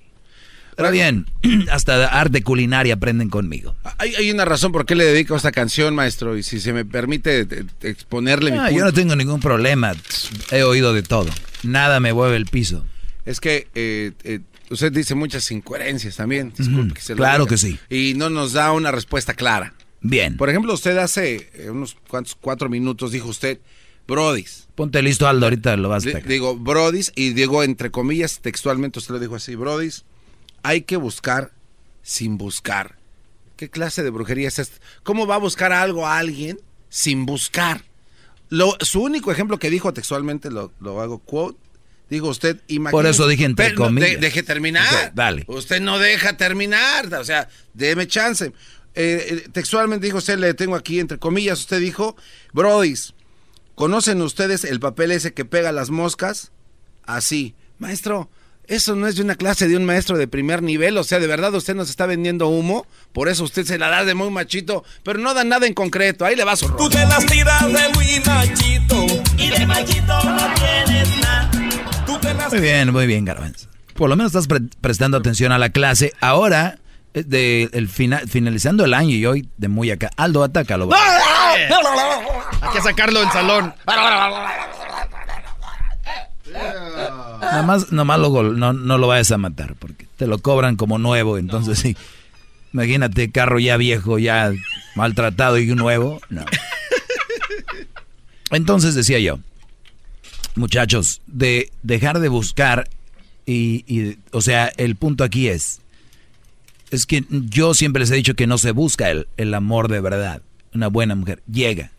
[0.76, 1.24] Pero bien,
[1.72, 3.74] hasta arte culinaria aprenden conmigo.
[3.96, 6.84] Hay, hay una razón por qué le dedico esta canción, maestro, y si se me
[6.84, 8.78] permite eh, exponerle mi Ah, punto.
[8.78, 9.94] yo no tengo ningún problema.
[10.50, 11.30] He oído de todo.
[11.62, 12.84] Nada me mueve el piso.
[13.24, 16.52] Es que eh, eh, usted dice muchas incoherencias también.
[16.54, 17.50] Disculpe que se lo Claro diga.
[17.54, 17.78] que sí.
[17.88, 19.72] Y no nos da una respuesta clara.
[20.08, 20.36] Bien.
[20.36, 23.58] Por ejemplo, usted hace eh, unos cuantos cuatro minutos dijo usted,
[24.06, 24.68] Brodis.
[24.74, 29.14] Ponte listo, Aldo, ahorita lo vas a digo, Brodis, y digo entre comillas, textualmente usted
[29.14, 30.04] lo dijo así, Brodis,
[30.62, 31.50] hay que buscar
[32.02, 32.96] sin buscar.
[33.56, 34.76] ¿Qué clase de brujería es esta?
[35.02, 36.58] ¿Cómo va a buscar algo a alguien
[36.88, 37.82] sin buscar?
[38.48, 41.58] Lo, su único ejemplo que dijo textualmente, lo, lo hago quote,
[42.10, 44.10] dijo usted, imagínese- Por eso dije entre comillas.
[44.10, 45.12] de- deje terminar.
[45.14, 45.44] Dale.
[45.48, 48.52] Usted no deja terminar, o sea, déme chance.
[48.96, 52.16] Eh, eh, textualmente dijo usted, le tengo aquí entre comillas, usted dijo,
[52.52, 53.12] Brodis,
[53.74, 56.50] ¿conocen ustedes el papel ese que pega las moscas?
[57.04, 58.30] Así, maestro,
[58.66, 61.26] eso no es de una clase de un maestro de primer nivel, o sea, de
[61.26, 64.82] verdad usted nos está vendiendo humo, por eso usted se la da de muy machito,
[65.04, 67.88] pero no da nada en concreto, ahí le va su Tú te las tiras de
[67.94, 69.06] muy machito
[69.36, 71.50] y de machito no tienes nada.
[72.50, 73.68] Muy bien, muy bien, Garbanzo.
[73.94, 76.12] Por lo menos estás pre- prestando atención a la clase.
[76.20, 76.78] Ahora,
[77.24, 80.10] de el fina- finalizando el año y hoy de muy acá.
[80.16, 80.88] Aldo, atácalo.
[80.92, 83.74] Hay que sacarlo del salón.
[87.40, 90.98] Nada más, nomás lo no, no lo vayas a matar porque te lo cobran como
[90.98, 91.38] nuevo.
[91.38, 91.96] Entonces, sí.
[92.72, 94.52] Imagínate, carro ya viejo, ya
[94.94, 96.20] maltratado y nuevo.
[96.28, 96.44] No.
[98.50, 99.38] Entonces decía yo,
[100.54, 102.88] muchachos, de dejar de buscar
[103.46, 105.80] y, y, o sea, el punto aquí es,
[106.90, 110.00] es que yo siempre les he dicho que no se busca el, el amor de
[110.00, 110.42] verdad.
[110.74, 111.90] Una buena mujer llega.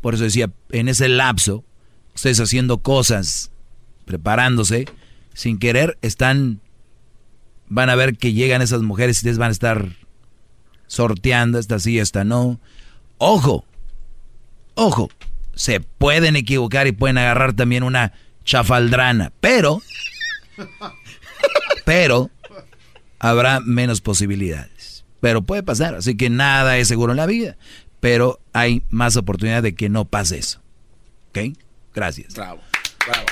[0.00, 1.64] Por eso decía, en ese lapso,
[2.14, 3.50] ustedes haciendo cosas,
[4.04, 4.86] preparándose,
[5.34, 6.60] sin querer, están,
[7.68, 9.96] van a ver que llegan esas mujeres y ustedes van a estar
[10.86, 12.60] sorteando, esta sí, esta no.
[13.18, 13.64] Ojo,
[14.74, 15.10] ojo,
[15.54, 18.12] se pueden equivocar y pueden agarrar también una
[18.44, 19.82] chafaldrana, pero,
[21.84, 22.30] pero,
[23.18, 25.04] habrá menos posibilidades.
[25.20, 27.56] Pero puede pasar, así que nada es seguro en la vida,
[28.00, 30.60] pero hay más oportunidad de que no pase eso.
[31.30, 31.56] ¿Ok?
[31.94, 32.34] Gracias.
[32.34, 32.60] Bravo,
[33.06, 33.26] bravo.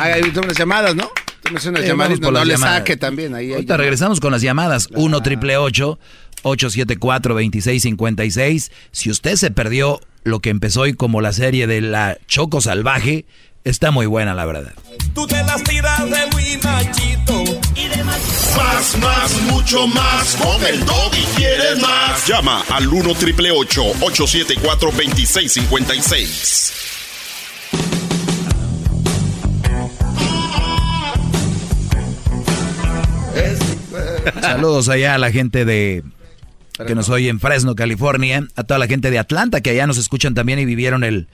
[0.00, 1.08] Hay unas llamadas, ¿no?
[1.50, 2.78] Unas Eh, por no las le llamadas.
[2.78, 3.34] saque también.
[3.34, 4.88] Ahí hay Ahorita regresamos con las llamadas.
[4.92, 11.66] 1 triple 874 2656 Si usted se perdió lo que empezó hoy como la serie
[11.66, 13.24] de la Choco Salvaje,
[13.68, 14.72] está muy buena, la verdad.
[15.14, 17.42] Tú te las tiras de muy machito
[17.74, 18.56] y de machito.
[18.56, 20.36] Más, más, mucho más.
[20.36, 22.26] Con el y quieres más.
[22.26, 26.72] Llama al 1 triple 874 2656.
[34.40, 36.02] Saludos allá a la gente de
[36.86, 39.98] que nos oye en Fresno, California, a toda la gente de Atlanta que allá nos
[39.98, 41.28] escuchan también y vivieron el,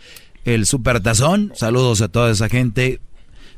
[0.44, 1.52] el super tazón.
[1.54, 3.00] Saludos a toda esa gente.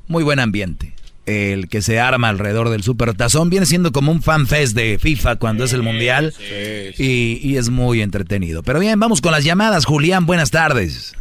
[0.09, 0.93] Muy buen ambiente.
[1.27, 4.99] El que se arma alrededor del super tazón viene siendo como un fan fest de
[5.01, 6.33] FIFA cuando es el mundial
[6.99, 8.63] y, y es muy entretenido.
[8.63, 9.87] Pero bien, vamos con las llamadas.
[9.87, 11.15] Julián, buenas tardes.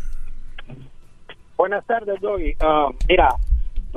[1.58, 2.54] Buenas tardes, Doggy.
[2.60, 3.30] Ah, mira,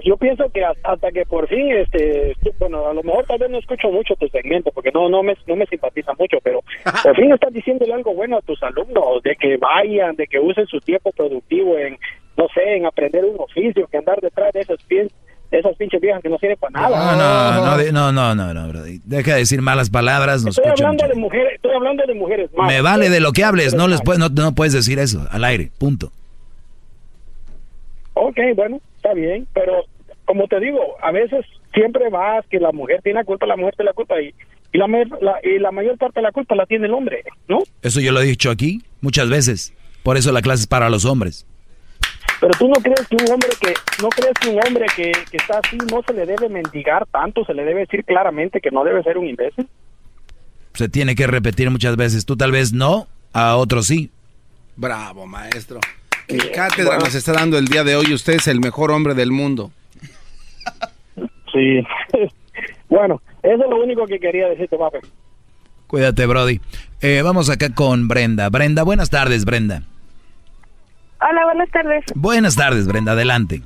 [0.04, 3.58] yo pienso que hasta que por fin, este, bueno, a lo mejor tal vez no
[3.58, 6.60] escucho mucho tu segmento porque no no me no me simpatiza mucho, pero
[7.02, 10.66] por fin estás diciéndole algo bueno a tus alumnos de que vayan, de que usen
[10.66, 11.98] su tiempo productivo en,
[12.36, 15.08] no sé, en aprender un oficio, que andar detrás de esos pies
[15.50, 17.56] de esas pinches viejas que no sirven para No, nada.
[17.56, 19.00] no, no, no, no, no, no, brody.
[19.06, 22.50] Deja de decir malas palabras, nos Estoy hablando de mujeres, estoy hablando de mujeres.
[22.66, 25.44] Me vale de lo que hables, no les puedes, no, no puedes decir eso al
[25.44, 26.12] aire, punto.
[28.12, 29.84] Ok, bueno, está bien, pero
[30.24, 33.74] como te digo, a veces siempre vas que la mujer tiene la culpa, la mujer
[33.76, 34.34] tiene la culpa y,
[34.72, 37.60] y, la- y la mayor parte de la culpa la tiene el hombre, ¿no?
[37.82, 39.72] Eso yo lo he dicho aquí muchas veces.
[40.02, 41.46] Por eso la clase es para los hombres.
[42.40, 45.36] Pero tú no crees que un hombre que no crees que un hombre que, que
[45.38, 48.84] está así no se le debe mendigar tanto, se le debe decir claramente que no
[48.84, 49.66] debe ser un imbécil.
[50.74, 52.24] Se tiene que repetir muchas veces.
[52.26, 54.10] Tú tal vez no, a otros sí.
[54.76, 55.80] Bravo, maestro.
[56.28, 58.12] ¿Qué cátedra nos está dando el día de hoy?
[58.12, 59.70] Usted es el mejor hombre del mundo.
[61.50, 61.82] Sí.
[62.90, 64.98] bueno, eso es lo único que quería decirte, papi.
[65.86, 66.60] Cuídate, Brody.
[67.00, 68.50] Eh, vamos acá con Brenda.
[68.50, 69.84] Brenda, buenas tardes, Brenda.
[71.20, 72.04] Hola, buenas tardes.
[72.14, 73.62] Buenas tardes, Brenda, adelante.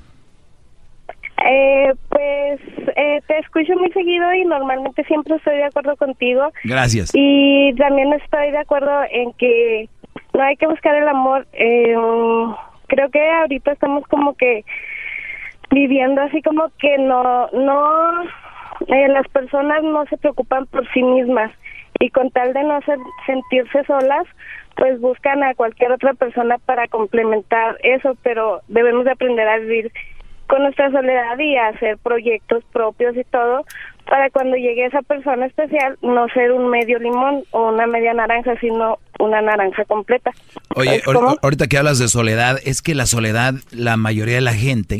[1.44, 2.60] Eh, pues
[2.96, 6.52] eh, te escucho muy seguido y normalmente siempre estoy de acuerdo contigo.
[6.62, 7.10] Gracias.
[7.12, 9.88] Y también estoy de acuerdo en que
[10.32, 11.46] no hay que buscar el amor.
[11.52, 11.94] Eh,
[12.88, 14.64] creo que ahorita estamos como que
[15.70, 18.22] viviendo así como que no, no,
[18.88, 21.50] eh, las personas no se preocupan por sí mismas
[21.98, 24.26] y con tal de no ser- sentirse solas,
[24.76, 29.92] pues buscan a cualquier otra persona para complementar eso, pero debemos de aprender a vivir
[30.52, 33.64] con nuestra soledad y hacer proyectos propios y todo
[34.04, 38.60] para cuando llegue esa persona especial no ser un medio limón o una media naranja,
[38.60, 40.30] sino una naranja completa.
[40.74, 41.00] Oye,
[41.40, 44.98] ahorita que hablas de soledad, es que la soledad, la mayoría de la gente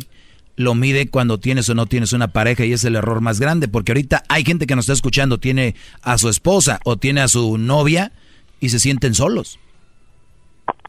[0.56, 3.68] lo mide cuando tienes o no tienes una pareja y es el error más grande,
[3.68, 7.28] porque ahorita hay gente que nos está escuchando, tiene a su esposa o tiene a
[7.28, 8.10] su novia
[8.58, 9.58] y se sienten solos.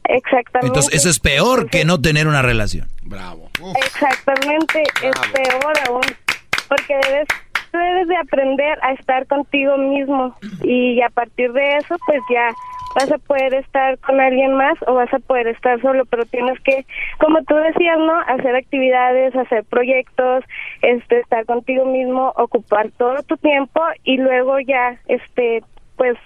[0.05, 0.67] Exactamente.
[0.67, 2.87] Entonces, eso es peor que no tener una relación.
[3.03, 3.49] Bravo.
[3.85, 6.01] Exactamente, es peor aún,
[6.67, 7.27] porque debes,
[7.71, 12.49] debes de aprender a estar contigo mismo y a partir de eso pues ya
[12.95, 16.59] vas a poder estar con alguien más o vas a poder estar solo, pero tienes
[16.61, 16.85] que,
[17.19, 18.19] como tú decías, ¿no?
[18.27, 20.43] Hacer actividades, hacer proyectos,
[20.81, 25.63] este, estar contigo mismo, ocupar todo tu tiempo y luego ya, este,
[25.95, 26.17] pues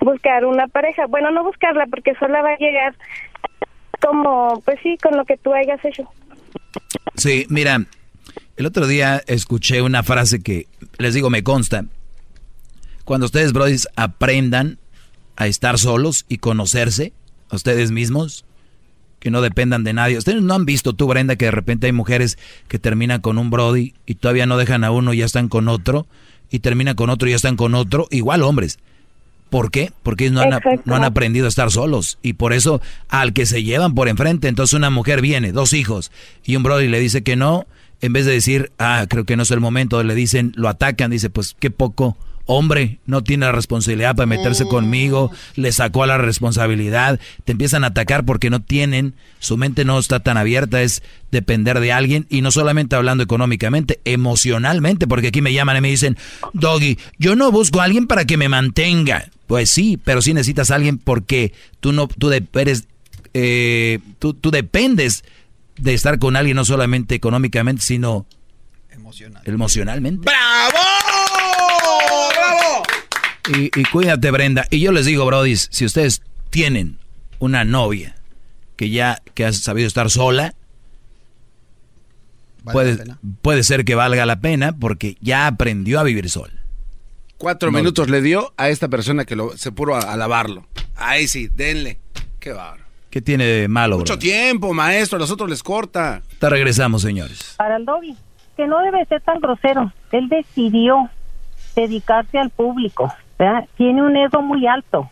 [0.00, 1.06] buscar una pareja.
[1.06, 2.94] Bueno, no buscarla porque sola va a llegar
[4.00, 6.08] como, pues sí, con lo que tú hayas hecho.
[7.16, 7.84] Sí, mira,
[8.56, 10.66] el otro día escuché una frase que
[10.98, 11.84] les digo me consta.
[13.04, 14.78] Cuando ustedes, brodis, aprendan
[15.36, 17.12] a estar solos y conocerse
[17.50, 18.44] a ustedes mismos,
[19.18, 20.18] que no dependan de nadie.
[20.18, 23.50] Ustedes no han visto tú, Brenda, que de repente hay mujeres que terminan con un
[23.50, 26.06] brody y todavía no dejan a uno y ya están con otro,
[26.50, 28.78] y terminan con otro y ya están con otro, igual hombres.
[29.50, 29.92] ¿Por qué?
[30.02, 32.18] Porque ellos no han, no han aprendido a estar solos.
[32.22, 36.12] Y por eso al que se llevan por enfrente, entonces una mujer viene, dos hijos,
[36.44, 37.66] y un brody le dice que no,
[38.00, 41.10] en vez de decir, ah, creo que no es el momento, le dicen, lo atacan,
[41.10, 46.06] dice, pues qué poco hombre, no tiene la responsabilidad para meterse conmigo, le sacó a
[46.06, 50.82] la responsabilidad, te empiezan a atacar porque no tienen, su mente no está tan abierta,
[50.82, 55.80] es depender de alguien, y no solamente hablando económicamente, emocionalmente, porque aquí me llaman y
[55.80, 56.16] me dicen,
[56.52, 59.28] Doggy, yo no busco a alguien para que me mantenga.
[59.46, 62.86] Pues sí, pero sí necesitas a alguien porque tú no, tú de- eres,
[63.34, 65.24] eh, tú, tú dependes
[65.76, 68.26] de estar con alguien no solamente económicamente, sino
[69.44, 70.24] emocionalmente.
[70.24, 70.78] ¡Bravo!
[73.56, 74.66] Y, y cuídate, Brenda.
[74.70, 76.98] Y yo les digo, brodis, si ustedes tienen
[77.38, 78.14] una novia
[78.76, 80.54] que ya que ha sabido estar sola,
[82.64, 82.98] puede,
[83.42, 86.50] puede ser que valga la pena porque ya aprendió a vivir sol.
[87.36, 90.66] Cuatro minutos le dio a esta persona que lo, se puso a, lavarlo.
[90.96, 91.98] Ahí sí, denle.
[92.38, 92.84] Qué bárbaro.
[93.08, 95.16] ¿Qué tiene de malo, Mucho tiempo, maestro.
[95.16, 96.22] A los otros les corta.
[96.38, 97.54] Te regresamos, señores.
[97.56, 98.14] Para el Doggy,
[98.56, 99.92] que no debe ser tan grosero.
[100.12, 101.10] Él decidió
[101.74, 103.12] dedicarse al público.
[103.40, 103.66] ¿Verdad?
[103.76, 105.10] Tiene un ego muy alto.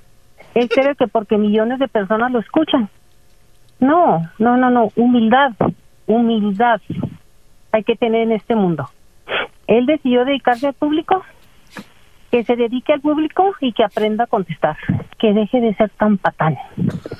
[0.55, 2.91] Él cree que porque millones de personas lo escuchan.
[3.81, 4.91] No, no, no, no.
[4.97, 5.53] Humildad.
[6.07, 6.81] Humildad
[7.73, 8.89] hay que tener en este mundo.
[9.67, 11.23] Él decidió dedicarse al público,
[12.31, 14.77] que se dedique al público y que aprenda a contestar,
[15.19, 16.57] que deje de ser tan patán,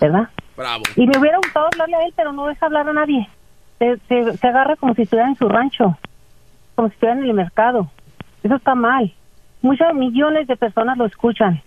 [0.01, 0.29] ¿verdad?
[0.57, 0.83] Bravo.
[0.97, 3.29] Y me hubiera gustado hablarle a él, pero no deja hablar a nadie.
[3.79, 3.99] Se,
[4.37, 5.97] se, agarra como si estuviera en su rancho,
[6.75, 7.91] como si estuviera en el mercado.
[8.43, 9.13] Eso está mal.
[9.63, 11.63] Muchos millones de personas lo escuchan.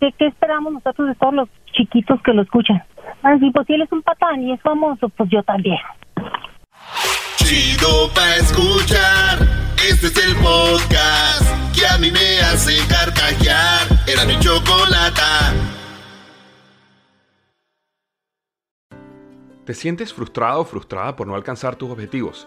[0.00, 2.82] ¿Qué, qué esperamos nosotros de todos los chiquitos que lo escuchan?
[3.22, 5.78] Ah, sí, pues si él es un patán y es famoso, pues yo también.
[7.36, 9.38] Chido pa' escuchar.
[9.88, 13.86] Este es el podcast que a mí me hace carcajear.
[14.06, 15.54] Era mi chocolata.
[19.64, 22.46] ¿Te sientes frustrado o frustrada por no alcanzar tus objetivos?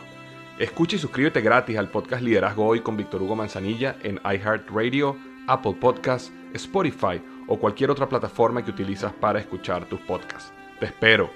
[0.61, 5.17] Escucha y suscríbete gratis al podcast Liderazgo Hoy con Víctor Hugo Manzanilla en iHeartRadio,
[5.47, 10.53] Apple Podcasts, Spotify o cualquier otra plataforma que utilizas para escuchar tus podcasts.
[10.79, 11.31] Te espero.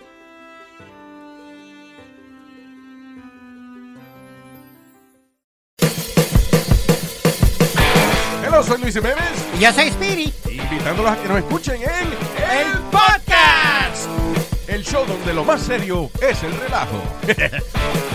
[8.61, 9.47] soy Luis Jiménez.
[9.57, 10.33] Y yo soy Spirit.
[10.47, 12.07] Invitándolos a que nos escuchen en
[12.59, 14.07] El Podcast.
[14.67, 17.01] El show donde lo más serio es el relajo.